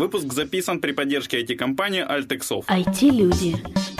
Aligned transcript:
Выпуск 0.00 0.32
записан 0.32 0.80
при 0.80 0.92
поддержке 0.92 1.42
IT-компании 1.42 2.02
Altexov. 2.02 2.64
IT-люди. 2.68 3.56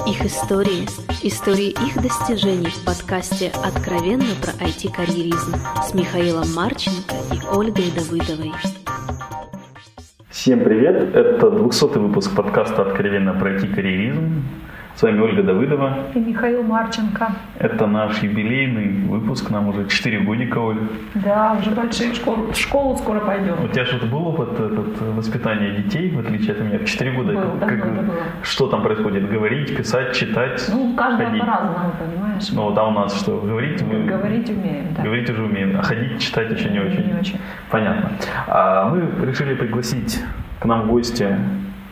Их 0.08 0.24
истории. 0.24 0.86
Истории 1.22 1.72
их 1.72 2.02
достижений 2.02 2.70
в 2.70 2.86
подкасте 2.86 3.52
«Откровенно 3.62 4.34
про 4.40 4.52
IT-карьеризм» 4.66 5.56
с 5.86 5.92
Михаилом 5.92 6.50
Марченко 6.54 7.14
и 7.34 7.54
Ольгой 7.54 7.90
Давыдовой. 7.94 8.50
Всем 10.30 10.64
привет! 10.64 11.14
Это 11.14 11.50
200 11.50 11.98
выпуск 11.98 12.34
подкаста 12.34 12.80
«Откровенно 12.80 13.38
про 13.38 13.58
IT-карьеризм». 13.58 14.42
С 15.00 15.02
вами 15.02 15.18
Ольга 15.22 15.42
Давыдова. 15.42 15.96
И 16.14 16.18
Михаил 16.18 16.62
Марченко. 16.62 17.32
Это 17.58 17.86
наш 17.86 18.22
юбилейный 18.22 19.08
выпуск, 19.08 19.48
нам 19.48 19.68
уже 19.68 19.88
4 19.88 20.20
годика, 20.26 20.58
Оль. 20.58 20.76
Да, 21.14 21.56
уже 21.58 21.70
большие 21.70 22.12
школы, 22.12 22.52
в 22.52 22.54
школу 22.54 22.98
скоро 22.98 23.20
пойдем. 23.20 23.64
У 23.64 23.68
тебя 23.68 23.86
что-то 23.86 24.04
был 24.04 24.26
опыт 24.26 24.60
этот, 24.60 25.00
воспитания 25.16 25.70
детей, 25.70 26.10
в 26.10 26.18
отличие 26.18 26.52
от 26.52 26.60
меня? 26.60 26.78
В 26.80 26.84
4 26.84 27.12
года 27.12 27.32
был, 27.32 27.58
как, 27.60 27.78
это 27.78 27.86
было. 27.86 28.14
что 28.42 28.68
там 28.68 28.82
происходит? 28.82 29.30
Говорить, 29.30 29.74
писать, 29.74 30.14
читать? 30.14 30.62
Ну, 30.70 30.94
каждого 30.94 31.30
ходить? 31.30 31.40
по-разному, 31.46 31.92
понимаешь? 31.98 32.50
Ну, 32.52 32.62
вот 32.64 32.76
а 32.76 32.86
у 32.86 32.90
нас 32.90 33.18
что, 33.18 33.40
говорить? 33.40 33.80
Мы... 33.80 34.04
Говорить 34.04 34.50
умеем, 34.50 34.88
да. 34.94 35.02
Говорить 35.02 35.30
уже 35.30 35.42
умеем, 35.44 35.78
а 35.78 35.82
ходить, 35.82 36.20
читать 36.20 36.50
еще 36.50 36.68
не 36.68 36.78
очень. 36.78 37.06
Не 37.06 37.18
очень. 37.18 37.40
Понятно. 37.70 38.10
А 38.46 38.90
мы 38.90 39.26
решили 39.26 39.54
пригласить 39.54 40.22
к 40.58 40.66
нам 40.66 40.82
в 40.82 40.88
гости 40.88 41.38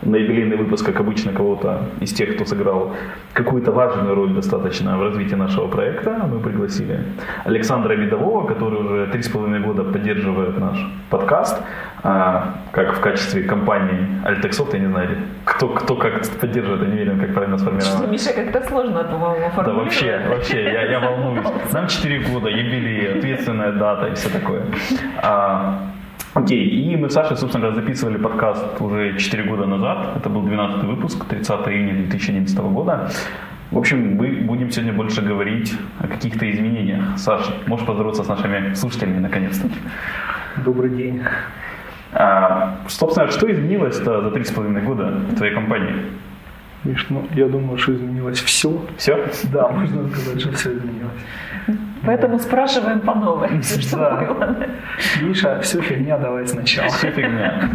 на 0.02 0.16
юбилейный 0.16 0.57
выпуск, 0.57 0.87
как 0.87 1.01
обычно, 1.01 1.33
кого-то 1.33 1.80
из 2.01 2.12
тех, 2.12 2.34
кто 2.34 2.45
сыграл 2.45 2.95
какую-то 3.33 3.73
важную 3.73 4.15
роль 4.15 4.30
достаточно 4.33 4.97
в 4.98 5.02
развитии 5.02 5.34
нашего 5.34 5.69
проекта. 5.69 6.11
Мы 6.33 6.41
пригласили 6.41 7.01
Александра 7.45 7.95
Видового, 7.95 8.47
который 8.47 8.80
уже 8.80 9.07
три 9.12 9.23
с 9.23 9.29
половиной 9.29 9.61
года 9.61 9.84
поддерживает 9.84 10.59
наш 10.59 10.79
подкаст, 11.11 11.61
а, 12.02 12.55
как 12.71 12.95
в 12.95 13.01
качестве 13.01 13.43
компании 13.43 14.07
Altexoft, 14.24 14.73
я 14.73 14.79
не 14.79 14.87
знаю, 14.87 15.09
кто, 15.45 15.69
кто 15.69 15.97
как 15.97 16.23
поддерживает, 16.41 16.83
я 16.83 16.88
не 16.88 16.95
уверен, 16.95 17.21
как 17.21 17.35
правильно 17.35 17.59
сформировано. 17.59 18.07
Миша, 18.07 18.32
как-то 18.32 18.69
сложно, 18.69 19.04
по-моему, 19.04 19.51
Да, 19.57 19.73
вообще, 19.73 20.21
вообще, 20.29 20.63
я, 20.63 20.82
я 20.82 21.01
волнуюсь. 21.01 21.46
Нам 21.73 21.88
4 21.88 22.21
года, 22.30 22.49
юбилей, 22.49 23.19
ответственная 23.19 23.73
дата 23.73 24.07
и 24.07 24.15
все 24.15 24.29
такое. 24.29 24.63
Окей, 26.39 26.69
и 26.69 26.97
мы 26.97 27.11
с 27.11 27.15
Сашей, 27.15 27.37
собственно 27.37 27.67
говоря, 27.67 27.83
записывали 27.83 28.17
подкаст 28.17 28.81
уже 28.81 29.19
4 29.19 29.43
года 29.43 29.67
назад. 29.67 30.19
Это 30.19 30.29
был 30.29 30.43
12 30.43 30.85
выпуск, 30.85 31.25
30 31.25 31.51
июня 31.67 31.95
2011 31.95 32.57
года. 32.59 33.11
В 33.73 33.79
общем, 33.79 34.15
мы 34.15 34.29
будем 34.43 34.71
сегодня 34.71 34.93
больше 34.93 35.21
говорить 35.21 35.75
о 35.99 36.07
каких-то 36.07 36.49
изменениях. 36.49 37.03
Саша, 37.16 37.53
можешь 37.66 37.85
поздороваться 37.85 38.23
с 38.23 38.29
нашими 38.29 38.73
слушателями 38.75 39.19
наконец-то? 39.19 39.69
Добрый 40.65 40.91
день. 40.91 41.23
А, 42.13 42.77
собственно, 42.87 43.29
что 43.33 43.51
изменилось-то 43.51 44.23
за 44.23 44.29
3,5 44.29 44.85
года 44.85 45.07
в 45.33 45.35
твоей 45.35 45.55
компании? 45.55 45.95
Миш, 46.85 47.05
ну, 47.11 47.27
я 47.35 47.49
думаю, 47.49 47.79
что 47.79 47.97
изменилось 47.97 48.39
все. 48.39 48.81
Все? 48.97 49.27
Да, 49.53 49.69
можно 49.71 50.09
сказать, 50.09 50.41
что 50.41 50.53
все 50.53 50.71
изменилось. 50.71 51.19
Поэтому 52.04 52.38
спрашиваем 52.38 53.01
по 53.01 53.15
новой, 53.15 53.63
что 53.80 53.96
было. 53.96 54.57
Миша, 55.23 55.60
все 55.60 55.80
фигня, 55.80 56.18
давай 56.18 56.46
сначала. 56.46 56.88
Все 56.88 57.10
фигня. 57.10 57.68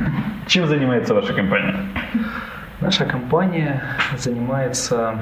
Чем 0.48 0.68
занимается 0.68 1.14
ваша 1.14 1.34
компания? 1.34 1.76
Наша 2.82 3.06
компания 3.06 3.82
занимается 4.18 5.16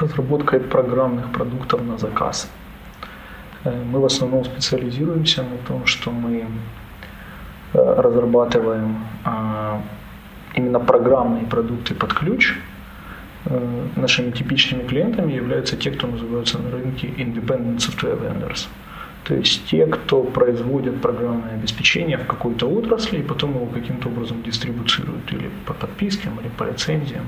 разработкой 0.00 0.60
программных 0.60 1.30
продуктов 1.32 1.82
на 1.82 1.98
заказ. 1.98 2.50
Э, 3.64 3.82
Мы 3.92 4.00
в 4.00 4.04
основном 4.04 4.44
специализируемся 4.44 5.42
на 5.42 5.56
том, 5.68 5.86
что 5.86 6.10
мы 6.10 6.44
э, 7.72 8.00
разрабатываем 8.02 8.96
а, 9.24 9.80
именно 10.54 10.80
программные 10.80 11.44
продукты 11.44 11.94
под 11.94 12.12
ключ. 12.12 12.54
Э, 13.46 13.86
Нашими 13.96 14.30
типичными 14.30 14.86
клиентами 14.86 15.32
являются 15.32 15.76
те, 15.76 15.90
кто 15.90 16.06
называются 16.06 16.58
на 16.58 16.70
рынке 16.70 17.06
independent 17.06 17.78
software 17.78 18.18
vendors. 18.20 18.68
То 19.24 19.34
есть 19.34 19.66
те, 19.66 19.86
кто 19.86 20.22
производит 20.22 21.00
программное 21.00 21.54
обеспечение 21.54 22.16
в 22.16 22.26
какой-то 22.26 22.68
отрасли 22.68 23.18
и 23.18 23.22
потом 23.22 23.54
его 23.54 23.66
каким-то 23.66 24.08
образом 24.08 24.42
дистрибуцируют 24.42 25.32
или 25.32 25.50
по 25.66 25.74
подпискам, 25.74 26.38
или 26.40 26.48
по 26.48 26.64
лицензиям. 26.64 27.26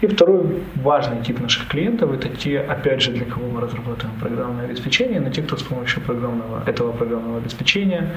И 0.00 0.06
второй 0.06 0.62
важный 0.76 1.22
тип 1.22 1.40
наших 1.40 1.68
клиентов– 1.68 2.12
это 2.14 2.28
те, 2.28 2.60
опять 2.60 3.02
же, 3.02 3.12
для 3.12 3.26
кого 3.26 3.46
мы 3.48 3.60
разрабатываем 3.60 4.18
программное 4.18 4.64
обеспечение, 4.64 5.20
но 5.20 5.28
те, 5.28 5.42
кто 5.42 5.58
с 5.58 5.62
помощью 5.62 6.00
программного, 6.00 6.62
этого 6.66 6.92
программного 6.92 7.36
обеспечения 7.38 8.10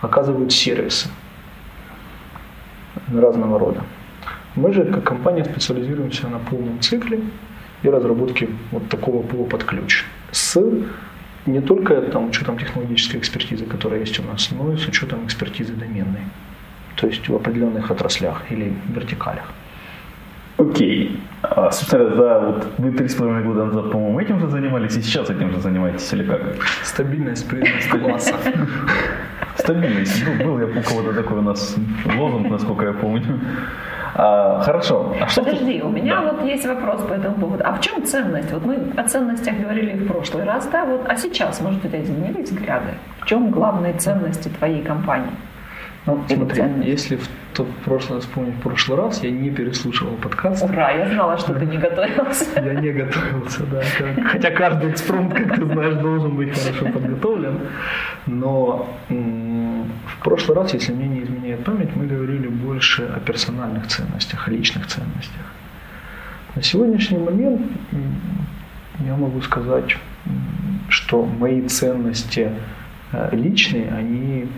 оказывают 0.00 0.50
сервисы 0.52 1.10
разного 3.12 3.58
рода. 3.58 3.82
Мы 4.56 4.72
же, 4.72 4.84
как 4.84 5.04
компания, 5.04 5.44
специализируемся 5.44 6.28
на 6.28 6.38
полном 6.38 6.80
цикле 6.80 7.20
и 7.82 7.88
разработке 7.88 8.48
вот 8.72 8.88
такого 8.88 9.22
пула 9.22 9.46
под 9.46 9.64
ключ 9.64 10.04
с 10.32 10.58
не 11.44 11.60
только 11.60 12.00
там, 12.02 12.28
учетом 12.28 12.58
технологической 12.58 13.20
экспертизы, 13.20 13.66
которая 13.66 14.00
есть 14.00 14.18
у 14.18 14.22
нас, 14.22 14.50
но 14.50 14.72
и 14.72 14.76
с 14.76 14.88
учетом 14.88 15.26
экспертизы 15.26 15.74
доменной, 15.74 16.22
то 16.96 17.06
есть 17.06 17.28
в 17.28 17.36
определенных 17.36 17.90
отраслях 17.90 18.42
или 18.50 18.72
вертикалях. 18.88 19.44
Окей. 20.58 21.20
А, 21.42 21.70
собственно, 21.70 22.16
да, 22.16 22.40
вот 22.40 22.66
вы 22.78 22.92
три 22.92 23.08
с 23.08 23.14
половиной 23.14 23.44
года 23.44 23.66
назад, 23.66 23.92
по-моему, 23.92 24.18
этим 24.20 24.40
же 24.40 24.48
занимались, 24.48 24.96
и 24.96 25.02
сейчас 25.02 25.28
этим 25.28 25.50
же 25.50 25.60
занимаетесь, 25.60 26.10
или 26.14 26.24
как? 26.24 26.40
Стабильность 26.82 27.46
признаст 27.46 27.90
класса. 27.90 28.34
Стабильность. 29.58 30.24
Ну, 30.26 30.44
был 30.44 30.58
я 30.58 30.66
у 30.66 30.82
кого-то 30.82 31.12
такой 31.12 31.38
у 31.38 31.42
нас 31.42 31.76
лозунг, 32.06 32.48
насколько 32.48 32.86
я 32.86 32.92
помню. 32.94 33.38
А, 34.18 34.60
хорошо. 34.62 35.14
А 35.20 35.26
что 35.28 35.42
Подожди, 35.42 35.82
у 35.82 35.88
меня 35.90 36.20
Да. 36.22 36.32
вот 36.32 36.44
есть 36.46 36.66
вопрос 36.66 37.02
по 37.02 37.12
этому 37.12 37.34
поводу. 37.36 37.62
А 37.66 37.72
в 37.74 37.80
чем 37.80 38.02
ценность? 38.04 38.50
Вот 38.52 38.64
мы 38.64 38.78
о 38.96 39.02
ценностях 39.06 39.54
говорили 39.58 39.92
в 39.96 40.06
прошлый 40.06 40.44
раз, 40.44 40.66
да, 40.72 40.84
вот, 40.86 41.02
а 41.06 41.16
сейчас, 41.16 41.60
может, 41.60 41.84
у 41.84 41.88
тебя 41.88 42.00
изменились 42.02 42.50
взгляды? 42.50 42.94
В 43.20 43.26
чем 43.26 43.50
главные 43.50 43.92
ценности 43.94 44.48
твоей 44.48 44.82
компании? 44.82 45.30
Ну, 46.06 46.22
смотри, 46.28 46.62
если 46.84 47.16
в 47.16 47.28
тот 47.52 47.66
прошлый, 47.84 48.20
вспомнить 48.20 48.54
прошлый 48.62 48.96
раз, 48.96 49.24
я 49.24 49.30
не 49.32 49.50
переслушивал 49.50 50.12
подкаст. 50.22 50.62
Ура, 50.64 50.92
я 50.92 51.08
знала, 51.08 51.36
что 51.36 51.52
ты 51.54 51.66
не 51.66 51.78
готовился. 51.78 52.44
Я 52.64 52.74
не 52.74 52.92
готовился, 52.92 53.64
да. 53.66 53.80
как- 53.98 54.24
Хотя 54.32 54.50
каждый 54.50 54.90
экспромт, 54.92 55.34
как 55.34 55.56
ты 55.56 55.64
знаешь, 55.66 55.94
должен 55.96 56.36
быть 56.36 56.56
хорошо 56.56 56.92
подготовлен. 56.92 57.58
Но 58.26 58.86
м, 59.10 59.45
в 60.06 60.22
прошлый 60.22 60.56
раз, 60.56 60.74
если 60.74 60.92
мне 60.92 61.08
не 61.08 61.22
изменяет 61.22 61.64
память, 61.64 61.94
мы 61.96 62.06
говорили 62.06 62.48
больше 62.48 63.02
о 63.04 63.20
персональных 63.20 63.86
ценностях, 63.86 64.48
о 64.48 64.50
личных 64.50 64.86
ценностях. 64.86 65.52
На 66.54 66.62
сегодняшний 66.62 67.18
момент 67.18 67.62
я 69.06 69.16
могу 69.16 69.40
сказать, 69.42 69.96
что 70.88 71.24
мои 71.24 71.62
ценности 71.68 72.50
э, 73.12 73.28
личные, 73.32 73.90
они, 73.90 74.48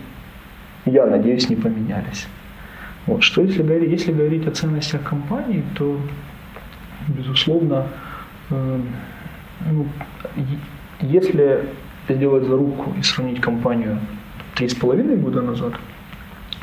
я 0.85 1.05
надеюсь, 1.05 1.49
не 1.49 1.55
поменялись. 1.55 2.27
Вот. 3.05 3.23
Что 3.23 3.41
если 3.41 3.63
если 3.89 4.11
говорить 4.11 4.47
о 4.47 4.51
ценностях 4.51 5.03
компании, 5.03 5.63
то 5.75 5.99
безусловно, 7.07 7.87
э, 8.49 8.81
ну, 9.71 9.87
если 11.01 11.65
сделать 12.07 12.45
зарубку 12.45 12.93
и 12.97 13.03
сравнить 13.03 13.41
компанию 13.41 13.99
три 14.59 14.67
с 14.67 14.75
половиной 14.75 15.15
года 15.15 15.41
назад, 15.41 15.73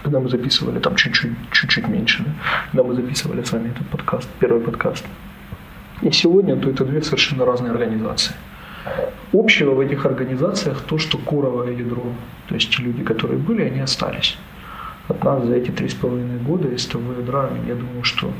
когда 0.02 0.20
мы 0.20 0.28
записывали 0.28 0.78
там 0.80 0.96
чуть-чуть, 0.96 1.32
чуть-чуть 1.50 1.88
меньше, 1.88 2.24
да, 2.24 2.32
когда 2.70 2.82
мы 2.82 2.94
записывали 2.94 3.42
с 3.42 3.52
вами 3.52 3.70
этот 3.70 3.86
подкаст, 3.86 4.28
первый 4.38 4.60
подкаст, 4.60 5.06
и 6.02 6.10
сегодня, 6.10 6.56
то 6.56 6.68
это 6.68 6.84
две 6.84 7.00
совершенно 7.00 7.46
разные 7.46 7.72
организации. 7.72 8.34
Общего 9.32 9.74
в 9.74 9.80
этих 9.80 10.04
организациях 10.04 10.82
то, 10.82 10.98
что 10.98 11.16
коровое 11.16 11.72
ядро, 11.72 12.02
то 12.48 12.54
есть 12.54 12.70
те 12.70 12.82
люди, 12.82 13.02
которые 13.02 13.38
были, 13.38 13.62
они 13.62 13.80
остались. 13.80 14.36
От 15.08 15.24
нас 15.24 15.46
за 15.46 15.54
эти 15.54 15.70
три 15.70 15.88
с 15.88 15.94
половиной 15.94 16.38
года 16.38 16.68
из 16.68 16.84
того 16.84 17.14
ядра, 17.14 17.48
я 17.66 17.74
думаю, 17.74 18.04
что 18.04 18.30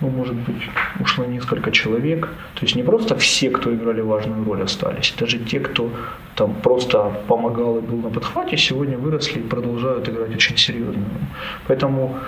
ну, 0.00 0.10
может 0.10 0.34
быть, 0.34 0.62
ушло 1.00 1.24
несколько 1.24 1.70
человек. 1.70 2.28
То 2.54 2.62
есть 2.62 2.76
не 2.76 2.82
просто 2.82 3.16
все, 3.16 3.50
кто 3.50 3.74
играли 3.74 4.00
важную 4.00 4.44
роль, 4.44 4.62
остались. 4.62 5.14
Даже 5.18 5.38
те, 5.38 5.60
кто 5.60 5.90
там 6.34 6.54
просто 6.54 7.12
помогал 7.28 7.78
и 7.78 7.80
был 7.80 7.98
на 7.98 8.10
подхвате, 8.10 8.56
сегодня 8.56 8.98
выросли 8.98 9.40
и 9.40 9.42
продолжают 9.42 10.08
играть 10.08 10.34
очень 10.34 10.56
серьезную 10.56 10.96
роль. 10.96 11.28
Поэтому 11.68 12.18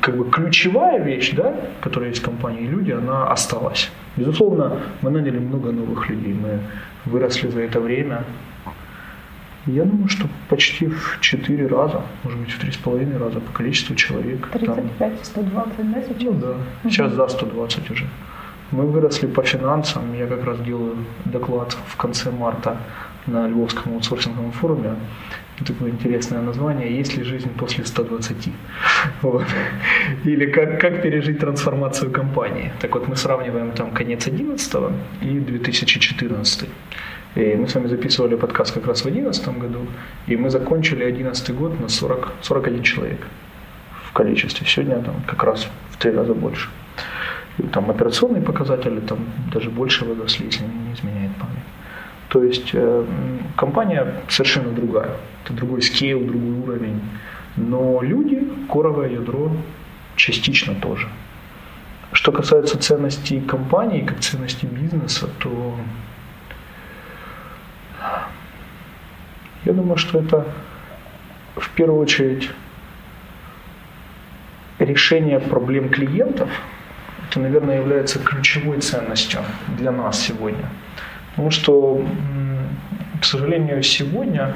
как 0.00 0.16
бы 0.16 0.30
ключевая 0.30 1.02
вещь, 1.02 1.32
да, 1.32 1.54
которая 1.80 2.10
есть 2.10 2.22
в 2.22 2.24
компании 2.24 2.66
люди, 2.66 2.92
она 2.92 3.26
осталась. 3.26 3.90
Безусловно, 4.16 4.78
мы 5.02 5.10
наняли 5.10 5.38
много 5.38 5.72
новых 5.72 6.08
людей, 6.08 6.34
мы 6.34 6.60
выросли 7.06 7.48
за 7.48 7.60
это 7.60 7.80
время. 7.80 8.24
Я 9.66 9.84
думаю, 9.84 10.08
что 10.08 10.26
почти 10.48 10.86
в 10.86 11.18
4 11.20 11.66
раза, 11.66 12.02
может 12.24 12.40
быть, 12.40 12.50
в 12.50 12.64
3,5 12.64 13.18
раза 13.18 13.40
по 13.40 13.52
количеству 13.52 13.94
человек. 13.94 14.48
Там, 14.50 14.74
35, 14.74 15.12
120, 15.22 15.92
да, 15.92 16.02
сейчас? 16.02 16.16
ну 16.20 16.32
да, 16.32 16.90
сейчас 16.90 17.12
за 17.12 17.28
120 17.28 17.90
уже. 17.90 18.06
Мы 18.70 18.86
выросли 18.86 19.26
по 19.26 19.42
финансам. 19.42 20.14
Я 20.14 20.26
как 20.26 20.44
раз 20.44 20.60
делаю 20.60 20.96
доклад 21.24 21.76
в 21.88 21.96
конце 21.96 22.30
марта 22.30 22.76
на 23.26 23.48
Львовском 23.48 23.92
аутсорсинговом 23.94 24.52
форуме. 24.52 24.94
такое 25.66 25.90
интересное 25.90 26.40
название 26.40 26.98
«Есть 27.00 27.18
ли 27.18 27.24
жизнь 27.24 27.50
после 27.58 27.84
120?». 27.84 28.52
Вот. 29.22 29.44
Или 30.24 30.46
как, 30.46 30.80
как 30.80 31.02
пережить 31.02 31.38
трансформацию 31.38 32.10
компании. 32.10 32.72
Так 32.80 32.94
вот, 32.94 33.08
мы 33.08 33.16
сравниваем 33.16 33.72
там 33.72 33.90
конец 33.90 34.26
11 34.26 34.74
и 35.22 35.38
2014. 35.38 36.68
И 37.36 37.54
мы 37.54 37.68
с 37.68 37.74
вами 37.74 37.86
записывали 37.86 38.34
подкаст 38.34 38.74
как 38.74 38.86
раз 38.86 39.00
в 39.00 39.04
2011 39.04 39.58
году, 39.58 39.86
и 40.26 40.36
мы 40.36 40.50
закончили 40.50 41.04
2011 41.04 41.54
год 41.54 41.80
на 41.80 41.88
40, 41.88 42.32
41 42.42 42.82
человек 42.82 43.26
в 44.04 44.12
количестве. 44.12 44.66
Сегодня 44.66 45.00
там 45.00 45.14
как 45.26 45.44
раз 45.44 45.68
в 45.90 45.96
три 45.96 46.10
раза 46.10 46.34
больше. 46.34 46.68
И 47.58 47.62
там 47.62 47.90
операционные 47.90 48.42
показатели 48.42 49.00
там 49.00 49.18
даже 49.52 49.70
больше 49.70 50.04
возросли, 50.04 50.46
если 50.46 50.64
не 50.64 50.92
изменяет 50.94 51.30
память. 51.36 51.64
То 52.28 52.42
есть 52.42 52.70
э, 52.72 53.04
компания 53.56 54.14
совершенно 54.28 54.72
другая. 54.72 55.10
Это 55.44 55.52
другой 55.52 55.82
скейл, 55.82 56.20
другой 56.20 56.62
уровень. 56.62 57.00
Но 57.56 58.00
люди, 58.02 58.42
коровое 58.68 59.10
ядро 59.10 59.52
частично 60.16 60.74
тоже. 60.74 61.08
Что 62.12 62.32
касается 62.32 62.78
ценностей 62.78 63.40
компании, 63.40 64.00
как 64.00 64.20
ценностей 64.20 64.66
бизнеса, 64.66 65.28
то 65.38 65.76
я 69.64 69.72
думаю, 69.72 69.96
что 69.96 70.18
это 70.18 70.46
в 71.56 71.70
первую 71.70 72.00
очередь 72.00 72.50
решение 74.78 75.38
проблем 75.38 75.90
клиентов. 75.90 76.48
Это, 77.28 77.40
наверное, 77.40 77.76
является 77.76 78.18
ключевой 78.18 78.80
ценностью 78.80 79.40
для 79.78 79.92
нас 79.92 80.20
сегодня. 80.20 80.68
Потому 81.30 81.50
что, 81.50 82.04
к 83.20 83.24
сожалению, 83.24 83.82
сегодня 83.82 84.54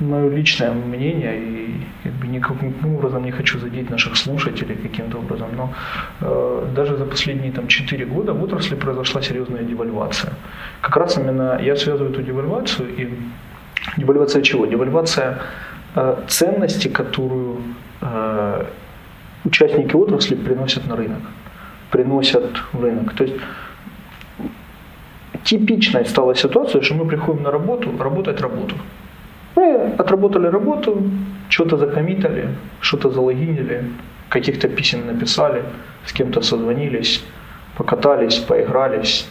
мое 0.00 0.28
личное 0.30 0.72
мнение, 0.72 1.38
и 1.38 1.80
как 2.04 2.12
бы 2.12 2.26
никаким 2.26 2.96
образом 2.96 3.24
не 3.24 3.30
хочу 3.30 3.58
задеть 3.58 3.90
наших 3.90 4.16
слушателей 4.16 4.76
каким-то 4.76 5.18
образом, 5.18 5.48
но 5.56 5.72
э, 6.20 6.66
даже 6.74 6.96
за 6.96 7.04
последние 7.04 7.52
там, 7.52 7.66
4 7.66 8.04
года 8.06 8.32
в 8.32 8.42
отрасли 8.42 8.74
произошла 8.74 9.22
серьезная 9.22 9.62
девальвация. 9.62 10.32
Как 10.80 10.96
раз 10.96 11.16
именно 11.16 11.58
я 11.62 11.76
связываю 11.76 12.12
эту 12.12 12.22
девальвацию 12.22 12.88
и 12.96 13.08
девальвация 13.96 14.42
чего? 14.42 14.66
Девальвация 14.66 15.38
э, 15.94 16.16
ценности, 16.28 16.88
которую 16.88 17.62
э, 18.00 18.64
участники 19.44 19.94
отрасли 19.94 20.34
приносят 20.34 20.86
на 20.86 20.96
рынок, 20.96 21.22
приносят 21.90 22.50
в 22.72 22.82
рынок. 22.82 23.14
То 23.14 23.24
есть 23.24 23.36
типичной 25.44 26.04
стала 26.06 26.34
ситуация, 26.34 26.82
что 26.82 26.94
мы 26.94 27.06
приходим 27.06 27.42
на 27.42 27.50
работу, 27.50 27.90
работать 27.98 28.40
работу. 28.40 28.74
Мы 29.54 29.94
отработали 29.98 30.48
работу, 30.48 31.02
что-то 31.48 31.76
закоммитали, 31.76 32.48
что-то 32.80 33.10
залогинили, 33.10 33.84
каких-то 34.28 34.68
писем 34.68 35.06
написали, 35.06 35.62
с 36.04 36.12
кем-то 36.12 36.42
созвонились, 36.42 37.24
покатались, 37.76 38.38
поигрались, 38.38 39.26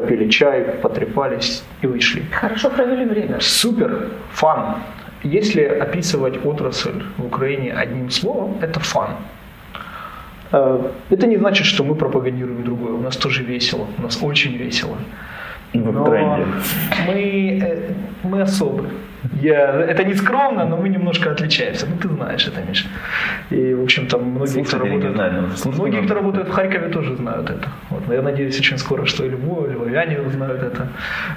попили 0.00 0.28
чай, 0.28 0.62
потрепались 0.82 1.62
и 1.82 1.86
вышли. 1.86 2.22
Хорошо 2.32 2.70
провели 2.70 3.04
время. 3.04 3.40
Супер, 3.40 4.08
фан. 4.32 4.74
Если 5.22 5.62
описывать 5.62 6.44
отрасль 6.44 7.02
в 7.16 7.26
Украине 7.26 7.72
одним 7.72 8.10
словом, 8.10 8.58
это 8.60 8.80
фан. 8.80 9.08
Э, 10.52 10.80
это 11.10 11.26
не 11.26 11.38
значит, 11.38 11.66
что 11.66 11.84
мы 11.84 11.94
пропагандируем 11.94 12.62
другое. 12.62 12.92
У 12.92 13.00
нас 13.00 13.16
тоже 13.16 13.42
весело, 13.42 13.86
у 13.98 14.02
нас 14.02 14.22
очень 14.22 14.56
весело. 14.56 14.96
В 15.72 16.04
тренде. 16.10 16.44
Мы, 17.06 17.58
э, 17.62 17.92
мы 18.22 18.42
особы. 18.42 18.84
Я, 19.42 19.80
это 19.80 20.04
не 20.04 20.14
скромно, 20.14 20.64
но 20.64 20.76
мы 20.76 20.88
немножко 20.88 21.30
отличаемся. 21.30 21.86
Ну, 21.86 21.96
ты 21.96 22.08
знаешь 22.08 22.46
это, 22.46 22.60
Миша. 22.68 22.88
И, 23.50 23.74
в 23.74 23.82
общем, 23.82 24.06
там 24.06 24.24
многие, 24.24 24.62
кто 24.62 24.78
работают, 24.78 25.14
знаю, 25.14 25.50
многие, 25.64 26.02
кто 26.02 26.14
работает 26.14 26.48
в 26.48 26.52
Харькове, 26.52 26.88
тоже 26.88 27.16
знают 27.16 27.50
это. 27.50 27.68
Вот. 27.90 28.08
Но 28.08 28.14
я 28.14 28.22
надеюсь, 28.22 28.58
очень 28.58 28.78
скоро, 28.78 29.06
что 29.06 29.24
и 29.24 29.28
Львов, 29.30 29.68
и 29.68 29.72
Львовяне 29.72 30.20
узнают 30.20 30.62
это. 30.62 30.88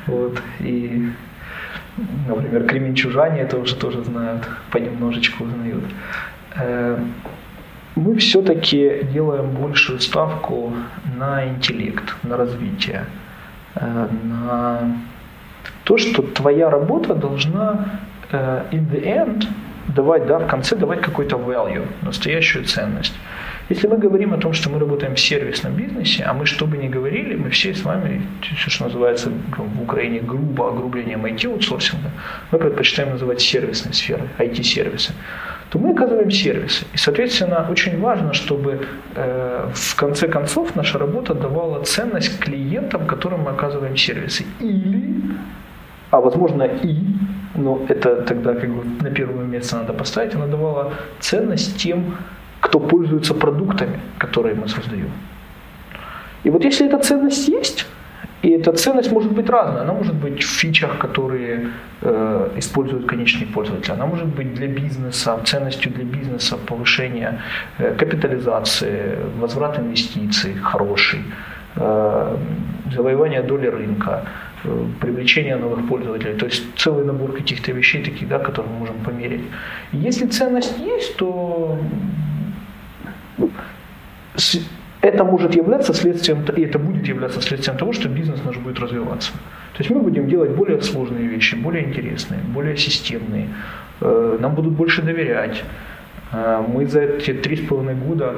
Вот. 0.08 0.42
И, 0.60 1.10
например, 2.28 2.64
кременчужане 2.64 3.42
это 3.42 3.58
уже 3.58 3.76
тоже 3.76 4.04
знают, 4.04 4.48
понемножечку 4.72 5.44
узнают. 5.44 5.84
Э, 6.56 6.98
мы 7.96 8.16
все-таки 8.16 9.04
делаем 9.14 9.52
большую 9.52 10.00
ставку 10.00 10.74
на 11.18 11.46
интеллект, 11.46 12.16
на 12.24 12.38
развитие. 12.38 13.06
Э, 13.76 14.08
на 14.24 14.80
то, 15.90 15.98
что 15.98 16.22
твоя 16.22 16.70
работа 16.70 17.16
должна 17.16 17.86
э, 18.32 18.64
in 18.72 18.88
the 18.92 19.04
end 19.04 19.44
давать, 19.96 20.28
да, 20.28 20.38
в 20.38 20.48
конце 20.48 20.76
давать 20.76 21.02
какой-то 21.02 21.36
value, 21.38 21.88
настоящую 22.04 22.66
ценность. 22.66 23.16
Если 23.70 23.88
мы 23.88 23.98
говорим 23.98 24.34
о 24.34 24.38
том, 24.38 24.54
что 24.54 24.70
мы 24.70 24.80
работаем 24.80 25.16
в 25.16 25.20
сервисном 25.20 25.74
бизнесе, 25.74 26.26
а 26.26 26.34
мы 26.34 26.46
что 26.46 26.68
бы 26.68 26.78
ни 26.78 26.88
говорили, 26.88 27.36
мы 27.36 27.50
все 27.50 27.74
с 27.74 27.84
вами, 27.84 28.22
все, 28.42 28.70
что 28.70 28.84
называется 28.84 29.32
в 29.58 29.82
Украине 29.82 30.20
грубо 30.20 30.70
огрублением 30.70 31.26
IT-аутсорсинга, 31.26 32.12
мы 32.52 32.60
предпочитаем 32.60 33.10
называть 33.10 33.42
сервисной 33.42 33.94
сферой, 33.94 34.28
IT-сервисы 34.38 35.14
то 35.70 35.78
мы 35.78 35.92
оказываем 35.92 36.32
сервисы. 36.32 36.86
И, 36.94 36.98
соответственно, 36.98 37.68
очень 37.70 38.00
важно, 38.00 38.34
чтобы 38.34 38.88
э, 39.16 39.70
в 39.72 39.96
конце 39.96 40.28
концов 40.28 40.76
наша 40.76 40.98
работа 40.98 41.36
давала 41.36 41.84
ценность 41.84 42.40
клиентам, 42.40 43.06
которым 43.06 43.42
мы 43.42 43.52
оказываем 43.52 43.96
сервисы. 43.96 44.46
Или, 44.60 45.22
а 46.12 46.20
возможно 46.20 46.64
и, 46.64 46.96
но 47.56 47.82
это 47.88 48.22
тогда 48.24 48.54
как 48.54 48.70
бы 48.70 48.84
на 49.04 49.10
первое 49.10 49.46
место 49.46 49.78
надо 49.78 49.94
поставить, 49.94 50.36
она 50.36 50.48
давала 50.48 50.94
ценность 51.20 51.78
тем, 51.78 52.18
кто 52.60 52.80
пользуется 52.80 53.34
продуктами, 53.34 54.00
которые 54.18 54.56
мы 54.56 54.68
создаем. 54.68 55.12
И 56.44 56.50
вот 56.50 56.66
если 56.66 56.88
эта 56.88 56.98
ценность 57.00 57.48
есть, 57.48 57.86
и 58.42 58.50
эта 58.52 58.72
ценность 58.72 59.12
может 59.12 59.32
быть 59.34 59.50
разная. 59.50 59.82
Она 59.82 59.94
может 59.94 60.16
быть 60.16 60.44
в 60.44 60.60
фичах, 60.60 60.98
которые 60.98 61.68
э, 62.02 62.50
используют 62.58 63.06
конечные 63.06 63.48
пользователи. 63.48 63.92
Она 63.92 64.06
может 64.06 64.28
быть 64.28 64.54
для 64.54 64.68
бизнеса, 64.68 65.38
ценностью 65.44 65.92
для 65.92 66.06
бизнеса, 66.06 66.58
повышение 66.58 67.42
э, 67.80 67.94
капитализации, 67.96 69.18
возврат 69.42 69.80
инвестиций 69.80 70.54
хороший, 70.54 71.20
э, 71.76 72.38
завоевание 72.96 73.42
доли 73.42 73.68
рынка, 73.68 74.24
э, 74.64 74.86
привлечение 75.02 75.56
новых 75.56 75.88
пользователей. 75.88 76.34
То 76.34 76.46
есть 76.46 76.64
целый 76.78 77.06
набор 77.06 77.34
каких-то 77.34 77.72
вещей 77.72 78.04
таких, 78.04 78.28
да, 78.28 78.40
которые 78.40 78.74
мы 78.74 78.80
можем 78.80 78.96
померить. 79.06 79.42
Если 79.92 80.26
ценность 80.28 80.78
есть, 80.80 81.16
то 81.18 81.78
это 85.02 85.24
может 85.24 85.56
являться 85.56 85.94
следствием, 85.94 86.44
и 86.58 86.62
это 86.62 86.80
будет 86.80 87.08
являться 87.08 87.42
следствием 87.42 87.78
того, 87.78 87.94
что 87.94 88.10
бизнес 88.10 88.44
наш 88.44 88.58
будет 88.58 88.80
развиваться. 88.80 89.32
То 89.74 89.84
есть 89.84 89.90
мы 89.92 90.02
будем 90.02 90.28
делать 90.28 90.52
более 90.52 90.82
сложные 90.82 91.26
вещи, 91.26 91.56
более 91.56 91.86
интересные, 91.86 92.42
более 92.54 92.76
системные. 92.76 93.48
Э, 94.02 94.38
нам 94.40 94.56
будут 94.56 94.74
больше 94.74 95.02
доверять. 95.02 95.64
Э, 96.34 96.62
мы 96.68 96.86
за 96.86 97.02
эти 97.02 97.34
три 97.34 97.56
с 97.56 97.62
половиной 97.62 97.96
года 97.96 98.36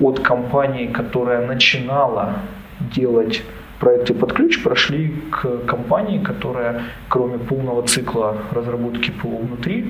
от 0.00 0.20
компании, 0.20 0.86
которая 0.86 1.46
начинала 1.46 2.36
делать 2.80 3.42
проекты 3.82 4.14
под 4.14 4.32
ключ, 4.32 4.62
прошли 4.62 5.12
к 5.30 5.66
компании, 5.66 6.22
которая, 6.22 6.82
кроме 7.08 7.38
полного 7.38 7.82
цикла 7.82 8.36
разработки 8.52 9.10
ПО 9.10 9.38
внутри, 9.38 9.84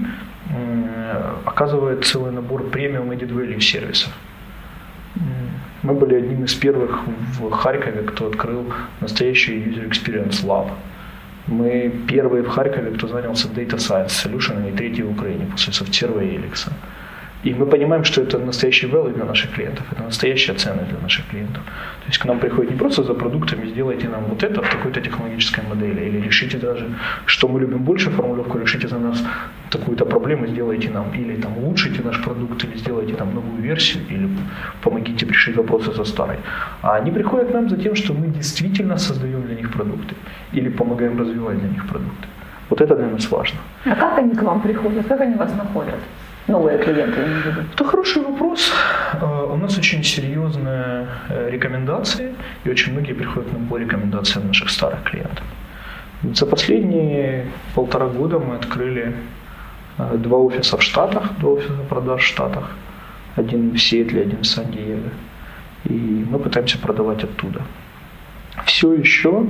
оказывает 1.45 2.05
целый 2.05 2.33
набор 2.33 2.71
премиум 2.71 3.13
и 3.13 3.17
value 3.17 3.61
сервисов. 3.61 4.11
Мы 5.83 5.93
были 5.93 6.15
одним 6.15 6.45
из 6.45 6.55
первых 6.55 7.01
в 7.39 7.51
Харькове, 7.51 8.03
кто 8.03 8.29
открыл 8.29 8.65
настоящий 9.01 9.59
User 9.59 9.87
Experience 9.91 10.43
Lab. 10.43 10.71
Мы 11.47 11.93
первые 12.09 12.43
в 12.43 12.49
Харькове, 12.49 12.93
кто 12.93 13.09
занялся 13.09 13.49
Data 13.49 13.77
Science 13.77 14.25
Solution 14.25 14.71
и 14.71 14.73
третий 14.73 15.03
в 15.03 15.11
Украине 15.11 15.47
после 15.51 15.73
SoftServe 15.73 16.25
и 16.25 16.39
Elix. 16.39 16.71
И 17.45 17.55
мы 17.55 17.67
понимаем, 17.67 18.05
что 18.05 18.23
это 18.23 18.39
настоящий 18.39 18.87
value 18.87 19.15
для 19.15 19.25
наших 19.25 19.51
клиентов, 19.51 19.85
это 19.93 20.03
настоящая 20.03 20.55
ценность 20.55 20.91
для 20.91 21.01
наших 21.01 21.27
клиентов. 21.27 21.63
То 21.65 22.07
есть 22.07 22.19
к 22.19 22.25
нам 22.25 22.39
приходит 22.39 22.71
не 22.71 22.79
просто 22.79 23.03
за 23.03 23.15
продуктами, 23.15 23.67
сделайте 23.67 24.09
нам 24.09 24.25
вот 24.25 24.45
это 24.45 24.63
в 24.63 24.69
такой-то 24.69 25.01
технологической 25.01 25.65
модели, 25.65 26.09
или 26.09 26.21
решите 26.21 26.59
даже, 26.59 26.87
что 27.27 27.49
мы 27.49 27.61
любим 27.61 27.79
больше 27.79 28.11
формулировку, 28.11 28.59
решите 28.59 28.89
за 28.89 28.99
нас 28.99 29.25
такую-то 29.71 30.05
проблему, 30.05 30.47
сделайте 30.47 30.91
нам, 30.91 31.13
или 31.15 31.35
там 31.37 31.59
улучшите 31.59 32.03
наш 32.05 32.23
продукт, 32.23 32.65
или 32.65 32.79
сделайте 32.79 33.15
там 33.15 33.35
новую 33.35 33.61
версию, 33.63 34.05
или 34.11 34.29
помогите 34.81 35.27
решить 35.27 35.57
вопросы 35.57 35.93
со 35.93 36.05
старой. 36.05 36.37
А 36.83 36.95
они 36.95 37.11
приходят 37.11 37.49
к 37.49 37.55
нам 37.55 37.69
за 37.69 37.77
тем, 37.77 37.97
что 37.97 38.15
мы 38.15 38.29
действительно 38.29 38.99
создаем 38.99 39.43
для 39.43 39.57
них 39.57 39.73
продукты, 39.73 40.15
или 40.53 40.69
помогаем 40.69 41.19
развивать 41.19 41.59
для 41.59 41.69
них 41.69 41.89
продукты. 41.89 42.29
Вот 42.71 42.81
это 42.81 42.95
для 42.95 43.07
нас 43.07 43.31
важно. 43.31 43.59
А 43.85 43.95
как 43.97 44.19
они 44.19 44.35
к 44.35 44.43
вам 44.43 44.61
приходят? 44.61 45.07
Как 45.09 45.21
они 45.21 45.35
вас 45.35 45.53
находят? 45.55 45.99
Новые 46.49 46.79
клиенты? 46.79 47.21
Это 47.75 47.85
хороший 47.85 48.23
вопрос. 48.23 48.73
А, 49.21 49.45
у 49.45 49.57
нас 49.57 49.79
очень 49.79 50.03
серьезные 50.03 51.07
э, 51.29 51.51
рекомендации, 51.51 52.35
и 52.65 52.71
очень 52.71 52.93
многие 52.93 53.13
приходят 53.13 53.53
нам 53.53 53.67
по 53.67 53.79
рекомендациям 53.79 54.47
наших 54.47 54.71
старых 54.71 55.03
клиентов. 55.05 55.45
За 56.35 56.47
последние 56.47 57.47
полтора 57.75 58.07
года 58.07 58.39
мы 58.39 58.57
открыли 58.57 59.15
Э, 59.99 60.17
два 60.17 60.39
офиса 60.39 60.77
в 60.77 60.83
Штатах, 60.83 61.39
два 61.39 61.51
офиса 61.53 61.83
продаж 61.89 62.23
в 62.23 62.27
Штатах. 62.27 62.71
Один 63.37 63.71
в 63.71 63.79
Сиэтле, 63.79 64.23
один 64.23 64.41
в 64.41 64.47
Сан-Диего. 64.47 65.11
И 65.85 66.27
мы 66.31 66.39
пытаемся 66.39 66.79
продавать 66.79 67.25
оттуда. 67.25 67.63
Все 68.67 68.93
еще 68.93 69.47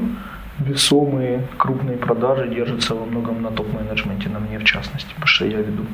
весомые 0.59 1.43
крупные 1.59 1.97
продажи 1.97 2.49
держатся 2.49 2.95
во 2.95 3.05
многом 3.05 3.43
на 3.43 3.51
топ-менеджменте, 3.51 4.29
на 4.29 4.39
мне 4.39 4.59
в 4.59 4.65
частности, 4.65 5.09
потому 5.09 5.27
что 5.27 5.47
я 5.47 5.59
веду 5.59 5.85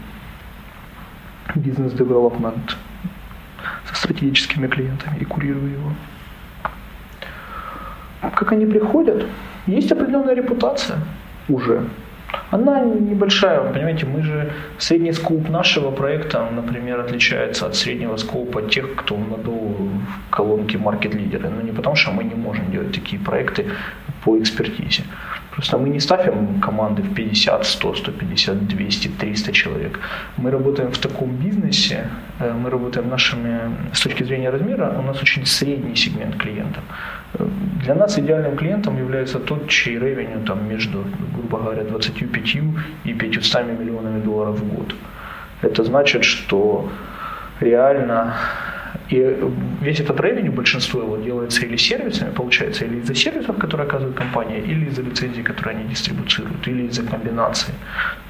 бизнес-девелопмент 1.55 2.77
со 3.87 3.95
стратегическими 3.95 4.67
клиентами 4.67 5.19
и 5.19 5.25
курирую 5.25 5.73
его. 5.73 5.93
Как 8.21 8.53
они 8.53 8.67
приходят? 8.67 9.27
Есть 9.67 9.93
определенная 9.93 10.35
репутация 10.35 10.99
уже. 11.49 11.85
Она 12.51 12.81
небольшая, 12.81 13.73
понимаете, 13.73 14.07
мы 14.07 14.23
же, 14.23 14.51
средний 14.79 15.13
скоп 15.13 15.49
нашего 15.51 15.91
проекта, 15.91 16.49
например, 16.51 17.01
отличается 17.01 17.67
от 17.67 17.77
среднего 17.77 18.17
скопа 18.17 18.63
тех, 18.63 18.95
кто 18.95 19.17
надул 19.17 19.91
в 20.29 20.31
колонке 20.31 20.79
маркет-лидеры. 20.79 21.49
Но 21.49 21.63
не 21.63 21.73
потому, 21.73 21.97
что 21.97 22.11
мы 22.11 22.25
не 22.25 22.35
можем 22.35 22.71
делать 22.71 22.93
такие 22.93 23.21
проекты 23.21 23.67
по 24.25 24.39
экспертизе. 24.39 25.03
Просто 25.59 25.77
мы 25.79 25.89
не 25.89 26.01
ставим 26.01 26.61
команды 26.61 27.03
в 27.03 27.15
50, 27.15 27.67
100, 27.67 27.95
150, 27.95 28.69
200, 28.69 29.09
300 29.09 29.53
человек. 29.53 30.01
Мы 30.37 30.51
работаем 30.53 30.91
в 30.91 30.99
таком 30.99 31.31
бизнесе, 31.31 32.07
э, 32.41 32.53
мы 32.53 32.71
работаем 32.71 33.09
нашими, 33.09 33.59
с 33.93 34.01
точки 34.01 34.25
зрения 34.25 34.51
размера, 34.51 34.95
у 34.99 35.03
нас 35.03 35.23
очень 35.23 35.47
средний 35.47 35.97
сегмент 35.97 36.37
клиентов. 36.37 36.83
Для 37.85 37.95
нас 37.95 38.19
идеальным 38.19 38.57
клиентом 38.57 38.99
является 38.99 39.41
тот, 39.41 39.69
чей 39.69 39.99
ревеню 39.99 40.45
там 40.47 40.69
между, 40.69 41.05
грубо 41.35 41.59
говоря, 41.59 41.83
25 41.83 42.57
и 43.07 43.15
500 43.15 43.81
миллионами 43.81 44.21
долларов 44.21 44.61
в 44.61 44.77
год. 44.77 44.95
Это 45.63 45.83
значит, 45.83 46.23
что 46.23 46.89
реально 47.61 48.35
и 49.11 49.37
весь 49.81 50.01
этот 50.01 50.21
ревеню, 50.21 50.53
большинство 50.53 51.03
его 51.03 51.17
делается 51.17 51.65
или 51.65 51.77
сервисами, 51.77 52.31
получается, 52.31 52.85
или 52.85 52.99
из-за 52.99 53.15
сервисов, 53.15 53.57
которые 53.57 53.87
оказывает 53.87 54.17
компания, 54.17 54.61
или 54.61 54.87
из-за 54.87 55.03
лицензий, 55.03 55.43
которые 55.43 55.77
они 55.79 55.89
дистрибуцируют, 55.89 56.69
или 56.69 56.87
из-за 56.87 57.03
комбинации 57.03 57.75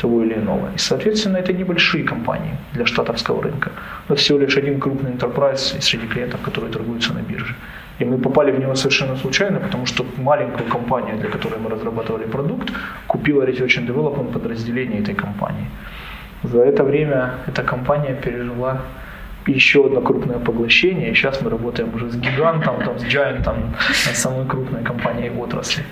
того 0.01 0.23
или 0.23 0.35
иного. 0.35 0.71
И, 0.75 0.79
соответственно, 0.79 1.39
это 1.39 1.53
небольшие 1.53 2.05
компании 2.05 2.57
для 2.75 2.87
штатовского 2.87 3.43
рынка. 3.43 3.71
Это 4.09 4.15
всего 4.15 4.39
лишь 4.39 4.57
один 4.57 4.79
крупный 4.79 5.13
enterprise 5.13 5.81
среди 5.81 6.07
клиентов, 6.07 6.41
которые 6.43 6.73
торгуются 6.73 7.13
на 7.13 7.23
бирже. 7.23 7.55
И 7.99 8.05
мы 8.05 8.19
попали 8.19 8.53
в 8.53 8.61
него 8.61 8.77
совершенно 8.77 9.17
случайно, 9.17 9.59
потому 9.59 9.87
что 9.87 10.07
маленькую 10.17 10.69
компанию, 10.69 11.19
для 11.19 11.29
которой 11.29 11.59
мы 11.59 11.71
разрабатывали 11.71 12.25
продукт, 12.25 12.73
купила 13.07 13.43
Research 13.43 13.79
and 13.79 13.87
Development 13.87 14.33
подразделение 14.33 15.01
этой 15.01 15.15
компании. 15.15 15.67
За 16.45 16.61
это 16.61 16.85
время 16.85 17.35
эта 17.49 17.65
компания 17.65 18.15
пережила 18.15 18.83
еще 19.49 19.87
одно 19.87 20.01
крупное 20.01 20.39
поглощение, 20.39 21.11
и 21.11 21.15
сейчас 21.15 21.41
мы 21.41 21.51
работаем 21.51 21.95
уже 21.95 22.11
с 22.11 22.17
гигантом, 22.17 22.83
там, 22.85 22.99
с 22.99 23.05
Giant, 23.05 23.49
самой 24.15 24.47
крупной 24.47 24.83
компанией 24.83 25.31
в 25.31 25.41
отрасли. 25.41 25.83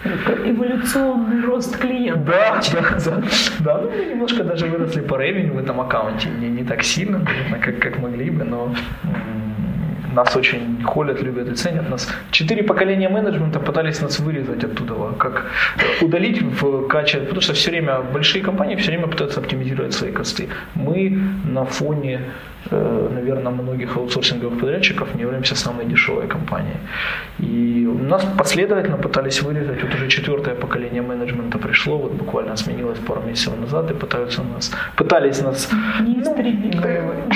Эволюционный 0.45 1.45
рост 1.45 1.77
клиентов. 1.79 2.25
Да, 2.25 2.61
да, 2.73 2.99
да, 3.05 3.23
да. 3.61 3.81
Ну, 3.83 3.91
мы 3.91 4.05
немножко 4.05 4.45
даже 4.45 4.67
выросли 4.67 5.01
по 5.01 5.17
ревеню 5.21 5.55
в 5.55 5.59
этом 5.59 5.81
аккаунте, 5.81 6.29
не, 6.29 6.49
не 6.49 6.65
так 6.65 6.83
сильно, 6.83 7.19
наверное, 7.19 7.61
как, 7.61 7.79
как 7.79 7.99
могли 7.99 8.31
бы, 8.31 8.45
но 8.45 8.75
нас 10.17 10.37
очень 10.37 10.83
холят, 10.83 11.23
любят 11.23 11.49
и 11.49 11.55
ценят 11.55 11.91
нас. 11.91 12.09
Четыре 12.31 12.63
поколения 12.63 13.09
менеджмента 13.09 13.61
пытались 13.61 14.01
нас 14.01 14.19
вырезать 14.19 14.65
оттуда, 14.65 14.95
как 15.19 15.47
удалить 16.01 16.43
в 16.43 16.89
качестве, 16.89 17.27
потому 17.27 17.41
что 17.43 17.53
все 17.53 17.71
время 17.71 18.01
большие 18.01 18.43
компании 18.43 18.77
все 18.77 18.93
время 18.93 19.07
пытаются 19.09 19.41
оптимизировать 19.41 19.93
свои 19.93 20.13
косты. 20.13 20.49
Мы 20.75 21.19
на 21.45 21.65
фоне 21.65 22.21
наверное, 22.71 23.53
многих 23.53 23.97
аутсорсинговых 23.97 24.61
подрядчиков 24.61 25.15
не 25.15 25.23
являемся 25.23 25.55
самой 25.55 25.87
дешевой 25.87 26.27
компанией. 26.27 26.77
И 27.39 27.89
нас 28.09 28.25
последовательно 28.39 28.97
пытались 28.97 29.43
вырезать, 29.43 29.83
вот 29.83 29.95
уже 29.95 30.09
четвертое 30.09 30.55
поколение 30.55 31.03
менеджмента 31.03 31.59
пришло, 31.59 31.99
вот 31.99 32.13
буквально 32.13 32.57
сменилось 32.57 32.99
пару 32.99 33.23
месяцев 33.23 33.61
назад, 33.61 33.91
и 33.91 33.95
пытаются 33.95 34.43
нас, 34.43 34.73
пытались 34.97 35.43
нас... 35.43 35.71
Не 36.01 36.17
ну, 36.17 36.37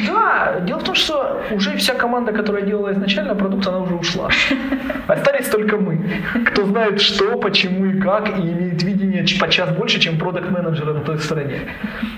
да, 0.06 0.60
дело 0.60 0.78
в 0.78 0.84
том, 0.84 0.94
что 0.94 1.40
уже 1.50 1.76
вся 1.76 1.94
команда, 1.94 2.32
которая 2.32 2.62
делала 2.62 2.92
изначально 2.92 3.34
продукт, 3.34 3.66
она 3.66 3.78
уже 3.78 3.94
ушла. 3.94 4.28
Остались 5.06 5.48
только 5.48 5.76
мы, 5.76 5.98
кто 6.46 6.66
знает 6.66 7.00
что, 7.00 7.38
почему 7.38 7.86
и 7.86 8.00
как, 8.00 8.38
и 8.38 8.42
имеет 8.42 8.82
видение 8.82 9.24
подчас 9.40 9.70
больше, 9.76 10.00
чем 10.00 10.18
продукт 10.18 10.50
менеджеры 10.50 10.94
на 10.94 11.00
той 11.00 11.18
стороне. 11.18 11.60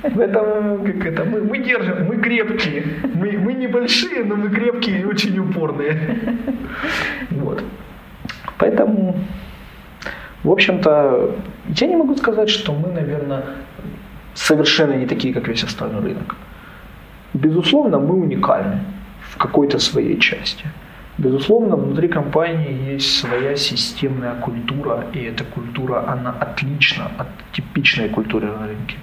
Поэтому 0.03 0.85
как 0.85 1.07
это, 1.07 1.25
мы, 1.25 1.41
мы 1.41 1.59
держим, 1.59 2.07
мы 2.07 2.17
крепкие, 2.17 2.85
мы, 3.15 3.39
мы 3.39 3.53
небольшие, 3.55 4.25
но 4.25 4.37
мы 4.37 4.51
крепкие 4.51 5.01
и 5.01 5.05
очень 5.05 5.39
упорные. 5.39 6.19
Вот. 7.31 7.63
Поэтому, 8.59 9.17
в 10.45 10.51
общем-то, 10.51 11.37
я 11.81 11.87
не 11.87 11.97
могу 11.97 12.17
сказать, 12.17 12.51
что 12.51 12.73
мы, 12.73 12.93
наверное, 12.93 13.45
совершенно 14.35 14.93
не 14.93 15.07
такие, 15.07 15.35
как 15.35 15.49
весь 15.49 15.65
остальной 15.65 16.03
рынок. 16.03 16.37
Безусловно, 17.35 17.99
мы 17.99 18.15
уникальны 18.15 18.81
в 19.31 19.37
какой-то 19.37 19.79
своей 19.79 20.19
части. 20.19 20.65
Безусловно, 21.19 21.77
внутри 21.77 22.09
компании 22.09 22.93
есть 22.93 23.21
своя 23.21 23.57
системная 23.57 24.35
культура, 24.35 25.05
и 25.13 25.19
эта 25.21 25.45
культура, 25.45 26.05
она 26.09 26.35
отлична 26.41 27.11
от 27.19 27.27
типичной 27.53 28.09
культуры 28.09 28.47
на 28.47 28.67
рынке. 28.67 28.97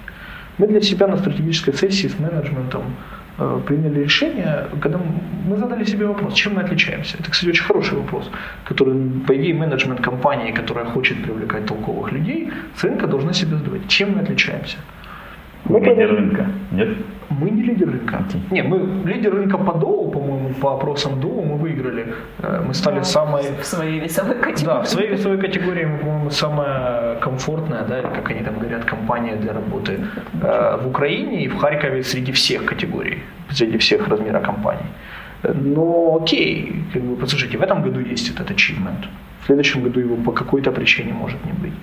Мы 0.58 0.66
для 0.66 0.80
себя 0.80 1.06
на 1.06 1.16
стратегической 1.16 1.72
сессии 1.74 2.08
с 2.08 2.18
менеджментом 2.18 2.82
приняли 3.66 4.04
решение, 4.04 4.66
когда 4.80 4.98
мы 5.48 5.56
задали 5.56 5.84
себе 5.84 6.06
вопрос, 6.06 6.34
чем 6.34 6.54
мы 6.54 6.62
отличаемся. 6.62 7.16
Это, 7.18 7.30
кстати, 7.30 7.50
очень 7.50 7.64
хороший 7.64 7.98
вопрос, 7.98 8.30
который, 8.64 8.94
по 9.26 9.36
идее, 9.36 9.54
менеджмент 9.54 10.00
компании, 10.00 10.52
которая 10.52 10.84
хочет 10.84 11.22
привлекать 11.22 11.66
толковых 11.66 12.12
людей, 12.12 12.50
с 12.76 12.84
рынка 12.84 13.06
должна 13.06 13.32
себе 13.32 13.56
задавать, 13.56 13.88
чем 13.88 14.12
мы 14.16 14.22
отличаемся. 14.22 14.76
Мы 15.64 15.80
лидер 15.80 16.10
рынка, 16.10 16.46
нет? 16.72 16.88
Мы 17.28 17.50
не 17.50 17.62
лидер 17.62 17.88
рынка. 17.90 18.16
Okay. 18.16 18.40
Не, 18.50 18.62
мы 18.62 19.08
лидер 19.08 19.34
рынка 19.34 19.56
по 19.56 19.72
ДОУ, 19.74 20.10
по-моему, 20.10 20.48
по 20.60 20.74
опросам 20.74 21.20
ДОУ 21.20 21.42
мы 21.42 21.56
выиграли. 21.58 22.06
Э, 22.42 22.62
мы 22.66 22.74
стали 22.74 22.96
да, 22.96 23.04
самой... 23.04 23.42
В 23.60 23.64
своей 23.64 24.00
весовой 24.00 24.34
категории. 24.34 24.64
Да, 24.64 24.82
в 24.82 24.88
своей 24.88 25.10
весовой 25.10 25.38
категории 25.38 25.84
мы, 25.84 25.98
по-моему, 25.98 26.30
самая 26.30 27.09
комфортная, 27.20 27.84
да, 27.84 28.02
как 28.02 28.30
они 28.30 28.40
там 28.40 28.58
говорят, 28.58 28.84
компания 28.84 29.36
для 29.36 29.52
работы 29.52 30.00
э, 30.42 30.78
в 30.82 30.88
Украине 30.88 31.44
и 31.44 31.48
в 31.48 31.56
Харькове 31.58 32.02
среди 32.02 32.32
всех 32.32 32.64
категорий, 32.64 33.18
среди 33.50 33.78
всех 33.78 34.08
размеров 34.08 34.42
компаний. 34.42 34.86
Но 35.42 36.18
окей, 36.20 36.84
как 36.92 37.02
бы, 37.02 37.16
послушайте, 37.16 37.58
в 37.58 37.62
этом 37.62 37.82
году 37.82 38.00
есть 38.00 38.30
этот 38.30 38.50
achievement. 38.50 39.06
В 39.42 39.46
следующем 39.46 39.82
году 39.82 40.00
его 40.00 40.16
по 40.16 40.32
какой-то 40.32 40.70
причине 40.72 41.12
может 41.12 41.44
не 41.46 41.52
быть. 41.52 41.74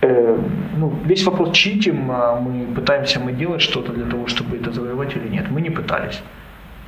Э, 0.00 0.38
ну, 0.76 0.92
весь 1.06 1.24
вопрос 1.24 1.52
читим, 1.52 2.10
а 2.10 2.40
мы 2.40 2.74
пытаемся 2.74 3.20
мы 3.20 3.32
делать 3.32 3.60
что-то 3.60 3.92
для 3.92 4.06
того, 4.06 4.26
чтобы 4.26 4.56
это 4.56 4.72
завоевать 4.72 5.16
или 5.16 5.28
нет. 5.28 5.50
Мы 5.50 5.60
не 5.60 5.70
пытались. 5.70 6.22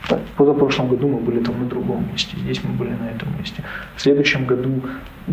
В 0.02 0.36
позапрошлом 0.36 0.88
году 0.88 1.08
мы 1.08 1.18
были 1.18 1.40
там 1.40 1.60
на 1.60 1.66
другом 1.66 2.08
месте, 2.10 2.36
здесь 2.38 2.64
мы 2.64 2.72
были 2.72 2.90
на 2.90 3.10
этом 3.10 3.28
месте. 3.38 3.62
В 3.96 4.00
следующем 4.00 4.46
году 4.46 4.82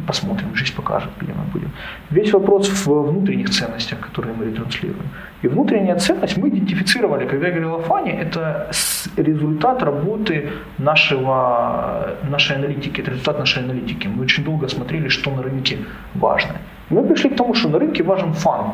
посмотрим, 0.05 0.55
жизнь 0.55 0.75
покажет, 0.75 1.09
где 1.21 1.33
мы 1.33 1.43
будем. 1.53 1.71
Весь 2.12 2.33
вопрос 2.33 2.69
в 2.69 2.88
внутренних 2.88 3.50
ценностях, 3.50 4.00
которые 4.00 4.36
мы 4.36 4.45
ретранслируем. 4.45 5.07
И 5.41 5.47
внутренняя 5.47 5.95
ценность 5.95 6.38
мы 6.38 6.50
идентифицировали, 6.50 7.25
когда 7.27 7.47
я 7.47 7.53
говорил 7.53 7.75
о 7.75 7.79
фане, 7.79 8.12
это 8.12 8.69
результат 9.17 9.83
работы 9.83 10.50
нашего, 10.77 12.17
нашей 12.29 12.57
аналитики, 12.57 13.01
это 13.01 13.12
результат 13.12 13.39
нашей 13.39 13.63
аналитики. 13.63 14.07
Мы 14.07 14.24
очень 14.24 14.43
долго 14.43 14.67
смотрели, 14.67 15.07
что 15.09 15.31
на 15.31 15.41
рынке 15.41 15.77
важно. 16.15 16.57
И 16.89 16.93
мы 16.93 17.03
пришли 17.03 17.29
к 17.29 17.36
тому, 17.36 17.53
что 17.53 17.69
на 17.69 17.79
рынке 17.79 18.03
важен 18.03 18.33
фан. 18.33 18.74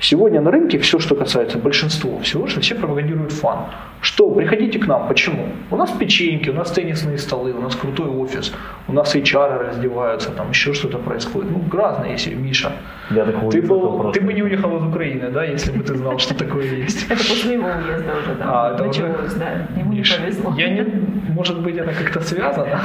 Сегодня 0.00 0.40
на 0.40 0.50
рынке 0.50 0.78
все, 0.78 0.98
что 0.98 1.14
касается 1.14 1.58
большинства 1.58 2.18
всего, 2.20 2.46
что 2.46 2.60
все 2.60 2.74
пропагандируют 2.74 3.32
фан. 3.32 3.58
Что, 4.00 4.30
приходите 4.30 4.78
к 4.78 4.86
нам, 4.86 5.08
почему? 5.08 5.46
У 5.70 5.76
нас 5.76 5.90
печеньки, 5.90 6.50
у 6.50 6.54
нас 6.54 6.70
теннисные 6.70 7.18
столы, 7.18 7.52
у 7.52 7.60
нас 7.60 7.76
крутой 7.76 8.08
офис, 8.08 8.52
у 8.88 8.92
нас 8.92 9.14
HR 9.14 9.68
раздеваются, 9.68 10.30
там 10.30 10.50
еще 10.50 10.72
что-то 10.72 10.98
происходит. 10.98 11.50
Ну, 11.50 11.78
разное, 11.78 12.12
если 12.12 12.34
Миша. 12.34 12.72
Я 13.10 13.24
ты, 13.24 13.62
был, 13.62 14.12
ты 14.12 14.20
бы 14.20 14.32
не 14.32 14.42
уехал 14.42 14.76
из 14.76 14.82
Украины, 14.82 15.30
да, 15.30 15.44
если 15.44 15.72
бы 15.72 15.82
ты 15.82 15.96
знал, 15.96 16.18
что 16.18 16.34
такое 16.34 16.64
есть. 16.64 17.10
Это 17.10 17.24
после 17.28 17.54
его 17.54 17.66
уезда 17.66 18.12
уже, 18.12 18.34
да. 18.38 18.44
А, 18.46 18.74
это 18.74 18.84
Началось, 18.84 19.34
да. 19.34 19.66
Ему 19.76 19.92
не 19.92 20.02
повезло. 20.02 20.54
Я 20.56 20.68
не, 20.68 20.84
может 21.34 21.60
быть, 21.60 21.76
это 21.76 21.92
как-то 21.92 22.20
связано. 22.20 22.80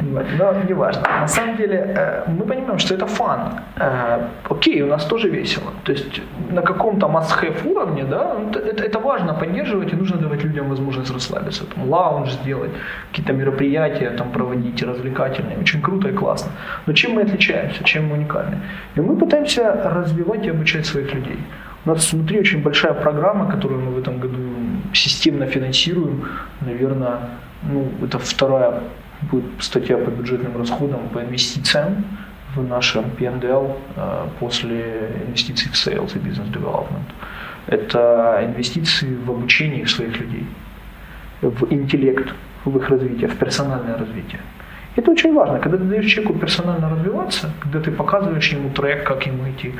Но 0.00 0.54
не 0.66 0.74
важно. 0.74 1.02
На 1.02 1.28
самом 1.28 1.56
деле, 1.56 1.76
э, 1.76 2.24
мы 2.28 2.44
понимаем, 2.46 2.78
что 2.78 2.94
это 2.94 3.06
фан. 3.06 3.40
Э, 3.76 4.20
окей, 4.48 4.82
у 4.82 4.86
нас 4.86 5.04
тоже 5.04 5.28
весело. 5.28 5.72
То 5.84 5.92
есть 5.92 6.22
на 6.50 6.62
каком-то 6.62 7.06
must-have 7.06 7.66
уровне, 7.70 8.04
да, 8.04 8.36
это, 8.50 8.84
это 8.84 8.98
важно 8.98 9.34
поддерживать, 9.34 9.67
и 9.92 9.96
нужно 9.96 10.16
давать 10.16 10.44
людям 10.44 10.68
возможность 10.68 11.10
расслабиться. 11.10 11.64
Там, 11.64 11.88
лаунж 11.88 12.32
сделать, 12.32 12.70
какие-то 13.10 13.32
мероприятия 13.32 14.10
там 14.10 14.32
проводить, 14.32 14.82
развлекательные. 14.82 15.58
Очень 15.58 15.82
круто 15.82 16.08
и 16.08 16.12
классно. 16.12 16.50
Но 16.86 16.92
чем 16.92 17.12
мы 17.12 17.22
отличаемся, 17.22 17.84
чем 17.84 18.08
мы 18.08 18.16
уникальны? 18.16 18.60
И 18.96 19.00
мы 19.00 19.16
пытаемся 19.16 19.72
развивать 19.84 20.46
и 20.46 20.50
обучать 20.50 20.86
своих 20.86 21.14
людей. 21.14 21.38
У 21.84 21.90
нас 21.90 22.12
внутри 22.12 22.40
очень 22.40 22.62
большая 22.62 22.94
программа, 22.94 23.50
которую 23.50 23.80
мы 23.80 23.92
в 23.92 23.98
этом 23.98 24.18
году 24.18 24.38
системно 24.92 25.46
финансируем. 25.46 26.24
Наверное, 26.60 27.18
ну, 27.62 27.88
это 28.04 28.18
вторая 28.18 28.80
будет 29.30 29.44
статья 29.60 29.96
по 29.96 30.10
бюджетным 30.10 30.56
расходам, 30.56 31.08
по 31.12 31.18
инвестициям 31.18 32.04
в 32.54 32.62
нашем 32.68 33.04
PNDL 33.18 33.76
э, 33.96 34.26
после 34.40 35.10
инвестиций 35.26 35.70
в 35.70 35.74
sales 35.74 36.16
и 36.16 36.18
development. 36.18 37.08
Это 37.68 38.42
инвестиции 38.44 39.14
в 39.26 39.30
обучение 39.30 39.86
своих 39.86 40.18
людей, 40.20 40.46
в 41.42 41.72
интеллект, 41.72 42.34
в 42.64 42.76
их 42.76 42.88
развитие, 42.90 43.28
в 43.28 43.36
персональное 43.36 43.96
развитие. 43.98 44.40
Это 44.96 45.10
очень 45.10 45.34
важно, 45.34 45.58
когда 45.58 45.78
ты 45.78 45.84
даешь 45.84 46.06
человеку 46.06 46.38
персонально 46.38 46.90
развиваться, 46.90 47.50
когда 47.60 47.80
ты 47.80 47.90
показываешь 47.90 48.52
ему 48.52 48.70
трек, 48.70 49.04
как 49.04 49.26
ему 49.26 49.48
идти, 49.48 49.72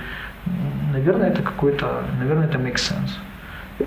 наверное, 0.93 1.31
это 1.31 1.43
какой-то, 1.43 1.87
наверное, 2.21 2.47
это 2.47 2.59
makes 2.59 2.77
sense. 2.77 3.11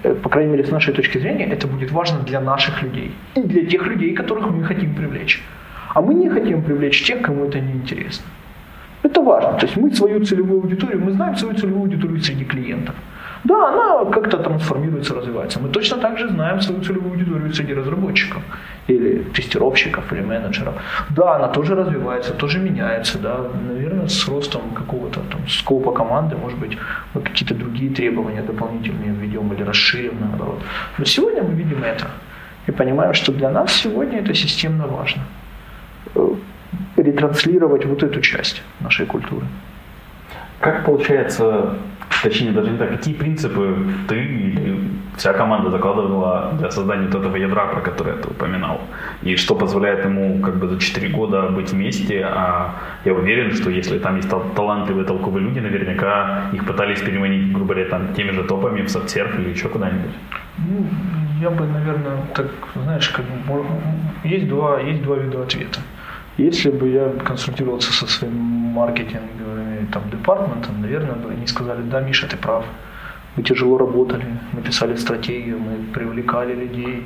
Э, 0.03 0.15
по 0.15 0.29
крайней 0.29 0.51
мере, 0.51 0.63
с 0.63 0.71
нашей 0.71 0.93
точки 0.93 1.19
зрения, 1.19 1.45
это 1.45 1.67
будет 1.67 1.91
важно 1.91 2.19
для 2.19 2.41
наших 2.41 2.83
людей. 2.83 3.11
И 3.35 3.41
для 3.41 3.65
тех 3.65 3.87
людей, 3.87 4.13
которых 4.13 4.49
мы 4.51 4.63
хотим 4.63 4.95
привлечь. 4.95 5.41
А 5.93 6.01
мы 6.01 6.13
не 6.13 6.29
хотим 6.29 6.61
привлечь 6.63 7.03
тех, 7.03 7.21
кому 7.21 7.45
это 7.45 7.59
не 7.59 7.73
интересно. 7.73 8.25
Это 9.03 9.21
важно. 9.21 9.53
То 9.53 9.65
есть 9.65 9.77
мы 9.77 9.93
свою 9.93 10.25
целевую 10.25 10.61
аудиторию, 10.61 10.99
мы 10.99 11.11
знаем 11.11 11.35
свою 11.35 11.55
целевую 11.55 11.81
аудиторию 11.81 12.21
среди 12.21 12.45
клиентов. 12.45 12.95
Да, 13.43 13.69
она 13.69 14.11
как-то 14.11 14.37
трансформируется, 14.37 15.15
развивается. 15.15 15.59
Мы 15.59 15.69
точно 15.69 15.97
так 15.97 16.17
же 16.17 16.29
знаем 16.29 16.61
свою 16.61 16.81
целевую 16.81 17.13
аудиторию 17.13 17.53
среди 17.53 17.73
разработчиков 17.73 18.43
или 18.87 19.23
тестировщиков, 19.33 20.13
или 20.13 20.21
менеджеров. 20.21 20.73
Да, 21.09 21.35
она 21.35 21.47
тоже 21.47 21.75
развивается, 21.75 22.33
тоже 22.33 22.59
меняется, 22.59 23.17
да, 23.17 23.39
наверное, 23.67 24.07
с 24.07 24.27
ростом 24.27 24.61
какого-то 24.75 25.21
там 25.31 25.47
скопа 25.47 25.91
команды, 25.91 26.35
может 26.35 26.59
быть, 26.59 26.77
какие-то 27.13 27.55
другие 27.55 27.89
требования 27.91 28.43
дополнительные 28.43 29.11
введем 29.11 29.53
или 29.53 29.63
расширим, 29.63 30.17
наоборот. 30.19 30.61
Но 30.97 31.05
сегодня 31.05 31.41
мы 31.41 31.53
видим 31.53 31.83
это 31.83 32.07
и 32.67 32.71
понимаем, 32.71 33.13
что 33.13 33.31
для 33.31 33.49
нас 33.49 33.73
сегодня 33.73 34.19
это 34.19 34.33
системно 34.33 34.87
важно. 34.87 35.23
Э, 36.15 36.35
ретранслировать 36.97 37.85
вот 37.85 38.03
эту 38.03 38.21
часть 38.21 38.61
нашей 38.81 39.05
культуры. 39.05 39.45
Как 40.59 40.85
получается 40.85 41.75
точнее 42.23 42.51
даже 42.51 42.71
не 42.71 42.77
так, 42.77 42.89
какие 42.89 43.13
принципы 43.13 43.75
ты 44.07 44.15
или 44.15 44.79
вся 45.17 45.33
команда 45.33 45.69
закладывала 45.69 46.53
для 46.59 46.71
создания 46.71 47.07
вот 47.07 47.15
этого 47.15 47.35
ядра, 47.35 47.65
про 47.67 47.81
которое 47.81 48.15
ты 48.15 48.29
упоминал, 48.29 48.81
и 49.23 49.35
что 49.35 49.55
позволяет 49.55 50.05
ему 50.05 50.39
как 50.41 50.55
бы 50.55 50.67
за 50.67 50.79
4 50.79 51.09
года 51.09 51.49
быть 51.49 51.71
вместе, 51.71 52.25
а 52.25 52.75
я 53.05 53.13
уверен, 53.13 53.51
что 53.53 53.69
если 53.69 53.99
там 53.99 54.15
есть 54.15 54.29
талантливые, 54.29 55.05
толковые 55.05 55.43
люди, 55.43 55.59
наверняка 55.59 56.49
их 56.53 56.65
пытались 56.65 57.01
переманить, 57.01 57.51
грубо 57.51 57.73
говоря, 57.73 57.89
там, 57.89 58.13
теми 58.13 58.31
же 58.31 58.43
топами 58.43 58.81
в 58.81 58.89
соцсерф 58.89 59.39
или 59.39 59.49
еще 59.49 59.69
куда-нибудь. 59.69 60.11
Ну, 60.57 60.85
я 61.41 61.49
бы, 61.49 61.65
наверное, 61.65 62.17
так, 62.35 62.47
знаешь, 62.83 63.09
как, 63.09 63.25
есть, 64.23 64.47
два, 64.47 64.79
есть 64.79 65.03
два 65.03 65.17
вида 65.17 65.43
ответа. 65.43 65.79
Если 66.37 66.71
бы 66.71 66.89
я 66.89 67.09
консультировался 67.25 67.91
со 67.93 68.07
своим 68.07 68.33
маркетинговым 68.73 69.60
там, 69.85 70.09
департаментом, 70.09 70.81
наверное, 70.81 71.15
бы 71.15 71.31
они 71.31 71.47
сказали, 71.47 71.81
да, 71.81 72.01
Миша, 72.01 72.27
ты 72.27 72.37
прав. 72.37 72.65
Мы 73.37 73.43
тяжело 73.43 73.77
работали, 73.77 74.25
мы 74.53 74.61
писали 74.61 74.97
стратегию, 74.97 75.57
мы 75.57 75.93
привлекали 75.93 76.53
людей, 76.53 77.05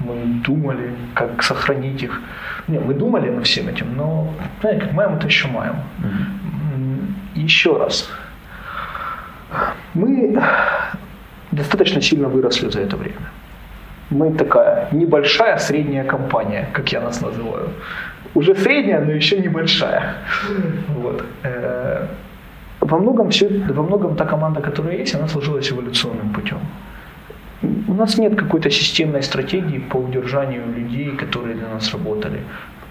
мы 0.00 0.14
думали, 0.44 0.94
как 1.14 1.42
сохранить 1.42 2.02
их. 2.02 2.22
Не, 2.68 2.78
мы 2.78 2.94
думали 2.94 3.30
над 3.30 3.44
всем 3.44 3.68
этим, 3.68 3.96
но, 3.96 4.32
знаете, 4.60 4.86
как 4.86 4.94
маем, 4.94 5.14
это 5.14 5.26
еще 5.26 5.48
маем. 5.48 5.74
Mm-hmm. 5.74 7.44
Еще 7.44 7.76
раз. 7.76 8.10
Мы 9.94 10.42
достаточно 11.52 12.00
сильно 12.00 12.28
выросли 12.28 12.70
за 12.70 12.80
это 12.80 12.96
время. 12.96 13.30
Мы 14.10 14.32
такая 14.32 14.88
небольшая 14.92 15.58
средняя 15.58 16.04
компания, 16.04 16.68
как 16.72 16.92
я 16.92 17.00
нас 17.00 17.20
называю 17.20 17.68
уже 18.34 18.54
средняя, 18.54 19.00
но 19.00 19.12
еще 19.12 19.38
небольшая. 19.38 20.14
Вот. 20.88 21.24
Э, 21.42 22.06
во 22.80 22.98
многом, 22.98 23.30
все, 23.30 23.48
во 23.48 23.82
многом 23.82 24.16
та 24.16 24.24
команда, 24.24 24.60
которая 24.60 24.96
есть, 24.96 25.14
она 25.14 25.28
сложилась 25.28 25.70
эволюционным 25.72 26.32
путем. 26.32 26.58
У 27.88 27.94
нас 27.94 28.18
нет 28.18 28.36
какой-то 28.36 28.70
системной 28.70 29.22
стратегии 29.22 29.78
по 29.78 29.96
удержанию 29.96 30.62
людей, 30.76 31.10
которые 31.16 31.56
для 31.56 31.68
нас 31.68 31.92
работали. 31.92 32.40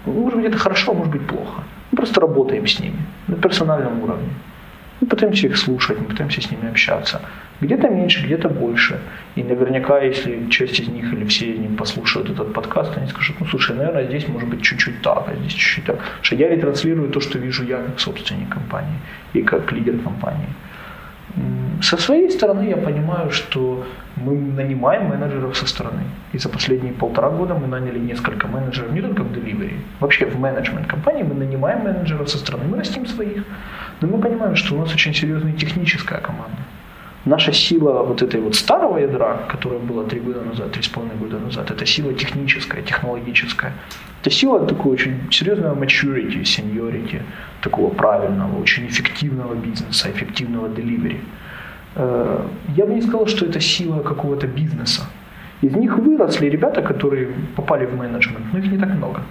Может 0.04 0.36
быть, 0.38 0.46
это 0.46 0.58
хорошо, 0.58 0.92
а 0.92 0.94
может 0.94 1.12
быть, 1.12 1.26
плохо. 1.26 1.62
Мы 1.90 1.96
просто 1.96 2.20
работаем 2.20 2.66
с 2.66 2.80
ними 2.80 2.98
на 3.28 3.36
персональном 3.36 4.02
уровне. 4.02 4.28
Мы 5.00 5.06
пытаемся 5.06 5.46
их 5.46 5.56
слушать, 5.56 5.98
мы 6.00 6.04
пытаемся 6.04 6.40
с 6.40 6.50
ними 6.50 6.68
общаться. 6.68 7.20
Где-то 7.60 7.88
меньше, 7.88 8.24
где-то 8.24 8.48
больше. 8.48 9.00
И 9.34 9.42
наверняка, 9.42 9.98
если 10.00 10.48
часть 10.48 10.78
из 10.78 10.88
них 10.88 11.12
или 11.12 11.24
все 11.24 11.52
из 11.52 11.58
них 11.58 11.76
послушают 11.76 12.30
этот 12.30 12.52
подкаст, 12.52 12.96
они 12.96 13.08
скажут, 13.08 13.36
ну 13.40 13.46
слушай, 13.46 13.76
наверное, 13.76 14.04
здесь 14.04 14.28
может 14.28 14.48
быть 14.48 14.62
чуть-чуть 14.62 15.02
так, 15.02 15.24
а 15.28 15.34
здесь 15.34 15.52
чуть-чуть 15.52 15.84
так. 15.84 15.96
Потому 15.96 16.22
что 16.22 16.36
я 16.36 16.48
ретранслирую 16.48 17.10
то, 17.10 17.20
что 17.20 17.38
вижу 17.38 17.64
я 17.64 17.78
как 17.78 17.98
собственник 17.98 18.48
компании 18.48 18.98
и 19.32 19.42
как 19.42 19.72
лидер 19.72 19.98
компании. 19.98 20.48
Со 21.82 21.96
своей 21.96 22.30
стороны 22.30 22.68
я 22.68 22.76
понимаю, 22.76 23.30
что 23.30 23.84
мы 24.16 24.34
нанимаем 24.34 25.08
менеджеров 25.08 25.56
со 25.56 25.66
стороны. 25.66 26.02
И 26.32 26.38
за 26.38 26.48
последние 26.48 26.92
полтора 26.92 27.30
года 27.30 27.54
мы 27.54 27.66
наняли 27.66 27.98
несколько 27.98 28.48
менеджеров, 28.48 28.92
не 28.92 29.00
только 29.00 29.22
в 29.22 29.32
delivery, 29.32 29.74
вообще 30.00 30.26
в 30.26 30.38
менеджмент 30.38 30.86
компании 30.86 31.22
мы 31.22 31.34
нанимаем 31.34 31.80
менеджеров 31.80 32.28
со 32.28 32.38
стороны, 32.38 32.64
мы 32.68 32.78
растим 32.78 33.06
своих. 33.06 33.44
Но 34.00 34.08
мы 34.08 34.18
понимаем, 34.18 34.56
что 34.56 34.74
у 34.74 34.78
нас 34.78 34.92
очень 34.92 35.14
серьезная 35.14 35.52
техническая 35.52 36.20
команда. 36.20 36.58
Наша 37.24 37.52
сила 37.52 38.02
вот 38.04 38.22
этой 38.22 38.40
вот 38.40 38.54
старого 38.54 38.98
ядра, 38.98 39.38
которая 39.48 39.80
была 39.80 40.04
три 40.04 40.20
года 40.20 40.40
назад, 40.40 40.70
три 40.72 40.82
с 40.82 40.88
половиной 40.88 41.16
года 41.16 41.38
назад, 41.38 41.70
это 41.70 41.84
сила 41.84 42.14
техническая, 42.14 42.82
технологическая. 42.82 43.72
Это 44.22 44.30
сила 44.30 44.66
такой 44.66 44.92
очень 44.92 45.14
серьезного 45.30 45.74
maturity, 45.74 46.42
seniority, 46.42 47.20
такого 47.60 47.90
правильного, 47.90 48.60
очень 48.60 48.86
эффективного 48.86 49.54
бизнеса, 49.54 50.10
эффективного 50.10 50.68
delivery. 50.68 51.18
Э, 51.96 52.46
я 52.76 52.86
бы 52.86 52.94
не 52.94 53.02
сказал, 53.02 53.26
что 53.26 53.46
это 53.46 53.60
сила 53.60 54.00
какого-то 54.02 54.46
бизнеса. 54.46 55.02
Из 55.62 55.74
них 55.74 55.98
выросли 55.98 56.48
ребята, 56.48 56.82
которые 56.82 57.28
попали 57.56 57.86
в 57.86 57.96
менеджмент, 57.96 58.46
но 58.52 58.58
их 58.58 58.70
не 58.70 58.78
так 58.78 58.90
много. 58.90 59.22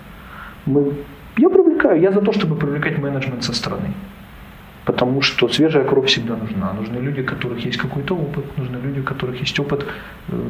Мы, 0.65 0.93
я 1.37 1.49
привлекаю, 1.49 2.01
я 2.01 2.11
за 2.11 2.21
то, 2.21 2.33
чтобы 2.33 2.57
привлекать 2.57 2.97
менеджмент 2.97 3.43
со 3.43 3.53
стороны 3.53 3.93
потому 4.87 5.21
что 5.21 5.49
свежая 5.49 5.83
кровь 5.83 6.05
всегда 6.05 6.37
нужна. 6.37 6.73
Нужны 6.73 6.99
люди, 7.01 7.21
у 7.21 7.25
которых 7.25 7.65
есть 7.65 7.77
какой-то 7.77 8.15
опыт, 8.15 8.57
нужны 8.57 8.77
люди, 8.77 9.01
у 9.01 9.03
которых 9.03 9.41
есть 9.41 9.59
опыт 9.59 9.85
э, 10.29 10.41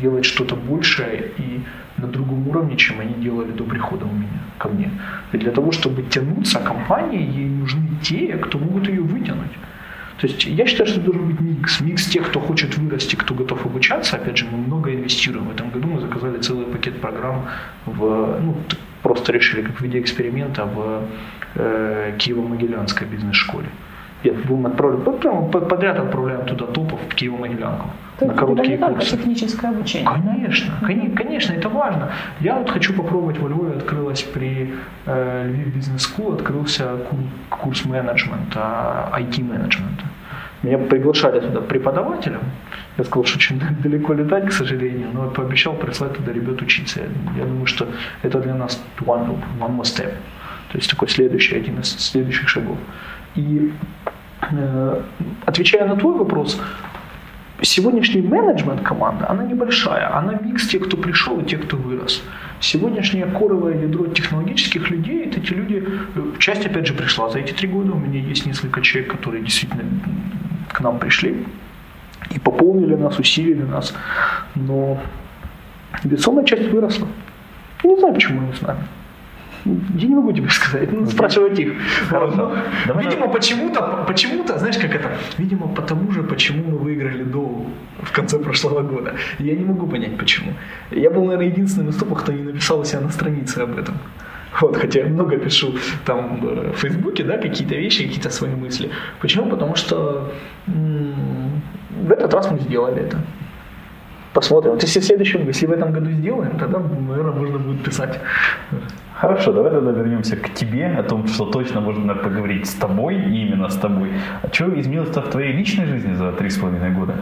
делать 0.00 0.24
что-то 0.24 0.54
большее 0.54 1.32
и 1.38 1.60
на 1.96 2.06
другом 2.06 2.48
уровне, 2.48 2.76
чем 2.76 3.00
они 3.00 3.14
делали 3.14 3.50
до 3.50 3.64
прихода 3.64 4.04
у 4.04 4.12
меня, 4.12 4.40
ко 4.58 4.68
мне. 4.68 4.90
И 5.32 5.38
для 5.38 5.50
того, 5.50 5.72
чтобы 5.72 6.02
тянуться 6.02 6.60
компании, 6.60 7.40
ей 7.40 7.48
нужны 7.48 7.88
те, 8.02 8.36
кто 8.36 8.58
могут 8.58 8.88
ее 8.88 9.00
вытянуть. 9.00 9.58
То 10.20 10.28
есть 10.28 10.44
я 10.46 10.66
считаю, 10.66 10.86
что 10.86 11.00
должен 11.00 11.26
быть 11.28 11.40
микс. 11.40 11.80
Микс 11.80 12.06
тех, 12.06 12.28
кто 12.28 12.40
хочет 12.40 12.78
вырасти, 12.78 13.16
кто 13.16 13.34
готов 13.34 13.66
обучаться. 13.66 14.16
Опять 14.16 14.36
же, 14.36 14.46
мы 14.52 14.58
много 14.58 14.94
инвестируем. 14.94 15.46
В 15.46 15.50
этом 15.50 15.70
году 15.70 15.88
мы 15.88 16.00
заказали 16.00 16.38
целый 16.38 16.66
пакет 16.66 17.00
программ 17.00 17.44
в, 17.86 18.38
ну, 18.40 18.56
просто 19.02 19.32
решили, 19.32 19.62
как 19.62 19.76
в 19.76 19.80
виде 19.80 19.98
эксперимента, 19.98 20.64
в 20.64 21.02
э, 21.54 22.12
Киево-Могилянской 22.18 23.06
бизнес-школе. 23.06 23.66
Я 24.22 24.32
будем 24.32 24.66
отправлять, 24.66 25.20
прямо 25.20 25.48
подряд 25.48 25.98
отправляем 25.98 26.44
туда 26.44 26.66
топов 26.66 27.00
в 27.08 27.14
Киево-Могилянку. 27.14 27.86
На 28.20 28.34
короткие 28.34 28.74
это 28.74 28.88
не 28.88 28.94
курсы. 28.94 29.16
техническое 29.16 29.70
обучение. 29.70 30.06
Конечно, 30.06 30.72
конечно, 31.16 31.52
это 31.54 31.68
важно. 31.70 32.12
Я 32.40 32.56
вот 32.56 32.68
хочу 32.68 32.92
попробовать 32.92 33.38
во 33.38 33.48
Львове, 33.48 33.76
открылась 33.76 34.22
при 34.22 34.74
э, 35.06 35.46
Львив 35.48 35.74
Бизнес 35.74 36.06
School, 36.06 36.34
открылся 36.34 36.98
курс 37.48 37.86
менеджмента, 37.86 39.10
IT-менеджмента. 39.18 40.04
Меня 40.62 40.76
приглашали 40.76 41.40
туда 41.40 41.62
преподавателем. 41.62 42.40
Я 42.98 43.04
сказал, 43.04 43.24
что 43.24 43.38
очень 43.38 43.60
далеко 43.82 44.14
летать, 44.14 44.48
к 44.48 44.52
сожалению, 44.52 45.08
но 45.12 45.30
пообещал 45.30 45.74
прислать 45.74 46.16
туда 46.16 46.32
ребят 46.32 46.60
учиться. 46.62 47.00
Я 47.36 47.44
думаю, 47.44 47.66
что 47.66 47.88
это 48.22 48.40
для 48.40 48.54
нас 48.54 48.82
one, 49.00 49.38
one 49.58 49.76
more 49.76 49.82
step. 49.82 50.12
То 50.72 50.78
есть 50.78 50.90
такой 50.90 51.08
следующий, 51.08 51.56
один 51.56 51.80
из 51.80 51.88
следующих 51.98 52.48
шагов. 52.48 52.78
И 53.34 53.72
э, 54.50 55.02
отвечая 55.46 55.86
на 55.86 55.96
твой 55.96 56.16
вопрос, 56.16 56.60
сегодняшний 57.62 58.22
менеджмент 58.22 58.82
команды, 58.82 59.24
она 59.28 59.44
небольшая, 59.44 60.16
она 60.16 60.34
микс 60.34 60.68
тех, 60.68 60.86
кто 60.86 60.96
пришел 60.96 61.40
и 61.40 61.44
тех, 61.44 61.62
кто 61.62 61.76
вырос. 61.76 62.22
Сегодняшнее 62.60 63.26
коровое 63.26 63.82
ядро 63.82 64.06
технологических 64.06 64.90
людей, 64.90 65.26
это 65.26 65.40
те 65.40 65.54
люди, 65.54 65.84
э, 66.14 66.20
часть 66.38 66.66
опять 66.66 66.86
же 66.86 66.94
пришла 66.94 67.30
за 67.30 67.38
эти 67.38 67.52
три 67.52 67.68
года, 67.68 67.92
у 67.92 67.98
меня 67.98 68.20
есть 68.20 68.46
несколько 68.46 68.80
человек, 68.80 69.12
которые 69.12 69.42
действительно 69.42 69.84
к 70.72 70.80
нам 70.80 70.98
пришли 70.98 71.46
и 72.30 72.38
пополнили 72.38 72.94
нас, 72.94 73.18
усилили 73.18 73.62
нас, 73.62 73.94
но 74.54 74.98
весомая 76.04 76.44
часть 76.44 76.70
выросла. 76.70 77.08
Я 77.82 77.90
не 77.90 77.98
знаю, 77.98 78.14
почему 78.14 78.40
они 78.42 78.52
с 78.52 78.62
нами. 78.62 78.80
Я 79.94 80.08
не 80.08 80.14
могу 80.14 80.32
тебе 80.32 80.48
сказать, 80.48 80.90
ну, 80.92 81.06
спрашивать 81.06 81.58
их. 81.58 81.74
Вот, 82.10 82.36
ну, 82.36 82.52
Давай 82.86 83.04
видимо, 83.04 83.28
почему-то, 83.28 84.04
почему-то, 84.06 84.58
знаешь, 84.58 84.78
как 84.78 84.94
это? 84.94 85.10
Видимо, 85.38 85.68
потому 85.68 86.12
же, 86.12 86.22
почему 86.22 86.64
мы 86.70 86.78
выиграли 86.78 87.24
Доу 87.24 87.66
в 88.02 88.10
конце 88.12 88.38
прошлого 88.38 88.80
года. 88.80 89.14
Я 89.38 89.54
не 89.54 89.64
могу 89.64 89.86
понять, 89.86 90.16
почему. 90.16 90.52
Я 90.90 91.10
был, 91.10 91.24
наверное, 91.24 91.48
единственным 91.48 91.90
из 91.90 91.96
топов, 91.96 92.22
кто 92.22 92.32
не 92.32 92.42
написал 92.42 92.80
у 92.80 92.84
себя 92.84 93.00
на 93.00 93.10
странице 93.10 93.58
об 93.58 93.78
этом. 93.78 93.94
Вот, 94.60 94.76
хотя 94.76 95.00
я 95.00 95.06
много 95.06 95.36
пишу 95.36 95.74
там 96.04 96.40
э, 96.42 96.72
в 96.74 96.78
Фейсбуке, 96.78 97.22
да, 97.24 97.36
какие-то 97.38 97.74
вещи, 97.76 98.04
какие-то 98.06 98.30
свои 98.30 98.54
мысли. 98.54 98.90
Почему? 99.20 99.48
Потому 99.50 99.76
что 99.76 100.32
м- 100.66 101.49
в 102.00 102.10
этот 102.10 102.34
раз 102.34 102.50
мы 102.50 102.58
сделали 102.58 103.02
это. 103.02 103.18
Посмотрим. 104.32 104.72
Вот 104.72 104.82
если 104.82 105.00
в 105.00 105.04
следующем, 105.04 105.46
если 105.48 105.66
в 105.66 105.72
этом 105.72 105.92
году 105.92 106.10
сделаем, 106.10 106.56
тогда, 106.58 106.78
наверное, 106.78 107.32
можно 107.32 107.58
будет 107.58 107.82
писать. 107.82 108.20
Хорошо, 109.14 109.52
давай 109.52 109.72
тогда 109.72 109.90
вернемся 109.90 110.36
к 110.36 110.54
тебе, 110.54 110.86
о 110.86 111.02
том, 111.02 111.26
что 111.26 111.46
точно 111.46 111.80
можно 111.80 112.14
поговорить 112.14 112.66
с 112.66 112.74
тобой, 112.74 113.16
и 113.16 113.46
именно 113.46 113.68
с 113.68 113.76
тобой. 113.76 114.10
А 114.42 114.48
что 114.52 114.80
изменилось-то 114.80 115.20
в 115.20 115.30
твоей 115.30 115.52
личной 115.52 115.86
жизни 115.86 116.14
за 116.14 116.32
три 116.32 116.48
с 116.48 116.58
половиной 116.58 116.90
года? 116.90 117.14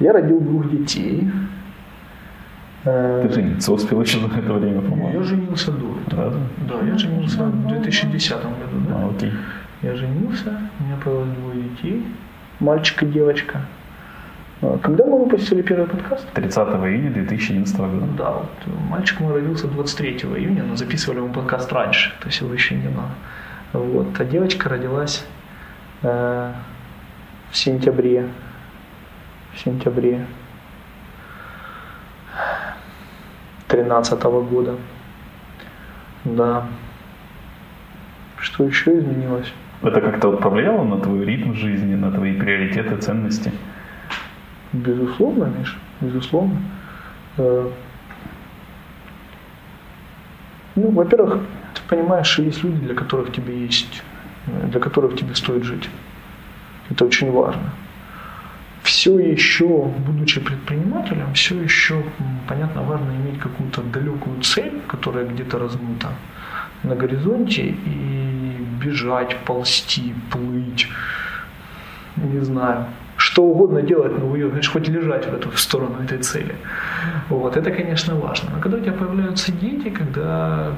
Я 0.00 0.12
родил 0.12 0.40
двух 0.40 0.70
детей. 0.70 1.30
Ты 2.82 3.30
жениться 3.32 3.72
успел 3.72 4.02
еще 4.02 4.18
за 4.18 4.26
это 4.26 4.52
время, 4.52 4.82
по-моему. 4.82 5.18
Я 5.18 5.22
женился 5.22 5.72
до 5.72 5.96
этого. 6.06 6.30
Да? 6.68 6.80
Да, 6.80 6.86
я 6.86 6.98
женился 6.98 7.44
в 7.44 7.68
2010 7.68 8.32
году. 8.32 8.76
Да? 8.88 8.94
А, 8.96 9.10
окей. 9.10 9.32
Я 9.82 9.94
женился, 9.94 10.60
у 10.80 10.84
меня 10.84 10.96
появилось 11.02 11.30
двое 11.38 11.62
детей, 11.62 12.04
мальчик 12.60 13.02
и 13.02 13.06
девочка. 13.06 13.60
А 14.62 14.78
Когда 14.78 15.04
мы 15.04 15.24
выпустили 15.24 15.62
первый 15.62 15.86
подкаст? 15.86 16.26
30 16.32 16.56
июня 16.56 17.10
2011 17.10 17.76
года. 17.76 18.06
Да, 18.16 18.30
вот 18.32 18.74
мальчик 18.88 19.20
мой 19.20 19.34
родился 19.34 19.68
23 19.68 20.18
июня, 20.36 20.62
но 20.62 20.76
записывали 20.76 21.20
мы 21.20 21.32
подкаст 21.32 21.72
раньше, 21.72 22.12
то 22.20 22.28
есть 22.28 22.40
его 22.40 22.52
еще 22.52 22.74
не 22.74 22.88
было. 22.88 23.08
Вот, 23.72 24.18
а 24.18 24.24
девочка 24.24 24.68
родилась 24.68 25.24
э, 26.02 26.52
в 27.50 27.56
сентябре. 27.56 28.28
В 29.52 29.58
сентябре 29.58 30.26
13 33.68 34.22
года. 34.22 34.76
Да. 36.24 36.66
Что 38.38 38.64
еще 38.64 38.98
изменилось? 38.98 39.52
Это 39.84 40.00
как-то 40.00 40.30
вот 40.30 40.40
повлияло 40.40 40.84
на 40.84 40.98
твой 40.98 41.24
ритм 41.24 41.54
жизни, 41.54 41.94
на 41.94 42.10
твои 42.10 42.32
приоритеты, 42.32 42.96
ценности? 42.96 43.52
Безусловно, 44.72 45.44
Миш, 45.44 45.78
безусловно. 46.00 46.56
Э, 47.38 47.70
Ну, 50.76 50.90
во-первых, 50.90 51.38
ты 51.74 51.80
понимаешь, 51.88 52.26
что 52.26 52.42
есть 52.42 52.64
люди, 52.64 52.78
для 52.78 52.94
которых 52.94 53.32
тебе 53.32 53.64
есть, 53.64 54.02
э, 54.46 54.66
для 54.66 54.80
которых 54.80 55.16
тебе 55.16 55.34
стоит 55.34 55.62
жить. 55.62 55.88
Это 56.90 57.04
очень 57.04 57.30
важно. 57.30 57.70
Все 58.82 59.18
еще, 59.18 59.66
будучи 60.06 60.40
предпринимателем, 60.40 61.32
все 61.34 61.62
еще, 61.62 62.02
понятно, 62.48 62.82
важно 62.82 63.12
иметь 63.12 63.38
какую-то 63.38 63.82
далекую 63.82 64.42
цель, 64.42 64.80
которая 64.88 65.24
где-то 65.24 65.58
размыта 65.58 66.08
на 66.82 66.96
горизонте, 66.96 67.62
и 67.62 68.13
бежать, 68.84 69.36
ползти, 69.44 70.14
плыть, 70.30 70.88
не 72.16 72.44
знаю, 72.44 72.86
что 73.16 73.42
угодно 73.42 73.82
делать, 73.82 74.18
но 74.18 74.36
ее, 74.36 74.48
знаешь, 74.48 74.70
хоть 74.70 74.88
лежать 74.88 75.26
в 75.26 75.34
эту 75.34 75.50
в 75.50 75.58
сторону 75.58 76.02
этой 76.04 76.18
цели. 76.18 76.54
Вот, 77.28 77.56
это, 77.56 77.70
конечно, 77.70 78.14
важно. 78.14 78.50
Но 78.54 78.60
когда 78.60 78.76
у 78.76 78.80
тебя 78.80 78.92
появляются 78.92 79.52
дети, 79.52 79.90
когда 79.90 80.72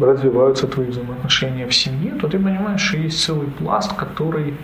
развиваются 0.00 0.66
твои 0.66 0.86
взаимоотношения 0.86 1.66
в 1.66 1.74
семье, 1.74 2.12
то 2.12 2.28
ты 2.28 2.38
понимаешь, 2.38 2.80
что 2.80 2.96
есть 2.96 3.24
целый 3.24 3.46
пласт, 3.46 3.94
который, 3.96 4.54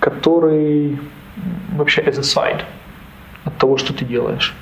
который 0.00 0.98
вообще 1.72 2.02
as 2.02 2.18
a 2.18 2.22
side 2.22 2.64
от 3.44 3.56
того, 3.58 3.76
что 3.76 3.92
ты 3.92 4.04
делаешь. 4.04 4.54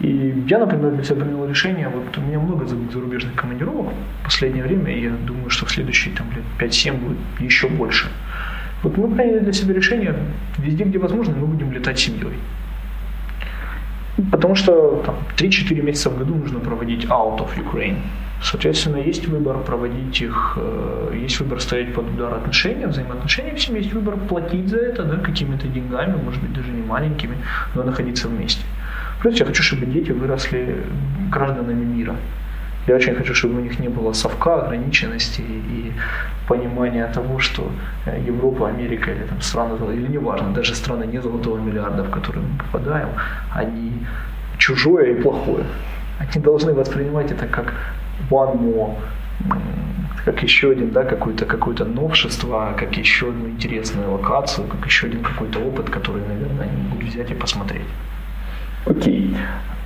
И 0.00 0.44
я, 0.48 0.58
например, 0.58 0.92
для 0.92 1.04
себя 1.04 1.24
принял 1.24 1.46
решение, 1.46 1.88
вот 1.88 2.18
у 2.18 2.20
меня 2.20 2.40
много 2.40 2.66
за- 2.66 2.76
зарубежных 2.92 3.34
командировок 3.34 3.92
в 4.20 4.24
последнее 4.24 4.64
время, 4.64 4.92
и 4.92 5.02
я 5.02 5.10
думаю, 5.10 5.50
что 5.50 5.66
в 5.66 5.70
следующие 5.70 6.14
там, 6.14 6.26
лет 6.34 6.44
5-7 6.58 6.96
будет 6.98 7.18
еще 7.40 7.68
больше. 7.68 8.08
Вот 8.82 8.96
мы 8.98 9.14
приняли 9.14 9.38
для 9.38 9.52
себя 9.52 9.74
решение, 9.74 10.14
везде, 10.58 10.84
где 10.84 10.98
возможно, 10.98 11.34
мы 11.36 11.46
будем 11.46 11.72
летать 11.72 11.98
семьей. 11.98 12.34
Потому 14.30 14.54
что 14.54 15.02
там, 15.06 15.16
3-4 15.36 15.82
месяца 15.82 16.10
в 16.10 16.18
году 16.18 16.34
нужно 16.34 16.60
проводить 16.60 17.04
out 17.04 17.38
of 17.38 17.48
Ukraine. 17.56 17.96
Соответственно, 18.42 18.96
есть 18.96 19.26
выбор 19.26 19.58
проводить 19.58 20.20
их, 20.20 20.58
э, 20.60 21.18
есть 21.24 21.40
выбор 21.40 21.60
ставить 21.60 21.94
под 21.94 22.10
удар 22.10 22.34
отношения, 22.34 22.86
взаимоотношения 22.86 23.54
в 23.54 23.60
семье, 23.60 23.80
есть 23.80 23.94
выбор 23.94 24.16
платить 24.16 24.68
за 24.68 24.76
это 24.76 25.02
да, 25.04 25.16
какими-то 25.16 25.66
деньгами, 25.66 26.16
может 26.22 26.42
быть, 26.42 26.52
даже 26.52 26.70
не 26.70 26.82
маленькими, 26.82 27.36
но 27.74 27.84
находиться 27.84 28.28
вместе. 28.28 28.62
Плюс 29.20 29.40
я 29.40 29.46
хочу, 29.46 29.62
чтобы 29.62 29.86
дети 29.86 30.12
выросли 30.12 30.76
гражданами 31.30 31.84
мира. 31.84 32.16
Я 32.86 32.96
очень 32.96 33.14
хочу, 33.14 33.34
чтобы 33.34 33.60
у 33.60 33.60
них 33.60 33.80
не 33.80 33.88
было 33.88 34.12
совка, 34.12 34.54
ограниченности 34.56 35.40
и 35.40 35.92
понимания 36.46 37.06
того, 37.06 37.38
что 37.38 37.70
э, 38.06 38.20
Европа, 38.26 38.68
Америка 38.68 39.10
или 39.10 39.22
там 39.22 39.40
страны, 39.40 39.78
или 39.94 40.06
неважно, 40.08 40.52
даже 40.52 40.74
страны 40.74 41.06
не 41.06 41.22
золотого 41.22 41.56
миллиарда, 41.56 42.02
в 42.02 42.10
которые 42.10 42.44
мы 42.44 42.58
попадаем, 42.58 43.08
они 43.54 43.92
чужое 44.58 45.12
и 45.12 45.22
плохое. 45.22 45.64
Они 46.18 46.42
должны 46.42 46.74
воспринимать 46.74 47.32
это 47.32 47.46
как 47.46 47.72
one 48.30 48.58
more, 48.58 48.96
как 50.24 50.42
еще 50.42 50.70
один, 50.70 50.90
да, 50.90 51.04
какое-то 51.04 51.46
какое 51.46 51.76
новшество, 51.76 52.74
как 52.78 52.96
еще 52.98 53.28
одну 53.28 53.48
интересную 53.48 54.12
локацию, 54.12 54.66
как 54.68 54.86
еще 54.86 55.06
один 55.06 55.22
какой-то 55.22 55.58
опыт, 55.58 55.90
который, 55.90 56.22
наверное, 56.28 56.68
они 56.68 56.82
могут 56.82 57.04
взять 57.04 57.30
и 57.30 57.34
посмотреть. 57.34 57.86
Окей. 58.86 59.36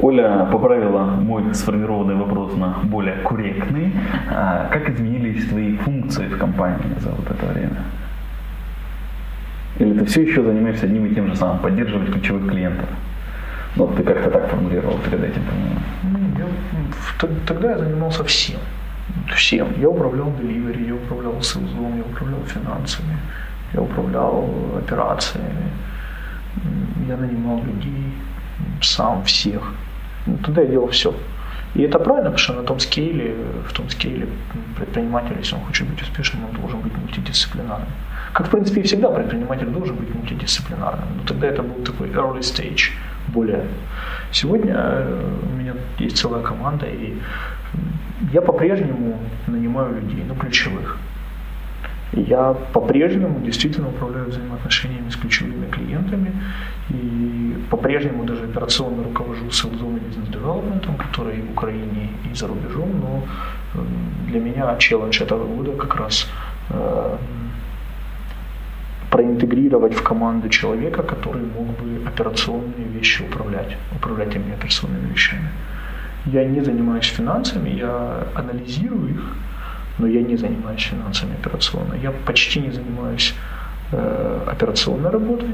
Оля 0.00 0.46
поправила 0.52 1.04
мой 1.04 1.54
сформированный 1.54 2.14
вопрос 2.14 2.54
на 2.56 2.78
более 2.84 3.16
корректный. 3.16 3.92
А 4.30 4.68
как 4.72 4.88
изменились 4.90 5.48
твои 5.48 5.76
функции 5.76 6.26
в 6.28 6.38
компании 6.38 6.94
за 7.00 7.10
вот 7.10 7.30
это 7.30 7.46
время? 7.46 7.82
Или 9.78 9.98
ты 9.98 10.04
все 10.06 10.22
еще 10.22 10.42
занимаешься 10.42 10.86
одним 10.86 11.06
и 11.06 11.14
тем 11.14 11.28
же 11.28 11.36
самым, 11.36 11.58
поддерживать 11.58 12.12
ключевых 12.12 12.48
клиентов? 12.48 12.88
Ну, 13.76 13.86
ты 13.86 14.02
как-то 14.02 14.30
так 14.30 14.48
формулировал 14.48 14.98
перед 14.98 15.22
этим, 15.22 15.42
по-моему. 15.44 15.80
Ну, 16.02 16.18
я, 16.38 17.28
тогда 17.46 17.70
я 17.70 17.78
занимался 17.78 18.24
всем. 18.24 18.58
Всем. 19.34 19.68
Я 19.80 19.88
управлял 19.88 20.32
деливери, 20.40 20.88
я 20.88 20.94
управлял 20.94 21.40
селзом, 21.42 21.96
я 21.96 22.02
управлял 22.02 22.40
финансами, 22.46 23.16
я 23.74 23.80
управлял 23.80 24.48
операциями, 24.78 25.70
я 27.08 27.16
нанимал 27.16 27.62
людей, 27.62 28.12
сам 28.82 29.22
всех. 29.24 29.62
Ну, 30.26 30.38
Тогда 30.44 30.62
я 30.62 30.68
делал 30.68 30.88
все. 30.88 31.14
И 31.74 31.82
это 31.82 31.98
правильно, 31.98 32.30
потому 32.30 32.38
что 32.38 32.54
на 32.54 32.62
том 32.62 32.80
скейле, 32.80 33.34
в 33.68 33.72
том 33.72 33.88
скейле 33.90 34.26
предприниматель, 34.76 35.36
если 35.38 35.54
он 35.54 35.62
хочет 35.62 35.86
быть 35.88 36.02
успешным, 36.02 36.44
он 36.44 36.60
должен 36.60 36.80
быть 36.80 36.96
мультидисциплинарным. 36.96 37.88
Как, 38.32 38.46
в 38.46 38.50
принципе, 38.50 38.80
и 38.80 38.84
всегда 38.84 39.10
предприниматель 39.10 39.66
должен 39.66 39.96
быть 39.96 40.14
мультидисциплинарным. 40.14 41.08
Но 41.20 41.26
тогда 41.26 41.46
это 41.46 41.62
был 41.62 41.84
такой 41.84 42.08
early 42.08 42.40
stage, 42.40 42.90
более. 43.28 43.64
Сегодня 44.32 44.74
э, 44.76 45.34
у 45.52 45.56
меня 45.56 45.74
есть 45.98 46.16
целая 46.16 46.42
команда, 46.42 46.86
и 46.86 47.14
я 48.32 48.40
по-прежнему 48.40 49.18
нанимаю 49.46 49.94
людей, 50.00 50.24
ну, 50.26 50.34
ключевых. 50.34 50.98
Я 52.12 52.54
по-прежнему 52.72 53.40
действительно 53.40 53.88
управляю 53.88 54.30
взаимоотношениями 54.30 55.10
с 55.10 55.16
ключевыми 55.16 55.70
клиентами. 55.70 56.32
И 56.90 57.54
по-прежнему 57.70 58.24
даже 58.24 58.44
операционно 58.44 59.04
руковожу 59.04 59.50
селзом 59.50 59.96
и 59.98 60.00
бизнес-девелопментом, 60.00 60.96
который 60.96 61.38
и 61.38 61.42
в 61.42 61.50
Украине, 61.50 62.10
и 62.30 62.34
за 62.34 62.46
рубежом, 62.46 62.88
но 63.00 63.22
м, 63.74 63.86
для 64.26 64.40
меня 64.40 64.74
челлендж 64.78 65.22
этого 65.22 65.44
года 65.44 65.72
как 65.72 65.96
раз 65.96 66.26
э, 66.70 67.16
проинтегрировать 69.10 69.94
в 69.94 70.02
команду 70.02 70.48
человека, 70.48 71.02
который 71.02 71.42
мог 71.42 71.66
бы 71.66 72.06
операционные 72.06 72.86
вещи 72.94 73.22
управлять, 73.22 73.76
управлять 73.94 74.28
этими 74.28 74.54
операционными 74.54 75.12
вещами. 75.12 75.48
Я 76.26 76.44
не 76.44 76.60
занимаюсь 76.60 77.06
финансами, 77.06 77.70
я 77.70 78.26
анализирую 78.34 79.10
их, 79.10 79.36
но 79.98 80.06
я 80.06 80.22
не 80.22 80.36
занимаюсь 80.36 80.82
финансами 80.82 81.34
операционно. 81.34 81.94
Я 81.94 82.12
почти 82.12 82.60
не 82.60 82.70
занимаюсь 82.70 83.34
э, 83.92 84.44
операционной 84.46 85.10
работой. 85.10 85.50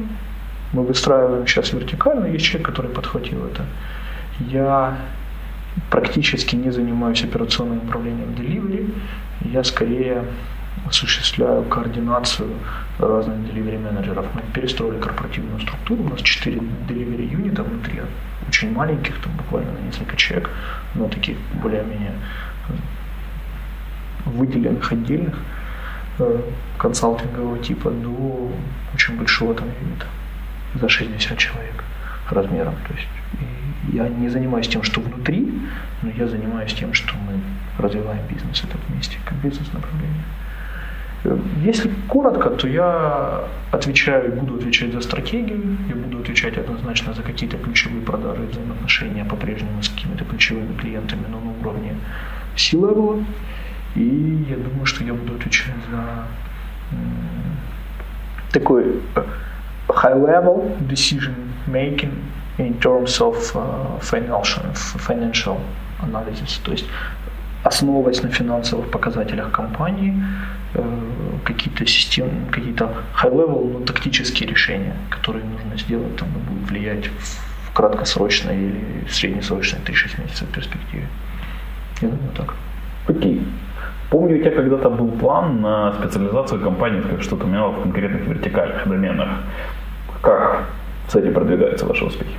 Мы 0.72 0.82
выстраиваем 0.82 1.46
сейчас 1.46 1.72
вертикально, 1.72 2.26
есть 2.26 2.44
человек, 2.44 2.66
который 2.66 2.90
подхватил 2.90 3.44
это. 3.46 3.64
Я 4.40 4.98
практически 5.90 6.56
не 6.56 6.70
занимаюсь 6.70 7.24
операционным 7.24 7.78
управлением 7.78 8.30
delivery. 8.30 8.92
Я 9.52 9.64
скорее 9.64 10.24
осуществляю 10.86 11.64
координацию 11.64 12.50
разных 12.98 13.36
delivery 13.38 13.78
менеджеров. 13.78 14.26
Мы 14.34 14.42
перестроили 14.52 15.00
корпоративную 15.00 15.60
структуру, 15.60 16.04
у 16.04 16.08
нас 16.08 16.20
4 16.20 16.56
delivery 16.88 17.26
юнита 17.26 17.62
внутри 17.62 18.02
очень 18.48 18.72
маленьких, 18.72 19.18
там 19.20 19.32
буквально 19.36 19.72
на 19.72 19.86
несколько 19.86 20.16
человек, 20.16 20.50
но 20.94 21.08
таких 21.08 21.36
более-менее 21.62 22.12
выделенных, 24.24 24.92
отдельных, 24.92 25.38
э, 26.18 26.40
консалтингового 26.78 27.58
типа 27.58 27.90
до 27.90 28.50
очень 28.94 29.16
большого 29.16 29.54
там 29.54 29.68
юнита 29.80 30.06
за 30.80 30.88
60 30.88 31.38
человек 31.38 31.84
размером. 32.30 32.74
То 32.88 32.94
есть 32.94 33.08
я 33.92 34.08
не 34.08 34.28
занимаюсь 34.28 34.68
тем, 34.68 34.82
что 34.82 35.00
внутри, 35.00 35.52
но 36.02 36.10
я 36.10 36.26
занимаюсь 36.26 36.72
тем, 36.74 36.92
что 36.94 37.14
мы 37.16 37.40
развиваем 37.82 38.22
бизнес 38.30 38.64
этот 38.64 38.80
вместе, 38.88 39.18
как 39.24 39.34
бизнес-направление. 39.38 40.24
Если 41.64 41.90
коротко, 42.06 42.50
то 42.50 42.68
я 42.68 43.44
отвечаю, 43.70 44.32
буду 44.32 44.56
отвечать 44.56 44.92
за 44.92 45.00
стратегию, 45.00 45.78
я 45.88 45.94
буду 45.94 46.18
отвечать 46.18 46.58
однозначно 46.58 47.14
за 47.14 47.22
какие-то 47.22 47.56
ключевые 47.56 48.02
продажи 48.02 48.44
и 48.44 48.46
взаимоотношения 48.46 49.24
по-прежнему 49.24 49.82
с 49.82 49.88
какими-то 49.88 50.24
ключевыми 50.26 50.76
клиентами, 50.76 51.24
но 51.30 51.40
на 51.40 51.52
уровне 51.60 51.94
C-level. 52.56 53.24
И 53.94 54.46
я 54.48 54.56
думаю, 54.56 54.86
что 54.86 55.04
я 55.04 55.14
буду 55.14 55.34
отвечать 55.34 55.74
за 55.90 56.26
такой 58.52 59.00
high-level 59.88 60.78
decision 60.88 61.34
making 61.66 62.12
in 62.58 62.78
terms 62.80 63.20
of 63.20 63.36
uh, 63.54 63.98
financial, 64.00 64.62
financial 64.98 65.58
analysis. 66.00 66.60
То 66.64 66.72
есть 66.72 66.86
основываясь 67.64 68.22
на 68.22 68.30
финансовых 68.30 68.90
показателях 68.90 69.50
компании, 69.50 70.14
э, 70.74 70.82
какие-то 71.44 71.86
системы, 71.86 72.46
какие-то 72.52 72.92
high-level, 73.22 73.72
но 73.72 73.80
тактические 73.80 74.48
решения, 74.48 74.94
которые 75.10 75.44
нужно 75.44 75.78
сделать, 75.78 76.16
там, 76.16 76.28
будут 76.28 76.70
влиять 76.70 77.06
в 77.06 77.72
краткосрочной 77.72 78.56
или 78.56 79.06
среднесрочной 79.08 79.80
3-6 79.80 80.22
месяцев 80.22 80.48
перспективе. 80.48 81.08
Я 82.02 82.08
думаю 82.08 82.32
так. 82.36 82.54
Окей. 83.08 83.40
Помню, 84.14 84.36
у 84.36 84.38
тебя 84.38 84.52
когда-то 84.52 84.90
был 84.90 85.08
план 85.08 85.60
на 85.60 85.92
специализацию 85.94 86.60
компании, 86.60 87.00
как 87.00 87.20
что-то 87.20 87.46
меняло 87.46 87.72
в 87.72 87.82
конкретных 87.82 88.28
вертикальных 88.28 88.86
доменах. 88.88 89.28
Как 90.22 90.66
с 91.08 91.16
этим 91.16 91.34
продвигаются 91.34 91.84
ваши 91.84 92.04
успехи? 92.04 92.36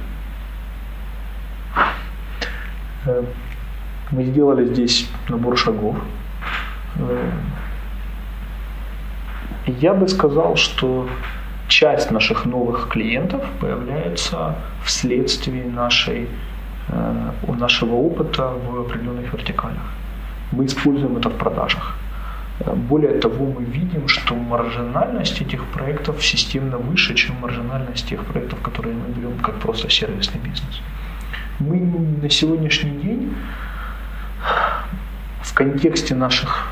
Э, 3.05 3.23
мы 4.11 4.23
сделали 4.23 4.65
здесь 4.67 5.09
набор 5.27 5.57
шагов. 5.57 5.97
Э, 6.97 7.29
я 9.67 9.93
бы 9.93 10.07
сказал, 10.07 10.55
что 10.55 11.09
часть 11.67 12.09
наших 12.09 12.45
новых 12.45 12.87
клиентов 12.87 13.43
появляется 13.59 14.55
вследствие 14.85 15.65
нашей, 15.65 16.29
э, 16.87 17.31
нашего 17.59 17.95
опыта 17.95 18.53
в 18.65 18.79
определенных 18.79 19.33
вертикалях. 19.33 20.04
Мы 20.51 20.65
используем 20.65 21.17
это 21.17 21.29
в 21.29 21.37
продажах. 21.37 21.97
Более 22.89 23.19
того, 23.19 23.45
мы 23.45 23.63
видим, 23.63 24.07
что 24.07 24.35
маржинальность 24.35 25.41
этих 25.41 25.65
проектов 25.65 26.25
системно 26.25 26.77
выше, 26.77 27.13
чем 27.13 27.35
маржинальность 27.41 28.07
тех 28.07 28.23
проектов, 28.25 28.61
которые 28.61 28.95
мы 28.95 29.13
берем 29.13 29.37
как 29.39 29.55
просто 29.55 29.89
сервисный 29.89 30.39
бизнес. 30.39 30.81
Мы 31.59 31.79
на 32.21 32.29
сегодняшний 32.29 33.01
день 33.01 33.33
в 35.41 35.53
контексте 35.53 36.15
наших 36.15 36.67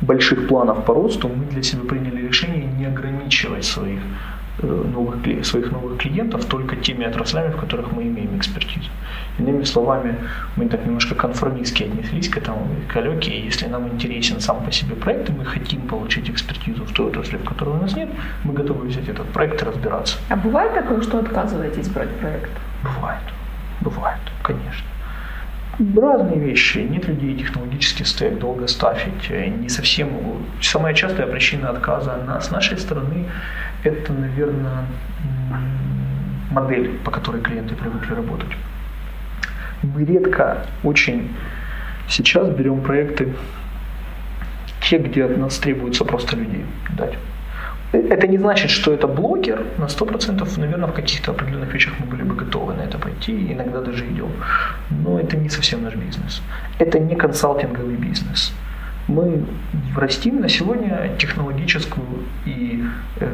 больших 0.00 0.48
планов 0.48 0.84
по 0.84 0.94
росту 0.94 1.28
мы 1.28 1.44
для 1.46 1.62
себя 1.62 1.82
приняли 1.88 2.26
решение 2.26 2.66
не 2.66 2.86
ограничивать 2.86 3.64
своих 3.64 4.00
э, 4.00 4.43
новых, 4.62 5.16
своих 5.44 5.72
новых 5.72 5.98
клиентов 5.98 6.44
только 6.44 6.76
теми 6.76 7.04
отраслями, 7.04 7.50
в 7.52 7.56
которых 7.56 7.92
мы 7.92 8.02
имеем 8.04 8.36
экспертизу. 8.36 8.90
Иными 9.38 9.64
словами, 9.64 10.14
мы 10.56 10.68
так 10.68 10.86
немножко 10.86 11.14
конформистски 11.14 11.84
отнеслись 11.84 12.28
к 12.28 12.36
этому, 12.38 12.68
к 12.88 13.24
если 13.24 13.66
нам 13.66 13.88
интересен 13.88 14.40
сам 14.40 14.64
по 14.64 14.72
себе 14.72 14.94
проект, 14.94 15.28
и 15.30 15.32
мы 15.32 15.44
хотим 15.44 15.80
получить 15.82 16.30
экспертизу 16.30 16.84
в 16.84 16.92
той 16.92 17.06
отрасли, 17.06 17.36
в 17.36 17.44
которой 17.44 17.70
у 17.70 17.82
нас 17.82 17.96
нет, 17.96 18.08
мы 18.44 18.54
готовы 18.54 18.86
взять 18.86 19.08
этот 19.08 19.26
проект 19.28 19.62
и 19.62 19.64
разбираться. 19.64 20.18
А 20.28 20.36
бывает 20.36 20.74
такое, 20.74 21.02
что 21.02 21.18
отказываетесь 21.18 21.88
брать 21.88 22.10
проект? 22.20 22.50
Бывает, 22.82 23.22
бывает, 23.80 24.20
конечно 24.42 24.93
разные 25.78 26.38
вещи. 26.38 26.78
Нет 26.78 27.08
людей 27.08 27.36
технологически 27.36 28.02
стоят 28.02 28.38
долго 28.38 28.66
ставить. 28.66 29.30
Не 29.30 29.68
совсем... 29.68 30.08
Самая 30.60 30.94
частая 30.94 31.26
причина 31.26 31.70
отказа 31.70 32.16
на, 32.26 32.40
с 32.40 32.50
нашей 32.50 32.78
стороны– 32.78 33.26
это, 33.84 34.12
наверное, 34.12 34.86
модель, 36.50 36.98
по 37.04 37.10
которой 37.10 37.40
клиенты 37.42 37.74
привыкли 37.74 38.14
работать. 38.14 38.50
Мы 39.82 40.04
редко 40.04 40.66
очень 40.82 41.30
сейчас 42.08 42.48
берем 42.48 42.80
проекты 42.80 43.34
те, 44.80 44.98
где 44.98 45.24
от 45.24 45.36
нас 45.36 45.58
требуется 45.58 46.04
просто 46.04 46.36
людей 46.36 46.64
дать. 46.96 47.14
Это 47.94 48.26
не 48.26 48.38
значит, 48.38 48.70
что 48.70 48.92
это 48.92 49.06
блогер. 49.06 49.64
На 49.78 49.84
100%, 49.84 50.60
наверное, 50.60 50.88
в 50.88 50.92
каких-то 50.92 51.30
определенных 51.30 51.74
вещах 51.74 51.94
мы 52.00 52.06
были 52.06 52.22
бы 52.22 52.34
готовы 52.34 52.74
на 52.74 52.82
это 52.82 52.98
пойти, 52.98 53.52
иногда 53.52 53.80
даже 53.80 54.04
идем. 54.04 54.32
Но 54.90 55.20
это 55.20 55.36
не 55.36 55.48
совсем 55.48 55.84
наш 55.84 55.94
бизнес. 55.94 56.42
Это 56.78 56.98
не 56.98 57.14
консалтинговый 57.14 57.96
бизнес. 57.96 58.52
Мы 59.08 59.44
растим 59.96 60.40
на 60.40 60.48
сегодня 60.48 61.10
технологическую 61.18 62.06
и 62.46 62.82
э, 63.20 63.28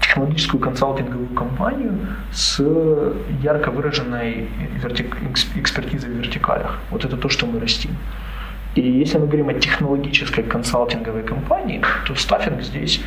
технологическую 0.00 0.60
консалтинговую 0.60 1.28
компанию 1.28 1.92
с 2.32 2.62
ярко 3.42 3.70
выраженной 3.70 4.48
вертик, 4.82 5.16
экспертизой 5.56 6.10
в 6.10 6.16
вертикалях. 6.16 6.78
Вот 6.90 7.04
это 7.04 7.16
то, 7.16 7.28
что 7.28 7.46
мы 7.46 7.60
растим. 7.60 7.92
И 8.74 8.80
если 8.80 9.18
мы 9.18 9.26
говорим 9.26 9.48
о 9.48 9.54
технологической 9.54 10.44
консалтинговой 10.44 11.22
компании, 11.22 11.82
то 12.06 12.14
стаффинг 12.14 12.62
здесь 12.62 13.00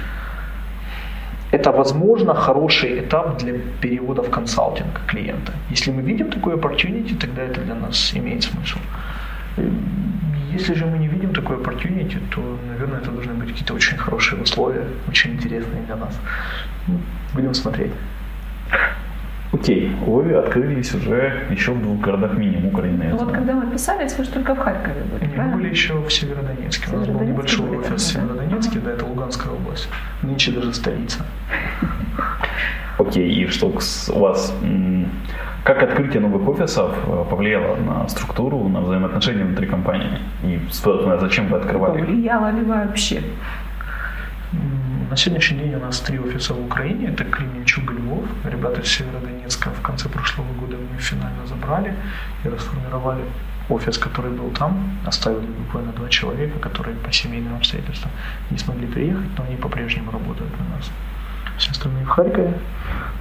это, 1.51 1.71
возможно, 1.71 2.33
хороший 2.33 2.99
этап 2.99 3.38
для 3.38 3.53
перевода 3.81 4.21
в 4.21 4.29
консалтинг 4.29 5.01
клиента. 5.07 5.53
Если 5.71 5.91
мы 5.91 6.01
видим 6.01 6.29
такой 6.29 6.55
opportunity, 6.55 7.17
тогда 7.17 7.41
это 7.41 7.62
для 7.62 7.75
нас 7.75 8.13
имеет 8.13 8.43
смысл. 8.43 8.77
Если 10.53 10.75
же 10.75 10.85
мы 10.85 10.97
не 10.99 11.07
видим 11.07 11.33
такой 11.33 11.57
opportunity, 11.57 12.17
то, 12.29 12.41
наверное, 12.67 12.99
это 13.01 13.12
должны 13.12 13.33
быть 13.33 13.49
какие-то 13.49 13.73
очень 13.73 13.97
хорошие 13.97 14.41
условия, 14.41 14.85
очень 15.07 15.31
интересные 15.31 15.83
для 15.85 15.95
нас. 15.95 16.19
Ну, 16.88 16.99
будем 17.33 17.53
смотреть. 17.53 17.91
Окей, 19.51 19.91
вы 20.05 20.33
открылись 20.35 20.93
уже 20.93 21.47
еще 21.49 21.71
в 21.71 21.81
двух 21.81 21.99
городах 22.01 22.38
минимум 22.38 22.67
Украины. 22.67 23.07
Ну 23.09 23.17
вот 23.17 23.31
когда 23.31 23.53
мы 23.53 23.71
писались, 23.71 24.15
вы 24.17 24.23
же 24.23 24.29
только 24.29 24.53
в 24.53 24.59
Харькове 24.59 25.01
были, 25.12 25.25
Не, 25.25 25.41
Мы 25.41 25.57
были 25.57 25.69
еще 25.69 25.93
в 25.99 26.09
Северодонецке. 26.12 26.91
У 26.93 26.97
нас 26.97 27.07
был 27.07 27.19
небольшой 27.21 27.77
офис 27.77 28.01
в 28.01 28.13
Северодонецке, 28.13 28.79
да, 28.79 28.91
это 28.91 29.05
Луганская 29.05 29.51
область. 29.53 29.89
Нынче 30.21 30.51
даже 30.51 30.73
столица. 30.73 31.25
Окей, 32.99 33.27
и 33.31 33.47
что 33.47 33.67
у 33.67 34.19
вас... 34.19 34.53
Как 35.63 35.83
открытие 35.83 36.21
новых 36.21 36.47
офисов 36.47 36.95
э, 37.05 37.25
повлияло 37.29 37.75
на 37.75 38.07
структуру, 38.07 38.69
на 38.69 38.79
взаимоотношения 38.79 39.43
внутри 39.43 39.67
компании? 39.67 40.17
И, 40.41 40.59
собственно, 40.71 41.19
зачем 41.19 41.47
вы 41.47 41.57
открывали? 41.57 41.99
Повлияло 41.99 42.49
ли 42.49 42.63
вообще? 42.63 43.21
На 45.10 45.17
сегодняшний 45.17 45.58
день 45.58 45.74
у 45.74 45.80
нас 45.80 46.00
три 46.02 46.19
офиса 46.19 46.54
в 46.54 46.63
Украине. 46.63 47.08
Это 47.08 47.24
Кременчуг 47.24 47.91
и 47.91 47.95
Львов. 47.95 48.26
Ребята 48.45 48.82
из 48.82 48.89
Северодонецка 48.89 49.72
в 49.72 49.82
конце 49.82 50.08
прошлого 50.08 50.54
года 50.54 50.78
мы 50.78 51.00
финально 51.00 51.48
забрали 51.48 51.95
и 52.45 52.48
расформировали 52.48 53.24
офис, 53.69 53.98
который 53.98 54.30
был 54.30 54.52
там. 54.52 55.00
Оставили 55.08 55.48
буквально 55.48 55.93
два 55.93 56.10
человека, 56.10 56.60
которые 56.60 56.95
по 56.98 57.12
семейным 57.12 57.56
обстоятельствам 57.56 58.12
не 58.52 58.60
смогли 58.60 58.86
приехать, 58.86 59.30
но 59.36 59.45
они 59.45 59.56
по-прежнему 59.56 60.12
работают 60.12 60.52
на 60.60 60.76
нас. 60.76 60.91
Все 61.58 61.72
остальные 61.72 62.06
в 62.06 62.10
Харькове. 62.10 62.54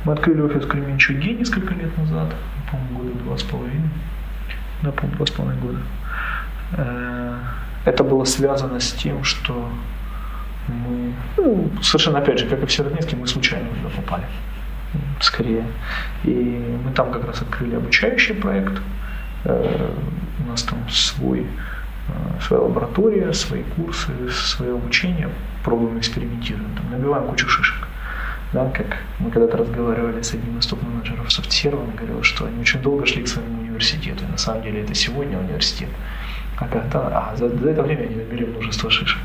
Мы 0.05 0.13
открыли 0.13 0.43
офис 0.43 0.65
в 0.65 0.69
Кременчуге 0.69 1.33
несколько 1.33 1.73
лет 1.73 1.97
назад, 1.97 2.35
по-моему, 2.71 2.99
года 2.99 3.25
два 3.25 3.39
с 3.39 3.43
половиной. 3.45 3.89
Да, 4.83 4.93
по-моему, 4.93 5.17
два 5.17 5.27
с 5.27 5.31
половиной 5.31 5.63
года. 5.63 5.79
Э, 6.73 7.39
это 7.87 8.05
было 8.05 8.25
связано 8.25 8.79
с 8.79 8.93
тем, 8.93 9.25
что 9.25 9.71
ну, 11.39 11.71
совершенно 11.83 12.19
опять 12.19 12.39
же, 12.39 12.47
как 12.47 12.63
и 12.63 12.67
в 12.67 12.73
Северодонецке, 12.73 13.17
мы 13.17 13.27
случайно 13.27 13.69
туда 13.69 13.89
попали. 13.97 14.25
Скорее. 15.21 15.65
И 16.25 16.31
мы 16.85 16.93
там 16.93 17.13
как 17.13 17.27
раз 17.27 17.43
открыли 17.43 17.77
обучающий 17.77 18.35
проект. 18.35 18.81
Э, 19.45 19.91
у 20.45 20.51
нас 20.51 20.63
там 20.63 20.79
свой, 20.91 21.41
э, 21.41 22.43
своя 22.43 22.63
лаборатория, 22.63 23.33
свои 23.33 23.63
курсы, 23.77 24.11
свое 24.31 24.75
обучение. 24.75 25.29
Пробуем, 25.65 25.99
экспериментируем. 25.99 26.71
Там, 26.75 26.91
набиваем 26.91 27.27
кучу 27.27 27.49
шишек. 27.49 27.89
Да, 28.53 28.71
как 28.71 28.87
мы 29.19 29.31
когда-то 29.31 29.59
разговаривали 29.59 30.23
с 30.23 30.33
одним 30.33 30.59
из 30.59 30.67
топ-менеджеров 30.67 31.31
софтсерва, 31.31 31.81
он 31.81 31.91
говорил, 31.95 32.23
что 32.23 32.47
они 32.47 32.61
очень 32.61 32.81
долго 32.81 33.05
шли 33.05 33.23
к 33.23 33.29
своему 33.29 33.61
университету. 33.61 34.25
И 34.25 34.33
на 34.33 34.39
самом 34.39 34.63
деле 34.63 34.81
это 34.81 34.95
сегодня 34.95 35.39
университет. 35.39 35.91
А, 36.57 36.67
когда, 36.67 37.31
а 37.31 37.37
за, 37.37 37.49
за 37.51 37.71
это 37.71 37.83
время 37.83 38.05
они 38.05 38.17
набили 38.17 38.47
множество 38.47 38.91
шишек. 38.91 39.19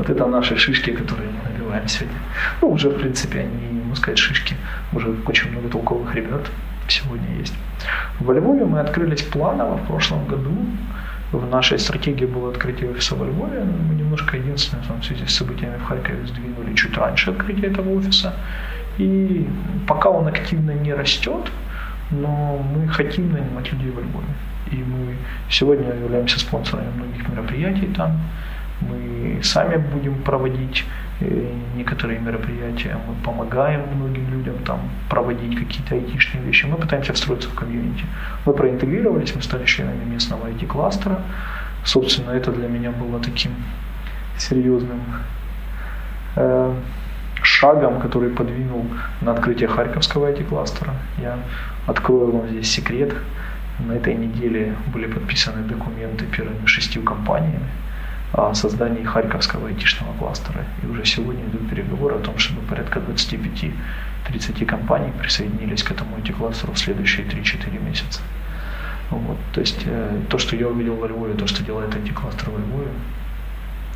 Вот 0.00 0.08
это 0.08 0.26
наши 0.26 0.56
шишки, 0.56 0.92
которые 0.92 1.28
мы 1.28 1.52
набиваем 1.52 1.86
сегодня. 1.86 2.18
Ну, 2.62 2.70
уже, 2.70 2.88
в 2.88 2.98
принципе, 2.98 3.40
они, 3.40 3.80
могу 3.82 3.94
сказать, 3.96 4.18
шишки. 4.18 4.56
Уже 4.94 5.14
очень 5.26 5.50
много 5.50 5.68
толковых 5.68 6.14
ребят. 6.14 6.40
сегодня 6.88 7.36
есть. 7.38 7.52
Во 8.18 8.32
Львове 8.32 8.64
мы 8.64 8.80
открылись 8.80 9.22
планово 9.22 9.76
в 9.76 9.86
прошлом 9.86 10.26
году. 10.26 10.56
В 11.32 11.46
нашей 11.50 11.78
стратегии 11.78 12.24
было 12.24 12.50
открытие 12.50 12.90
офиса 12.90 13.14
во 13.14 13.26
Львове. 13.26 13.62
Мы 13.88 13.94
немножко 13.94 14.38
единственное, 14.38 14.82
в 15.00 15.04
связи 15.04 15.26
с 15.26 15.36
событиями 15.36 15.76
в 15.76 15.84
Харькове 15.84 16.26
сдвинули 16.26 16.74
чуть 16.74 16.96
раньше 16.96 17.32
открытие 17.32 17.70
этого 17.70 17.98
офиса. 17.98 18.32
И 18.96 19.46
пока 19.86 20.08
он 20.08 20.26
активно 20.28 20.70
не 20.70 20.94
растет, 20.94 21.50
но 22.10 22.64
мы 22.74 22.88
хотим 22.88 23.32
нанимать 23.32 23.70
людей 23.70 23.90
во 23.90 24.00
Львове. 24.00 24.34
И 24.72 24.76
мы 24.76 25.14
сегодня 25.50 25.94
являемся 25.94 26.38
спонсорами 26.38 26.88
многих 26.96 27.28
мероприятий 27.28 27.92
там. 27.94 28.18
Мы 28.80 29.40
сами 29.42 29.76
будем 29.76 30.14
проводить 30.22 30.84
э, 31.20 31.52
некоторые 31.76 32.18
мероприятия, 32.18 32.96
мы 33.06 33.14
помогаем 33.24 33.82
многим 33.94 34.30
людям 34.30 34.54
там 34.64 34.80
проводить 35.08 35.58
какие-то 35.58 35.94
айтишные 35.94 36.42
вещи. 36.44 36.66
Мы 36.66 36.76
пытаемся 36.76 37.12
встроиться 37.12 37.48
в 37.48 37.54
комьюнити. 37.54 38.04
Мы 38.46 38.52
проинтегрировались, 38.54 39.34
мы 39.34 39.42
стали 39.42 39.64
членами 39.66 40.04
местного 40.04 40.46
IT-кластера. 40.48 41.22
Собственно, 41.84 42.30
это 42.30 42.52
для 42.52 42.68
меня 42.68 42.90
было 42.90 43.20
таким 43.20 43.52
серьезным 44.38 45.00
э, 46.36 46.74
шагом, 47.42 48.00
который 48.00 48.30
подвинул 48.30 48.86
на 49.20 49.32
открытие 49.32 49.68
Харьковского 49.68 50.30
IT-кластера. 50.32 50.94
Я 51.18 51.38
открою 51.86 52.32
вам 52.32 52.48
здесь 52.48 52.70
секрет. 52.70 53.14
На 53.78 53.92
этой 53.92 54.14
неделе 54.14 54.74
были 54.92 55.06
подписаны 55.06 55.62
документы 55.66 56.26
первыми 56.26 56.66
шестью 56.66 57.02
компаниями 57.02 57.66
о 58.32 58.54
создании 58.54 59.02
Харьковского 59.02 59.68
айтишного 59.68 60.12
кластера. 60.18 60.64
И 60.82 60.86
уже 60.86 61.04
сегодня 61.04 61.44
идут 61.44 61.68
переговоры 61.68 62.16
о 62.16 62.18
том, 62.18 62.38
чтобы 62.38 62.60
порядка 62.62 63.00
25-30 63.00 64.64
компаний 64.66 65.12
присоединились 65.18 65.82
к 65.82 65.90
этому 65.90 66.16
IT-кластеру 66.16 66.72
в 66.72 66.78
следующие 66.78 67.26
3-4 67.26 67.84
месяца. 67.84 68.20
Вот. 69.10 69.38
То 69.52 69.60
есть 69.60 69.82
э, 69.84 70.20
то, 70.28 70.38
что 70.38 70.56
я 70.56 70.68
увидел 70.68 70.94
во 70.94 71.08
Львове, 71.08 71.34
то, 71.34 71.46
что 71.48 71.64
делает 71.64 71.94
IT-кластер 71.94 72.50
во 72.50 72.58
Львове, 72.58 72.90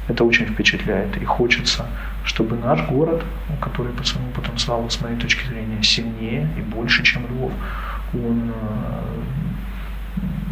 это 0.08 0.24
очень 0.24 0.46
впечатляет. 0.46 1.16
И 1.16 1.24
хочется, 1.24 1.86
чтобы 2.24 2.56
наш 2.56 2.82
город, 2.88 3.22
который 3.60 3.92
по 3.92 4.04
своему 4.04 4.30
потенциалу, 4.32 4.90
с 4.90 5.00
моей 5.00 5.16
точки 5.16 5.46
зрения, 5.46 5.82
сильнее 5.82 6.48
и 6.58 6.60
больше, 6.60 7.04
чем 7.04 7.22
Львов, 7.26 7.52
он... 8.12 8.50
Э, 8.50 9.04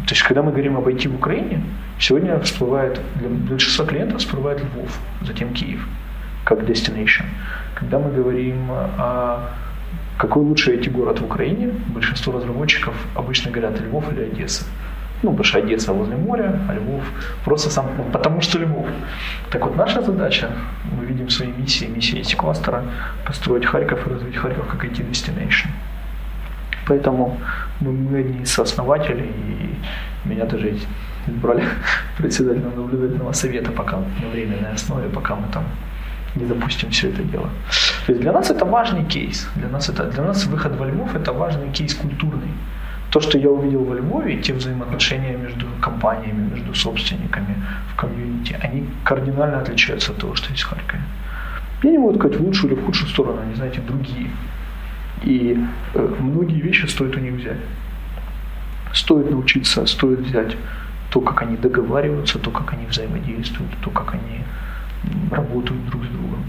то 0.07 0.13
есть, 0.13 0.23
когда 0.23 0.41
мы 0.41 0.51
говорим 0.51 0.77
об 0.77 0.87
IT 0.87 1.09
в 1.09 1.15
Украине, 1.15 1.61
сегодня 1.99 2.39
всплывает, 2.39 2.99
для 3.15 3.29
большинства 3.29 3.85
клиентов 3.85 4.19
всплывает 4.19 4.59
Львов, 4.59 4.99
затем 5.21 5.53
Киев, 5.53 5.85
как 6.43 6.59
destination. 6.59 7.25
Когда 7.75 7.99
мы 7.99 8.11
говорим 8.11 8.71
о 8.71 9.49
какой 10.17 10.43
лучший 10.43 10.77
IT-город 10.77 11.19
в 11.19 11.25
Украине, 11.25 11.71
большинство 11.87 12.33
разработчиков 12.33 12.93
обычно 13.15 13.51
говорят 13.51 13.81
Львов 13.81 14.11
или 14.13 14.23
Одесса. 14.23 14.65
Ну, 15.23 15.29
потому 15.29 15.43
что 15.45 15.59
Одесса 15.59 15.93
возле 15.93 16.17
моря, 16.17 16.59
а 16.69 16.73
Львов 16.73 17.03
просто 17.45 17.69
сам, 17.69 17.85
ну, 17.97 18.03
потому 18.11 18.41
что 18.41 18.59
Львов. 18.59 18.85
Так 19.49 19.65
вот, 19.65 19.75
наша 19.77 20.01
задача, 20.01 20.49
мы 20.91 21.05
видим 21.05 21.29
свои 21.29 21.47
миссии, 21.47 21.85
миссии 21.85 22.19
эти 22.19 22.35
кластера, 22.35 22.83
построить 23.25 23.65
Харьков 23.65 24.05
и 24.07 24.09
развить 24.09 24.35
Харьков 24.35 24.67
как 24.67 24.85
IT-destination. 24.85 25.67
Поэтому 26.87 27.37
мы, 27.79 27.91
мы 27.91 28.19
одни 28.19 28.43
из 28.43 28.51
сооснователей, 28.51 29.27
и 29.27 30.29
меня 30.29 30.45
даже 30.45 30.75
избрали 31.27 31.63
председателем 32.17 32.75
наблюдательного 32.75 33.33
совета 33.33 33.71
пока 33.71 33.97
на 33.97 34.29
временной 34.31 34.73
основе, 34.73 35.09
пока 35.09 35.35
мы 35.35 35.47
там 35.53 35.63
не 36.35 36.45
запустим 36.45 36.89
все 36.89 37.09
это 37.09 37.23
дело. 37.23 37.49
То 38.05 38.11
есть 38.13 38.21
для 38.21 38.31
нас 38.31 38.49
это 38.49 38.65
важный 38.65 39.05
кейс. 39.05 39.47
Для 39.55 39.69
нас, 39.69 39.89
это, 39.89 40.03
для 40.05 40.23
нас 40.23 40.45
выход 40.45 40.75
во 40.79 40.85
Львов 40.85 41.15
это 41.15 41.31
важный 41.31 41.71
кейс 41.71 41.93
культурный. 41.93 42.51
То, 43.11 43.21
что 43.21 43.37
я 43.37 43.49
увидел 43.49 43.83
во 43.83 43.95
Львове, 43.95 44.41
те 44.41 44.53
взаимоотношения 44.53 45.37
между 45.37 45.67
компаниями, 45.81 46.49
между 46.55 46.73
собственниками 46.73 47.55
в 47.93 47.95
комьюнити, 47.95 48.57
они 48.63 48.87
кардинально 49.03 49.59
отличаются 49.59 50.11
от 50.11 50.17
того, 50.17 50.35
что 50.35 50.51
есть 50.51 50.63
в 50.63 50.69
Харькове. 50.69 51.01
Я 51.83 51.91
не 51.91 51.97
могу 51.97 52.15
сказать 52.15 52.39
в 52.39 52.43
лучшую 52.43 52.73
или 52.73 52.79
в 52.79 52.85
худшую 52.85 53.09
сторону, 53.09 53.41
они, 53.41 53.55
знаете, 53.55 53.81
другие. 53.81 54.29
И 55.21 55.57
э, 55.93 56.15
многие 56.19 56.61
вещи 56.61 56.87
стоит 56.87 57.15
у 57.15 57.19
них 57.19 57.33
взять. 57.33 57.59
Стоит 58.93 59.29
научиться, 59.29 59.85
стоит 59.85 60.19
взять 60.19 60.55
то, 61.13 61.21
как 61.21 61.43
они 61.43 61.57
договариваются, 61.57 62.39
то, 62.39 62.49
как 62.49 62.73
они 62.73 62.87
взаимодействуют, 62.87 63.71
то, 63.83 63.91
как 63.91 64.15
они 64.15 64.41
работают 65.29 65.85
друг 65.85 66.03
с 66.05 66.07
другом. 66.07 66.43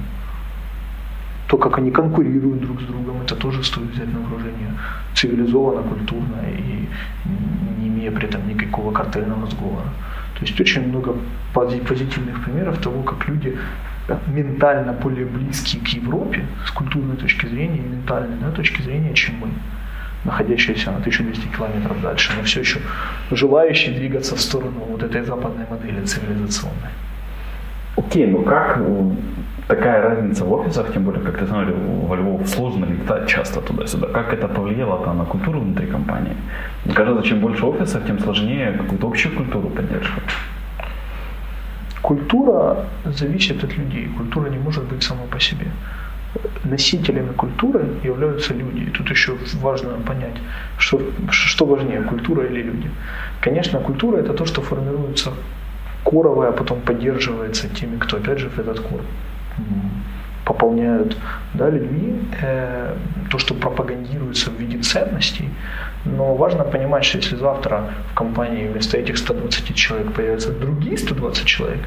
То, 1.48 1.58
как 1.58 1.78
они 1.78 1.90
конкурируют 1.90 2.60
друг 2.62 2.80
с 2.80 2.84
другом, 2.84 3.20
это 3.20 3.36
тоже 3.36 3.62
стоит 3.62 3.90
взять 3.90 4.10
на 4.10 4.20
вооружение. 4.20 4.70
Цивилизованно, 5.14 5.82
культурно 5.82 6.36
и 6.48 6.88
не 7.78 7.88
имея 7.88 8.10
при 8.10 8.26
этом 8.26 8.48
никакого 8.48 8.90
картельного 8.90 9.46
сговора. 9.50 9.88
То 10.38 10.46
есть 10.46 10.58
очень 10.58 10.88
много 10.88 11.14
позитивных 11.52 12.42
примеров 12.42 12.78
того, 12.78 13.02
как 13.02 13.28
люди 13.28 13.58
ментально 14.28 14.94
более 14.94 15.26
близкие 15.26 15.82
к 15.82 15.88
Европе 15.88 16.46
с 16.66 16.70
культурной 16.70 17.16
точки 17.16 17.46
зрения 17.46 17.80
и 17.80 17.88
ментальной 17.88 18.38
да, 18.40 18.50
точки 18.50 18.80
зрения, 18.80 19.12
чем 19.12 19.34
мы, 19.40 19.48
находящиеся 20.24 20.90
на 20.90 20.98
1200 20.98 21.48
километров 21.48 22.00
дальше, 22.02 22.32
но 22.36 22.42
все 22.44 22.60
еще 22.60 22.80
желающие 23.30 23.94
двигаться 23.94 24.34
в 24.34 24.40
сторону 24.40 24.80
вот 24.88 25.02
этой 25.02 25.22
западной 25.22 25.66
модели 25.70 26.04
цивилизационной. 26.04 26.90
Окей, 27.96 28.26
ну 28.26 28.42
как 28.42 28.80
такая 29.68 30.02
разница 30.02 30.44
в 30.44 30.52
офисах, 30.52 30.92
тем 30.92 31.04
более, 31.04 31.22
как 31.22 31.38
ты 31.38 31.46
смотрел, 31.46 31.76
во 32.08 32.16
Львов 32.16 32.48
сложно 32.48 32.86
летать 32.86 33.28
часто 33.28 33.60
туда-сюда. 33.60 34.06
Как 34.06 34.32
это 34.32 34.48
повлияло 34.48 34.96
-то 35.04 35.12
на 35.14 35.24
культуру 35.24 35.60
внутри 35.60 35.86
компании? 35.86 36.36
Мне 36.84 36.94
кажется, 36.94 37.22
чем 37.22 37.40
больше 37.40 37.66
офисов, 37.66 38.02
тем 38.06 38.18
сложнее 38.18 38.72
какую-то 38.72 39.06
общую 39.06 39.36
культуру 39.36 39.68
поддерживать. 39.68 40.34
Культура 42.02 42.76
зависит 43.04 43.64
от 43.64 43.78
людей. 43.78 44.08
Культура 44.16 44.50
не 44.50 44.58
может 44.58 44.84
быть 44.84 45.02
сама 45.02 45.22
по 45.30 45.40
себе. 45.40 45.66
Носителями 46.64 47.32
культуры 47.32 47.86
являются 48.04 48.54
люди. 48.54 48.84
И 48.84 48.90
тут 48.90 49.10
еще 49.10 49.36
важно 49.62 49.98
понять, 50.06 50.36
что, 50.78 51.00
что 51.30 51.66
важнее, 51.66 52.02
культура 52.02 52.46
или 52.46 52.62
люди. 52.62 52.90
Конечно, 53.40 53.80
культура– 53.80 54.16
это 54.18 54.32
то, 54.32 54.46
что 54.46 54.62
формируется 54.62 55.32
коровое, 56.04 56.48
а 56.48 56.52
потом 56.52 56.80
поддерживается 56.80 57.68
теми, 57.68 57.98
кто, 57.98 58.16
опять 58.16 58.38
же, 58.38 58.48
в 58.48 58.58
этот 58.58 58.80
кор 58.80 59.00
пополняют 60.44 61.16
да, 61.54 61.70
людьми, 61.70 62.20
э, 62.42 62.94
то, 63.30 63.38
что 63.38 63.54
пропагандируется 63.54 64.50
в 64.50 64.60
виде 64.60 64.78
ценностей. 64.78 65.48
Но 66.04 66.34
важно 66.34 66.64
понимать, 66.64 67.04
что 67.04 67.18
если 67.18 67.36
завтра 67.36 67.90
в 68.12 68.14
компании 68.14 68.68
вместо 68.68 68.98
этих 68.98 69.16
120 69.16 69.74
человек 69.74 70.12
появятся 70.12 70.52
другие 70.52 70.98
120 70.98 71.44
человек, 71.46 71.80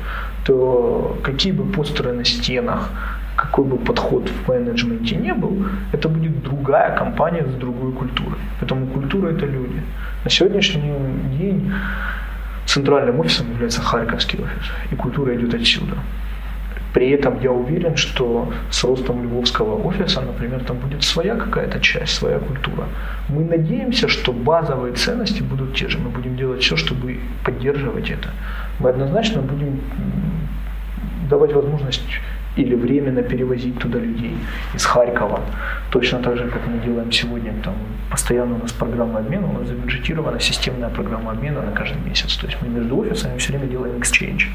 то 0.45 1.17
какие 1.23 1.51
бы 1.51 1.71
постеры 1.71 2.13
на 2.13 2.25
стенах, 2.25 2.89
какой 3.37 3.65
бы 3.65 3.77
подход 3.77 4.29
в 4.29 4.49
менеджменте 4.49 5.15
не 5.15 5.33
был, 5.33 5.65
это 5.93 6.09
будет 6.09 6.43
другая 6.43 6.97
компания 6.97 7.45
с 7.45 7.53
другой 7.59 7.91
культурой. 7.91 8.39
Поэтому 8.59 8.87
культура– 8.87 9.29
это 9.31 9.45
люди. 9.45 9.81
На 10.23 10.29
сегодняшний 10.29 10.93
день 11.37 11.71
центральным 12.65 13.19
офисом 13.19 13.51
является 13.51 13.81
Харьковский 13.81 14.39
офис, 14.39 14.71
и 14.91 14.95
культура 14.95 15.35
идет 15.35 15.53
отсюда. 15.53 15.93
При 16.93 17.11
этом 17.11 17.39
я 17.43 17.51
уверен, 17.51 17.95
что 17.95 18.51
с 18.71 18.83
ростом 18.83 19.23
львовского 19.23 19.87
офиса, 19.87 20.21
например, 20.21 20.63
там 20.63 20.77
будет 20.77 21.03
своя 21.03 21.35
какая-то 21.35 21.79
часть, 21.79 22.15
своя 22.15 22.39
культура. 22.39 22.85
Мы 23.29 23.43
надеемся, 23.43 24.07
что 24.07 24.33
базовые 24.33 24.93
ценности 24.93 25.43
будут 25.43 25.75
те 25.75 25.89
же. 25.89 25.99
Мы 25.99 26.09
будем 26.09 26.35
делать 26.37 26.63
все, 26.63 26.75
чтобы 26.75 27.19
поддерживать 27.43 28.09
это. 28.09 28.29
Мы 28.79 28.89
однозначно 28.89 29.41
будем 29.41 29.79
давать 31.29 31.53
возможность 31.53 32.01
или 32.57 32.75
временно 32.75 33.21
перевозить 33.21 33.79
туда 33.79 33.99
людей 33.99 34.35
из 34.75 34.85
Харькова. 34.85 35.39
Точно 35.91 36.19
так 36.19 36.37
же, 36.37 36.47
как 36.47 36.61
мы 36.67 36.79
делаем 36.85 37.11
сегодня. 37.11 37.53
Там, 37.63 37.73
постоянно 38.09 38.55
у 38.55 38.59
нас 38.59 38.71
программа 38.71 39.19
обмена, 39.19 39.47
у 39.47 39.59
нас 39.59 39.67
забюджетирована 39.67 40.39
системная 40.39 40.89
программа 40.89 41.31
обмена 41.31 41.61
на 41.61 41.71
каждый 41.71 42.01
месяц. 42.09 42.35
То 42.37 42.47
есть 42.47 42.57
мы 42.61 42.69
между 42.69 42.97
офисами 42.97 43.37
все 43.37 43.53
время 43.53 43.67
делаем 43.67 43.95
exchange. 43.97 44.47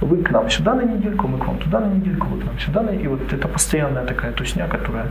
Вы 0.00 0.22
к 0.22 0.32
нам 0.32 0.50
сюда 0.50 0.74
на 0.74 0.82
недельку, 0.82 1.28
мы 1.28 1.38
к 1.38 1.46
вам 1.46 1.58
туда 1.58 1.80
на 1.80 1.94
недельку, 1.94 2.26
вы 2.26 2.40
к 2.40 2.44
нам 2.44 2.58
сюда. 2.58 2.82
На... 2.82 2.90
И 2.90 3.06
вот 3.06 3.32
это 3.32 3.48
постоянная 3.48 4.04
такая 4.04 4.32
тусня, 4.32 4.66
которая 4.66 5.06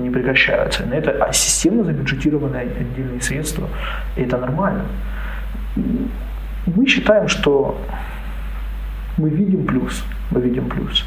не 0.00 0.10
прекращается. 0.10 0.86
На 0.86 0.94
это 0.94 1.10
а 1.24 1.32
системно 1.32 1.84
забюджетированные 1.84 2.62
отдельные 2.62 3.20
средства, 3.20 3.68
и 4.16 4.22
это 4.22 4.38
нормально. 4.38 4.84
Мы 6.66 6.86
считаем, 6.86 7.28
что 7.28 7.74
мы 9.18 9.30
видим 9.30 9.66
плюс, 9.66 10.04
мы 10.30 10.40
видим 10.40 10.68
плюс 10.68 11.04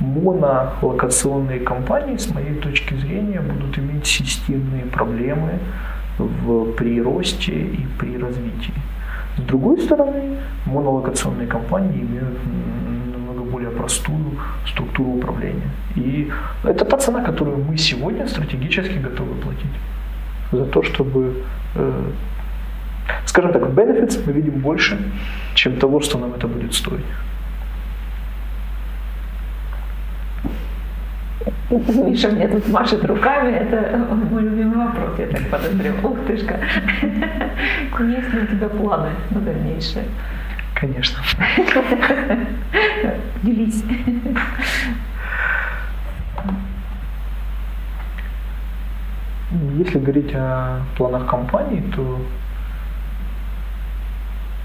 монолокационные 0.00 1.60
компании, 1.60 2.16
с 2.16 2.34
моей 2.34 2.54
точки 2.54 2.94
зрения, 2.94 3.40
будут 3.40 3.78
иметь 3.78 4.06
системные 4.06 4.84
проблемы 4.86 5.58
в 6.18 6.72
приросте 6.72 7.52
и 7.52 7.86
при 7.98 8.18
развитии. 8.18 8.74
С 9.36 9.42
другой 9.42 9.80
стороны, 9.80 10.36
монолокационные 10.66 11.46
компании 11.46 12.00
имеют 12.02 12.38
намного 13.14 13.50
более 13.50 13.70
простую 13.70 14.38
структуру 14.66 15.10
управления. 15.10 15.70
И 15.96 16.30
это 16.64 16.84
та 16.84 16.96
цена, 16.96 17.22
которую 17.22 17.58
мы 17.58 17.76
сегодня 17.78 18.26
стратегически 18.26 18.98
готовы 18.98 19.34
платить 19.34 19.76
за 20.52 20.64
то, 20.64 20.82
чтобы 20.82 21.44
э, 21.76 22.10
скажем 23.26 23.52
так, 23.52 23.62
benefits 23.62 24.20
мы 24.26 24.32
видим 24.32 24.60
больше, 24.60 24.98
чем 25.54 25.76
того, 25.76 26.00
что 26.00 26.18
нам 26.18 26.34
это 26.34 26.48
будет 26.48 26.74
стоить. 26.74 27.04
Миша 31.70 32.28
мне 32.28 32.48
тут 32.48 32.68
машет 32.68 33.04
руками, 33.04 33.52
это 33.52 33.96
мой 34.30 34.42
любимый 34.42 34.86
вопрос, 34.86 35.18
я 35.18 35.26
так 35.26 35.48
подозреваю. 35.48 36.04
Ух 36.04 36.18
ты 36.26 36.36
ж 36.36 36.40
Есть 36.40 38.34
ли 38.34 38.40
у 38.40 38.46
тебя 38.46 38.68
планы 38.68 39.10
на 39.30 39.40
дальнейшее? 39.40 40.04
Конечно. 40.74 41.18
Делись. 43.42 43.84
Если 49.78 49.98
говорить 49.98 50.32
о 50.34 50.80
планах 50.96 51.26
компании, 51.26 51.82
то 51.94 52.20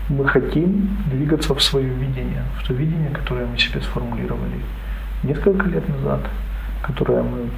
мы 0.09 0.28
хотим 0.28 0.89
двигаться 1.11 1.53
в 1.55 1.61
свое 1.61 1.89
видение, 1.89 2.43
в 2.59 2.67
то 2.67 2.73
видение, 2.73 3.09
которое 3.09 3.45
мы 3.45 3.57
себе 3.57 3.82
сформулировали 3.82 4.61
несколько 5.23 5.67
лет 5.67 5.88
назад, 5.89 6.21
которое 6.86 7.23
мы 7.23 7.49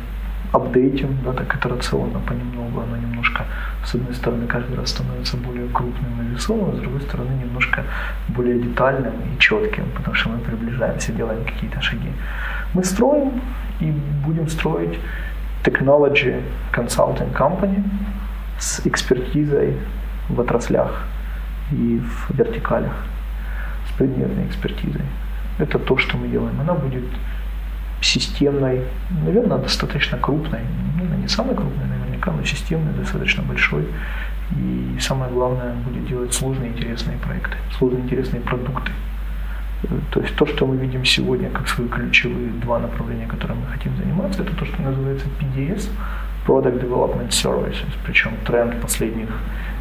апдейтим, 0.54 1.18
да, 1.26 1.34
так 1.34 1.56
итерационно 1.56 2.20
понемногу, 2.20 2.82
оно 2.82 2.98
немножко, 2.98 3.44
с 3.86 3.96
одной 3.96 4.14
стороны, 4.14 4.48
каждый 4.48 4.78
раз 4.78 4.90
становится 4.90 5.38
более 5.38 5.68
крупным 5.68 6.22
и 6.22 6.36
весомым, 6.36 6.76
с 6.76 6.80
другой 6.80 7.02
стороны, 7.02 7.30
немножко 7.44 7.84
более 8.30 8.60
детальным 8.60 9.14
и 9.14 9.40
четким, 9.40 9.86
потому 9.96 10.16
что 10.16 10.30
мы 10.30 10.40
приближаемся, 10.40 11.12
делаем 11.12 11.44
какие-то 11.44 11.82
шаги. 11.82 12.12
Мы 12.74 12.84
строим 12.84 13.42
и 13.82 13.92
будем 14.26 14.48
строить 14.48 14.98
technology 15.64 16.42
consulting 16.74 17.34
company 17.34 17.84
с 18.60 18.82
экспертизой 18.86 19.76
в 20.30 20.40
отраслях 20.40 21.04
и 21.72 22.00
в 22.00 22.38
вертикалях, 22.38 22.96
с 23.90 23.98
предметной 23.98 24.46
экспертизой. 24.48 25.06
Это 25.60 25.78
то, 25.80 25.98
что 25.98 26.18
мы 26.18 26.28
делаем. 26.28 26.62
Она 26.62 26.74
будет 26.74 27.04
системной, 28.02 28.82
наверное, 29.26 29.58
достаточно 29.58 30.18
крупной, 30.18 30.62
ну, 30.98 31.16
не 31.18 31.28
самой 31.28 31.56
крупной 31.56 31.86
наверняка, 31.86 32.32
но 32.32 32.44
системной, 32.44 32.94
достаточно 32.94 33.44
большой. 33.44 33.88
И 34.52 34.98
самое 35.00 35.32
главное, 35.32 35.74
будет 35.74 36.08
делать 36.08 36.34
сложные 36.34 36.70
интересные 36.70 37.18
проекты, 37.18 37.58
сложные 37.78 38.04
интересные 38.04 38.42
продукты. 38.42 38.92
То 40.12 40.22
есть 40.22 40.36
то, 40.36 40.46
что 40.46 40.66
мы 40.66 40.78
видим 40.78 41.06
сегодня 41.06 41.50
как 41.50 41.68
свои 41.68 41.88
ключевые 41.88 42.50
два 42.64 42.80
направления, 42.80 43.28
которыми 43.28 43.60
мы 43.60 43.68
хотим 43.68 43.96
заниматься, 43.98 44.42
это 44.42 44.56
то, 44.56 44.66
что 44.66 44.82
называется 44.82 45.28
PDS, 45.40 45.90
Product 46.48 46.82
Development 46.82 47.30
Services. 47.30 47.90
Причем 48.06 48.32
тренд 48.46 48.82
последних 48.82 49.30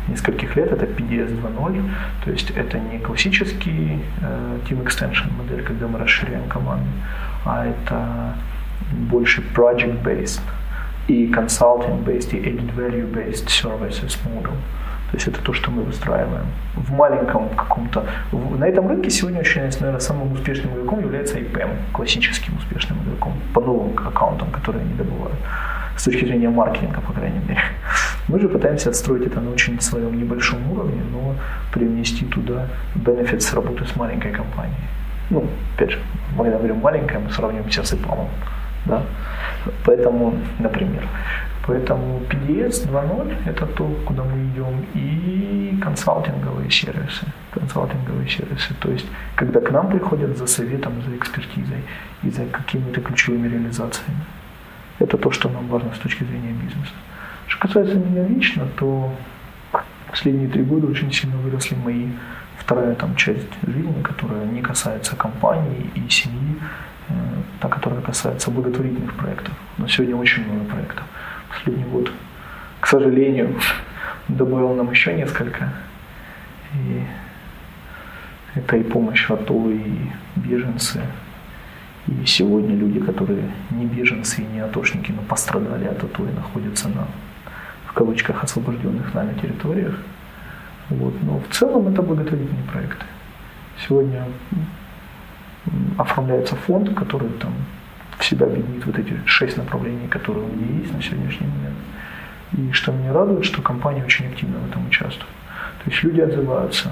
нескольких 0.09 0.57
лет 0.57 0.73
это 0.73 0.85
PDS 0.85 1.41
2.0, 1.41 1.91
то 2.25 2.31
есть 2.31 2.51
это 2.51 2.79
не 2.79 2.99
классический 2.99 4.01
э, 4.21 4.59
Team 4.69 4.85
Extension 4.85 5.33
модель, 5.37 5.63
когда 5.65 5.89
мы 5.89 5.99
расширяем 5.99 6.49
команды, 6.49 6.87
а 7.47 7.67
это 7.67 8.35
больше 9.11 9.43
project-based 9.55 10.41
и 11.09 11.27
consulting-based 11.31 12.35
и 12.35 12.39
added 12.39 12.75
value-based 12.75 13.47
services 13.47 14.19
model. 14.25 14.55
То 15.11 15.17
есть 15.17 15.29
это 15.29 15.41
то, 15.41 15.53
что 15.53 15.71
мы 15.71 15.83
выстраиваем. 15.83 16.47
В 16.75 16.93
маленьком 16.93 17.49
каком-то... 17.51 18.05
На 18.59 18.65
этом 18.67 18.89
рынке 18.89 19.09
сегодня 19.11 19.41
очень, 19.41 19.61
наверное, 19.61 20.01
самым 20.01 20.33
успешным 20.33 20.75
игроком 20.75 21.01
является 21.01 21.39
IPM, 21.39 21.71
классическим 21.93 22.57
успешным 22.57 22.99
игроком, 23.05 23.35
по 23.55 23.61
новым 23.61 23.97
аккаунтам, 23.97 24.51
которые 24.51 24.83
они 24.83 24.95
добывают. 24.95 25.39
С 25.97 26.05
точки 26.05 26.25
зрения 26.25 26.51
маркетинга, 26.51 27.01
по 27.01 27.13
крайней 27.13 27.39
мере. 27.39 27.63
Мы 28.29 28.41
же 28.41 28.49
пытаемся 28.49 28.91
отстроить 28.91 29.27
это 29.27 29.41
на 29.41 29.51
очень 29.51 29.81
своем 29.81 30.19
небольшом 30.19 30.71
уровне, 30.73 31.01
но 31.13 31.37
привнести 31.73 32.25
туда 32.25 32.67
с 33.39 33.55
работы 33.55 33.87
с 33.87 33.97
маленькой 33.97 34.33
компанией. 34.33 34.75
Ну, 35.31 35.45
опять 35.75 35.91
же, 35.91 35.99
мы 36.37 36.45
когда 36.45 36.59
говорим 36.59 36.77
маленькая, 36.77 37.19
мы 37.19 37.31
сравниваемся 37.31 37.83
с 37.83 37.93
IPAM. 37.93 38.29
Да? 38.87 39.03
Поэтому, 39.85 40.35
например, 40.59 41.03
Поэтому 41.67 42.21
PDS 42.31 42.89
2.0– 42.89 43.35
это 43.47 43.67
то, 43.67 43.85
куда 44.05 44.23
мы 44.23 44.45
идем, 44.45 44.85
и 44.95 45.77
консалтинговые 45.83 46.71
сервисы. 46.71 47.27
Консалтинговые 47.51 48.29
сервисы. 48.29 48.75
То 48.81 48.91
есть, 48.91 49.07
когда 49.35 49.61
к 49.61 49.73
нам 49.73 49.91
приходят 49.91 50.39
за 50.39 50.47
советом, 50.47 51.03
за 51.03 51.17
экспертизой 51.17 51.83
и 52.23 52.31
за 52.31 52.47
какими-то 52.47 53.01
ключевыми 53.01 53.49
реализациями. 53.49 54.21
Это 55.01 55.19
то, 55.19 55.31
что 55.33 55.49
нам 55.49 55.67
важно 55.67 55.93
с 55.95 55.99
точки 55.99 56.25
зрения 56.25 56.53
бизнеса. 56.53 56.95
Что 57.49 57.67
касается 57.67 57.97
меня 57.97 58.29
лично, 58.29 58.67
то 58.79 59.13
последние 60.09 60.49
три 60.49 60.63
года 60.63 60.87
очень 60.87 61.13
сильно 61.13 61.37
выросли 61.37 61.75
мои 61.75 62.07
вторая 62.67 62.97
там, 62.97 63.15
часть 63.15 63.47
жизни, 63.65 64.03
которая 64.03 64.45
не 64.45 64.61
касается 64.61 65.15
компании 65.15 65.89
и 65.95 66.11
семьи, 66.11 66.57
э, 67.09 67.13
та, 67.61 67.69
которая 67.69 68.01
касается 68.01 68.51
благотворительных 68.51 69.15
проектов. 69.15 69.55
На 69.79 69.89
сегодня 69.89 70.17
очень 70.17 70.45
много 70.45 70.65
проектов 70.65 71.05
последний 71.49 71.85
год, 71.85 72.11
к 72.81 72.87
сожалению, 72.89 73.55
добавил 74.29 74.75
нам 74.75 74.91
еще 74.91 75.15
несколько. 75.15 75.73
И 76.75 77.03
это 78.57 78.77
и 78.77 78.83
помощь 78.83 79.31
АТО, 79.31 79.71
и 79.71 80.11
беженцы. 80.35 81.01
И 82.09 82.27
сегодня 82.27 82.75
люди, 82.75 82.99
которые 82.99 83.49
не 83.71 83.87
беженцы 83.87 84.43
и 84.43 84.45
не 84.45 84.59
атошники, 84.59 85.13
но 85.13 85.23
пострадали 85.23 85.85
от 85.85 86.03
АТО 86.03 86.25
и 86.29 86.33
находятся 86.33 86.89
на, 86.89 87.07
в 87.87 87.93
кавычках, 87.93 88.43
освобожденных 88.43 89.15
нами 89.15 89.35
территориях. 89.35 89.95
Вот. 90.91 91.15
Но 91.23 91.41
в 91.41 91.55
целом 91.55 91.89
это 91.89 92.03
благотворительные 92.03 92.65
проекты. 92.65 93.05
Сегодня 93.87 94.25
оформляется 95.99 96.57
фонд, 96.57 96.95
который 96.95 97.29
там 97.41 97.53
в 98.19 98.25
себя 98.25 98.47
объединит 98.47 98.87
вот 98.87 98.99
эти 98.99 99.15
шесть 99.27 99.57
направлений, 99.57 100.09
которые 100.09 100.45
у 100.45 100.49
меня 100.49 100.81
есть 100.81 100.95
на 100.95 101.03
сегодняшний 101.03 101.49
момент. 101.49 101.77
И 102.53 102.73
что 102.73 102.93
меня 102.93 103.13
радует, 103.13 103.45
что 103.45 103.63
компания 103.63 104.05
очень 104.05 104.27
активно 104.27 104.59
в 104.59 104.71
этом 104.71 104.87
участвует. 104.87 105.29
То 105.85 105.91
есть 105.91 106.03
люди 106.03 106.21
отзываются. 106.21 106.91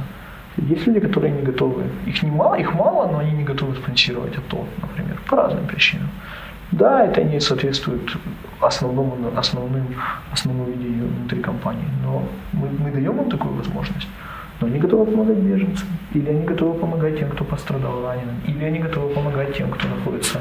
Есть 0.56 0.86
люди, 0.86 1.00
которые 1.00 1.32
не 1.32 1.42
готовы. 1.42 1.84
Их 2.06 2.22
не 2.22 2.30
мало, 2.30 2.54
их 2.54 2.74
мало, 2.74 3.10
но 3.10 3.18
они 3.18 3.32
не 3.32 3.44
готовы 3.44 3.74
спонсировать 3.74 4.36
АТО, 4.36 4.66
например, 4.82 5.18
по 5.28 5.36
разным 5.36 5.66
причинам. 5.66 6.10
Да, 6.78 7.06
это 7.06 7.22
не 7.22 7.40
соответствует 7.40 8.16
основному, 8.60 9.16
основным, 9.36 9.86
основному 10.32 10.70
видению 10.70 11.08
внутри 11.08 11.40
компании, 11.40 11.88
но 12.02 12.22
мы, 12.52 12.68
мы 12.78 12.90
даем 12.90 13.20
им 13.20 13.30
такую 13.30 13.54
возможность 13.54 14.08
но 14.60 14.68
они 14.68 14.78
готовы 14.78 15.06
помогать 15.06 15.38
беженцам, 15.38 15.88
или 16.14 16.30
они 16.30 16.46
готовы 16.46 16.78
помогать 16.78 17.18
тем, 17.18 17.28
кто 17.30 17.44
пострадал 17.44 18.02
раненым, 18.04 18.36
или 18.46 18.64
они 18.64 18.78
готовы 18.78 19.12
помогать 19.12 19.56
тем, 19.56 19.70
кто 19.70 19.88
находится 19.88 20.40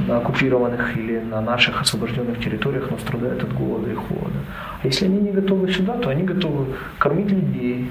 на 0.00 0.18
оккупированных 0.18 0.96
или 0.96 1.20
на 1.20 1.40
наших 1.40 1.80
освобожденных 1.80 2.38
территориях, 2.40 2.90
но 2.90 2.98
страдает 2.98 3.42
от 3.42 3.52
голода 3.52 3.90
и 3.90 3.94
холода. 3.94 4.40
А 4.82 4.86
если 4.86 5.06
они 5.06 5.20
не 5.20 5.30
готовы 5.30 5.72
сюда, 5.72 5.96
то 5.96 6.10
они 6.10 6.24
готовы 6.24 6.66
кормить 6.98 7.30
людей, 7.30 7.88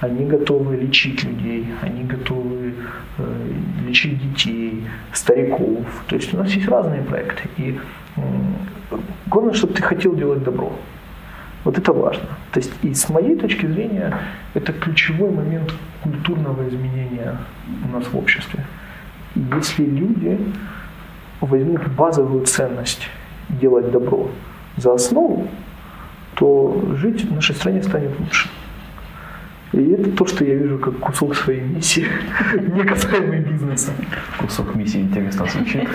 они 0.00 0.26
готовы 0.26 0.76
лечить 0.76 1.24
людей, 1.24 1.66
они 1.82 2.04
готовы 2.04 2.74
э, 3.18 3.52
лечить 3.86 4.18
детей, 4.18 4.84
стариков. 5.12 5.86
То 6.06 6.16
есть 6.16 6.34
у 6.34 6.36
нас 6.36 6.50
есть 6.50 6.68
разные 6.68 7.02
проекты. 7.02 7.48
И 7.56 7.78
э, 8.16 8.20
главное, 9.26 9.54
чтобы 9.54 9.74
ты 9.74 9.82
хотел 9.82 10.14
делать 10.14 10.42
добро. 10.44 10.72
Вот 11.64 11.78
это 11.78 11.92
важно. 11.92 12.28
То 12.52 12.60
есть 12.60 12.72
и 12.82 12.94
с 12.94 13.08
моей 13.08 13.36
точки 13.36 13.66
зрения 13.66 14.16
это 14.54 14.72
ключевой 14.72 15.30
момент 15.30 15.72
культурного 16.02 16.68
изменения 16.68 17.38
у 17.84 17.96
нас 17.96 18.06
в 18.06 18.16
обществе. 18.16 18.64
Если 19.34 19.84
люди 19.84 20.38
возьмут 21.40 21.88
базовую 21.88 22.44
ценность 22.46 23.08
делать 23.48 23.90
добро 23.90 24.30
за 24.76 24.94
основу, 24.94 25.48
то 26.34 26.82
жить 26.96 27.24
в 27.24 27.34
нашей 27.34 27.54
стране 27.54 27.82
станет 27.82 28.18
лучше. 28.20 28.48
И 29.72 29.90
это 29.92 30.10
то, 30.12 30.26
что 30.26 30.44
я 30.44 30.54
вижу 30.54 30.78
как 30.78 30.98
кусок 30.98 31.34
своей 31.34 31.60
миссии, 31.60 32.06
не 32.74 32.84
касаемый 32.84 33.40
бизнеса. 33.40 33.92
Кусок 34.38 34.74
миссии 34.76 35.00
интересно 35.00 35.46
звучит. 35.46 35.88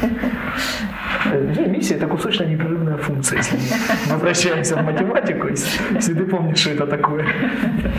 Э, 1.25 1.67
миссия– 1.67 1.95
это 1.95 2.07
кусочная 2.07 2.47
непрерывная 2.47 2.97
функция, 2.97 3.37
если 3.37 3.55
мы 3.55 4.13
возвращаемся 4.13 4.75
в 4.75 4.83
математику, 4.83 5.47
если 5.47 6.13
ты 6.13 6.25
помнишь, 6.25 6.59
что 6.59 6.71
это 6.71 6.85
такое. 6.85 7.25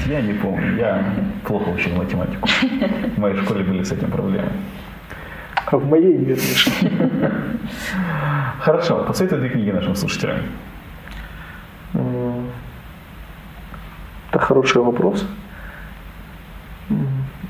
Я 0.07 0.21
не 0.21 0.35
помню, 0.35 0.77
я 0.77 1.03
плохо 1.45 1.71
учил 1.71 1.97
математику. 1.97 2.49
В 3.17 3.19
моей 3.19 3.37
школе 3.37 3.65
были 3.65 3.83
с 3.83 3.93
этим 3.93 4.11
проблемы. 4.11 4.49
А 5.67 5.77
в 5.79 5.89
моей 5.89 6.19
нет 6.19 6.39
Хорошо, 8.61 9.05
посоветуй 9.05 9.39
две 9.39 9.49
книги 9.49 9.71
нашим 9.71 9.97
слушателям. 9.97 10.37
Это 14.31 14.39
хороший 14.39 14.83
вопрос. 14.83 15.27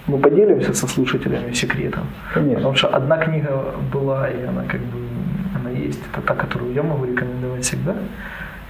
Мы 0.06 0.18
поделимся 0.18 0.74
со 0.74 0.86
слушателями 0.86 1.52
секретом. 1.52 2.06
Конечно. 2.34 2.56
Потому 2.56 2.74
что 2.74 2.88
одна 2.88 3.18
книга 3.18 3.74
была, 3.92 4.28
и 4.28 4.42
она 4.44 4.64
как 4.64 4.80
бы 4.80 4.98
она 5.54 5.70
есть. 5.70 6.00
Это 6.12 6.22
та, 6.22 6.34
которую 6.34 6.72
я 6.74 6.82
могу 6.82 7.04
рекомендовать 7.04 7.64
всегда. 7.64 7.94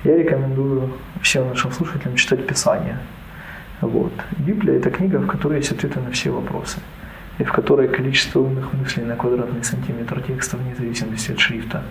я 0.05 0.17
рекомендую 0.17 0.91
всем 1.21 1.49
нашим 1.49 1.73
слушателям 1.73 2.17
читать 2.17 2.47
Писание. 2.47 2.99
Вот. 3.81 4.13
Библия– 4.39 4.77
это 4.79 4.91
книга, 4.91 5.19
в 5.19 5.27
которой 5.27 5.59
есть 5.59 5.73
ответы 5.73 6.01
на 6.01 6.11
все 6.11 6.31
вопросы 6.31 6.79
и 7.39 7.45
в 7.45 7.53
которой 7.53 7.89
количество 7.89 8.41
умных 8.41 8.73
мыслей 8.75 9.05
на 9.05 9.17
квадратный 9.17 9.65
сантиметр 9.65 10.21
текста 10.21 10.57
вне 10.57 10.75
зависимости 10.75 11.33
от 11.33 11.41
шрифта 11.41 11.83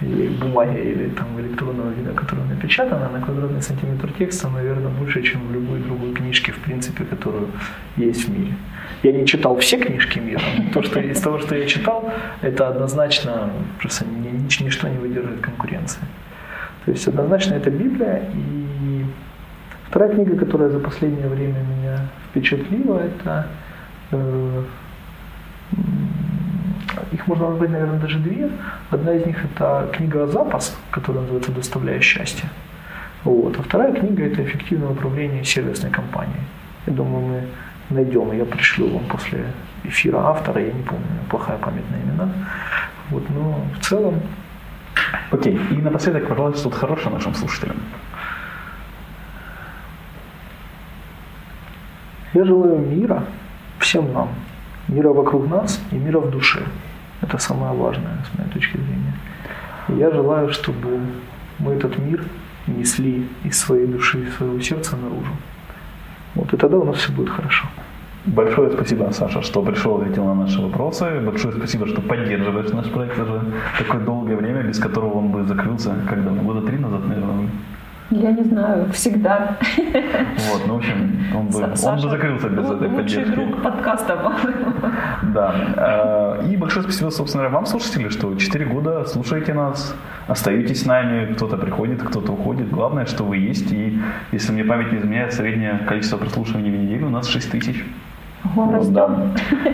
или 0.00 0.28
бумаги, 0.28 0.78
или 0.78 1.08
там 1.08 1.26
электронного 1.40 1.90
вида, 1.90 2.12
которая 2.12 2.46
напечатана, 2.46 3.08
на 3.08 3.20
квадратный 3.20 3.62
сантиметр 3.62 4.12
текста, 4.18 4.48
наверное, 4.48 4.90
больше, 4.90 5.22
чем 5.22 5.48
в 5.48 5.52
любой 5.52 5.80
другой 5.80 6.12
книжке, 6.12 6.52
в 6.52 6.58
принципе, 6.58 7.04
которую 7.04 7.48
есть 7.96 8.28
в 8.28 8.32
мире. 8.32 8.54
Я 9.02 9.12
не 9.12 9.26
читал 9.26 9.56
все 9.58 9.76
книжки 9.78 10.20
мира, 10.20 10.42
то, 10.72 10.82
что 10.82 11.00
из 11.00 11.20
того, 11.20 11.38
что 11.38 11.56
я 11.56 11.66
читал, 11.66 12.12
это 12.42 12.68
однозначно 12.68 13.50
просто 13.80 14.04
ничто 14.60 14.88
не 14.88 14.98
выдерживает 14.98 15.40
конкуренции. 15.40 16.00
То 16.84 16.92
есть 16.92 17.08
однозначно 17.08 17.54
это 17.54 17.70
Библия. 17.70 18.22
И 18.34 19.04
вторая 19.88 20.14
книга, 20.14 20.36
которая 20.36 20.70
за 20.70 20.78
последнее 20.78 21.28
время 21.28 21.58
меня 21.60 22.08
впечатлила, 22.30 23.00
это 23.00 23.48
их 27.12 27.26
можно 27.26 27.50
назвать, 27.50 27.70
наверное, 27.70 27.98
даже 27.98 28.18
две. 28.18 28.50
Одна 28.90 29.14
из 29.14 29.26
них 29.26 29.44
это 29.44 29.88
книга 29.92 30.26
«Запас», 30.26 30.76
которая 30.90 31.22
называется 31.22 31.52
«Доставляя 31.52 32.00
счастье». 32.00 32.48
Вот. 33.24 33.58
А 33.58 33.62
вторая 33.62 33.92
книга– 33.92 34.24
это 34.26 34.44
«Эффективное 34.44 34.90
управление 34.90 35.44
сервисной 35.44 35.90
компанией». 35.90 36.40
Я 36.86 36.92
думаю, 36.92 37.26
мы 37.26 37.42
найдем, 37.90 38.32
я 38.32 38.44
пришлю 38.44 38.88
вам 38.88 39.04
после 39.06 39.44
эфира 39.84 40.18
автора, 40.18 40.60
я 40.60 40.72
не 40.72 40.82
помню, 40.82 41.04
плохая 41.28 41.58
память 41.58 41.90
на 41.90 41.96
имена. 41.96 42.28
Вот, 43.10 43.28
но 43.30 43.60
в 43.78 43.84
целом... 43.84 44.20
Окей, 45.30 45.60
и 45.70 45.74
напоследок, 45.74 46.28
пожалуйста, 46.28 46.60
что-то 46.60 46.76
хорошее 46.76 47.14
нашим 47.14 47.34
слушателям. 47.34 47.76
Я 52.32 52.44
желаю 52.44 52.78
мира 52.78 53.24
всем 53.78 54.12
нам, 54.12 54.28
мира 54.88 55.10
вокруг 55.10 55.48
нас 55.48 55.80
и 55.92 55.96
мира 55.96 56.18
в 56.18 56.30
душе. 56.30 56.62
Это 57.22 57.38
самое 57.38 57.72
важное, 57.72 58.24
с 58.30 58.38
моей 58.38 58.50
точки 58.50 58.76
зрения. 58.76 59.14
И 59.88 59.92
я 59.94 60.10
желаю, 60.10 60.52
чтобы 60.52 61.00
мы 61.58 61.74
этот 61.74 61.98
мир 61.98 62.24
несли 62.66 63.26
из 63.44 63.58
своей 63.58 63.86
души, 63.86 64.24
из 64.24 64.34
своего 64.34 64.60
сердца 64.60 64.96
наружу. 64.96 65.32
Вот, 66.34 66.52
и 66.52 66.56
тогда 66.56 66.76
у 66.78 66.84
нас 66.84 66.96
все 66.96 67.12
будет 67.12 67.30
хорошо. 67.30 67.66
Большое 68.26 68.70
спасибо, 68.72 69.08
Саша, 69.12 69.40
что 69.42 69.62
пришел, 69.62 70.00
ответил 70.00 70.24
на 70.24 70.34
наши 70.34 70.60
вопросы. 70.60 71.20
Большое 71.20 71.54
спасибо, 71.54 71.86
что 71.86 72.00
поддерживаешь 72.00 72.72
наш 72.72 72.86
проект 72.86 73.18
уже 73.18 73.40
такое 73.78 74.00
долгое 74.00 74.36
время, 74.36 74.62
без 74.62 74.80
которого 74.80 75.18
он 75.18 75.28
бы 75.28 75.44
закрылся, 75.44 75.94
когда 76.08 76.30
года 76.30 76.66
три 76.66 76.76
назад, 76.76 77.06
наверное. 77.06 77.48
Я 78.10 78.30
не 78.30 78.44
знаю, 78.44 78.88
всегда. 78.92 79.56
Вот, 80.50 80.62
ну, 80.66 80.74
в 80.74 80.76
общем, 80.78 81.18
он 81.34 81.46
бы, 81.46 81.52
Саша, 81.52 81.88
он 81.88 82.00
бы 82.00 82.08
закрылся 82.08 82.48
без 82.48 82.70
этой 82.70 82.88
лучший 82.88 82.96
поддержки. 82.96 83.34
друг 83.34 83.62
подкаста. 83.62 84.32
Да. 85.34 85.54
А, 85.76 86.42
и 86.46 86.56
большое 86.56 86.84
спасибо, 86.84 87.10
собственно, 87.10 87.48
вам, 87.48 87.66
слушатели, 87.66 88.08
что 88.08 88.34
4 88.34 88.64
года 88.66 89.04
слушаете 89.06 89.54
нас, 89.54 89.94
остаетесь 90.28 90.82
с 90.82 90.86
нами, 90.86 91.32
кто-то 91.34 91.56
приходит, 91.56 92.02
кто-то 92.02 92.32
уходит. 92.32 92.70
Главное, 92.70 93.06
что 93.06 93.24
вы 93.24 93.38
есть. 93.38 93.72
И 93.72 93.98
если 94.30 94.52
мне 94.52 94.64
память 94.64 94.92
не 94.92 94.98
изменяет, 94.98 95.32
среднее 95.32 95.78
количество 95.88 96.16
прослушиваний 96.16 96.70
в 96.70 96.76
неделю 96.76 97.06
у 97.06 97.10
нас 97.10 97.26
6 97.28 97.50
тысяч. 97.50 97.84
Вот, 98.54 98.92
да. 98.92 99.32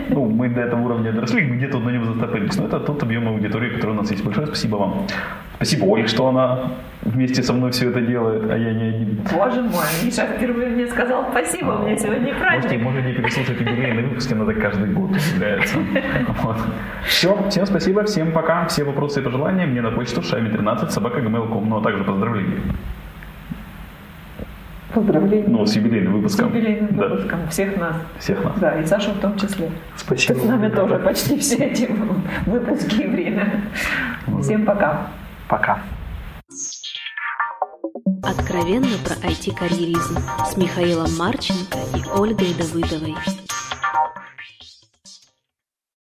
Ну, 0.09 0.25
мы 0.29 0.49
до 0.49 0.61
этого 0.61 0.81
уровня 0.81 1.11
доросли, 1.11 1.43
мы 1.43 1.57
где-то 1.57 1.79
на 1.79 1.89
него 1.89 2.05
зацепились. 2.13 2.57
Но 2.57 2.65
это 2.65 2.79
тот 2.79 3.03
объем 3.03 3.27
аудитории, 3.27 3.69
который 3.69 3.91
у 3.91 3.95
нас 3.95 4.11
есть. 4.11 4.23
Большое 4.23 4.47
спасибо 4.47 4.77
вам. 4.77 5.07
Спасибо 5.55 5.85
Оле, 5.85 6.07
что 6.07 6.27
она 6.27 6.71
вместе 7.03 7.43
со 7.43 7.53
мной 7.53 7.71
все 7.71 7.89
это 7.89 8.01
делает, 8.01 8.49
а 8.49 8.57
я 8.57 8.73
не 8.73 8.83
один. 8.83 9.19
Боже 9.33 9.61
мой, 9.61 9.85
Миша 10.03 10.25
впервые 10.25 10.69
мне 10.69 10.87
сказал 10.87 11.25
спасибо, 11.31 11.71
у 11.71 11.85
меня 11.85 11.97
сегодня 11.97 12.33
праздник. 12.35 12.81
Можете, 12.81 12.83
можете 12.83 13.21
переслушать 13.21 13.59
юбилейные 13.59 14.05
выпуски, 14.07 14.33
надо 14.33 14.53
каждый 14.53 14.89
год 14.91 15.11
является. 15.33 15.77
Вот. 16.41 16.57
Все, 17.05 17.49
всем 17.49 17.65
спасибо, 17.65 18.03
всем 18.03 18.31
пока. 18.31 18.65
Все 18.65 18.83
вопросы 18.83 19.21
и 19.21 19.23
пожелания 19.23 19.65
мне 19.65 19.81
на 19.81 19.91
почту 19.91 20.21
шами13 20.21 20.89
собака 20.89 21.19
ну 21.21 21.77
а 21.77 21.81
также 21.81 22.03
поздравления. 22.03 22.59
Поздравления. 24.93 25.47
Ну, 25.47 25.65
с 25.65 25.75
юбилейным 25.75 26.13
выпуском. 26.13 26.51
С 26.51 26.55
юбилейным 26.55 26.95
да. 26.95 27.07
выпуском. 27.07 27.47
Всех 27.49 27.77
нас. 27.77 27.95
Всех 28.19 28.43
нас. 28.43 28.53
Да, 28.59 28.79
и 28.79 28.85
Сашу 28.85 29.11
в 29.11 29.19
том 29.19 29.37
числе. 29.37 29.71
Спасибо. 29.95 30.39
С 30.39 30.43
нами 30.43 30.69
тоже 30.69 30.99
почти 30.99 31.39
все 31.39 31.55
эти 31.55 31.89
выпуски 32.45 33.01
и 33.01 33.07
время. 33.07 33.63
Всем 34.41 34.65
пока. 34.65 35.07
Пока. 35.47 35.79
Откровенно 38.23 38.87
про 39.03 39.15
IT-карьеризм 39.27 40.17
с 40.45 40.57
Михаилом 40.57 41.15
Марченко 41.17 41.77
и 41.95 42.19
Ольгой 42.19 42.53
Давыдовой. 42.57 43.15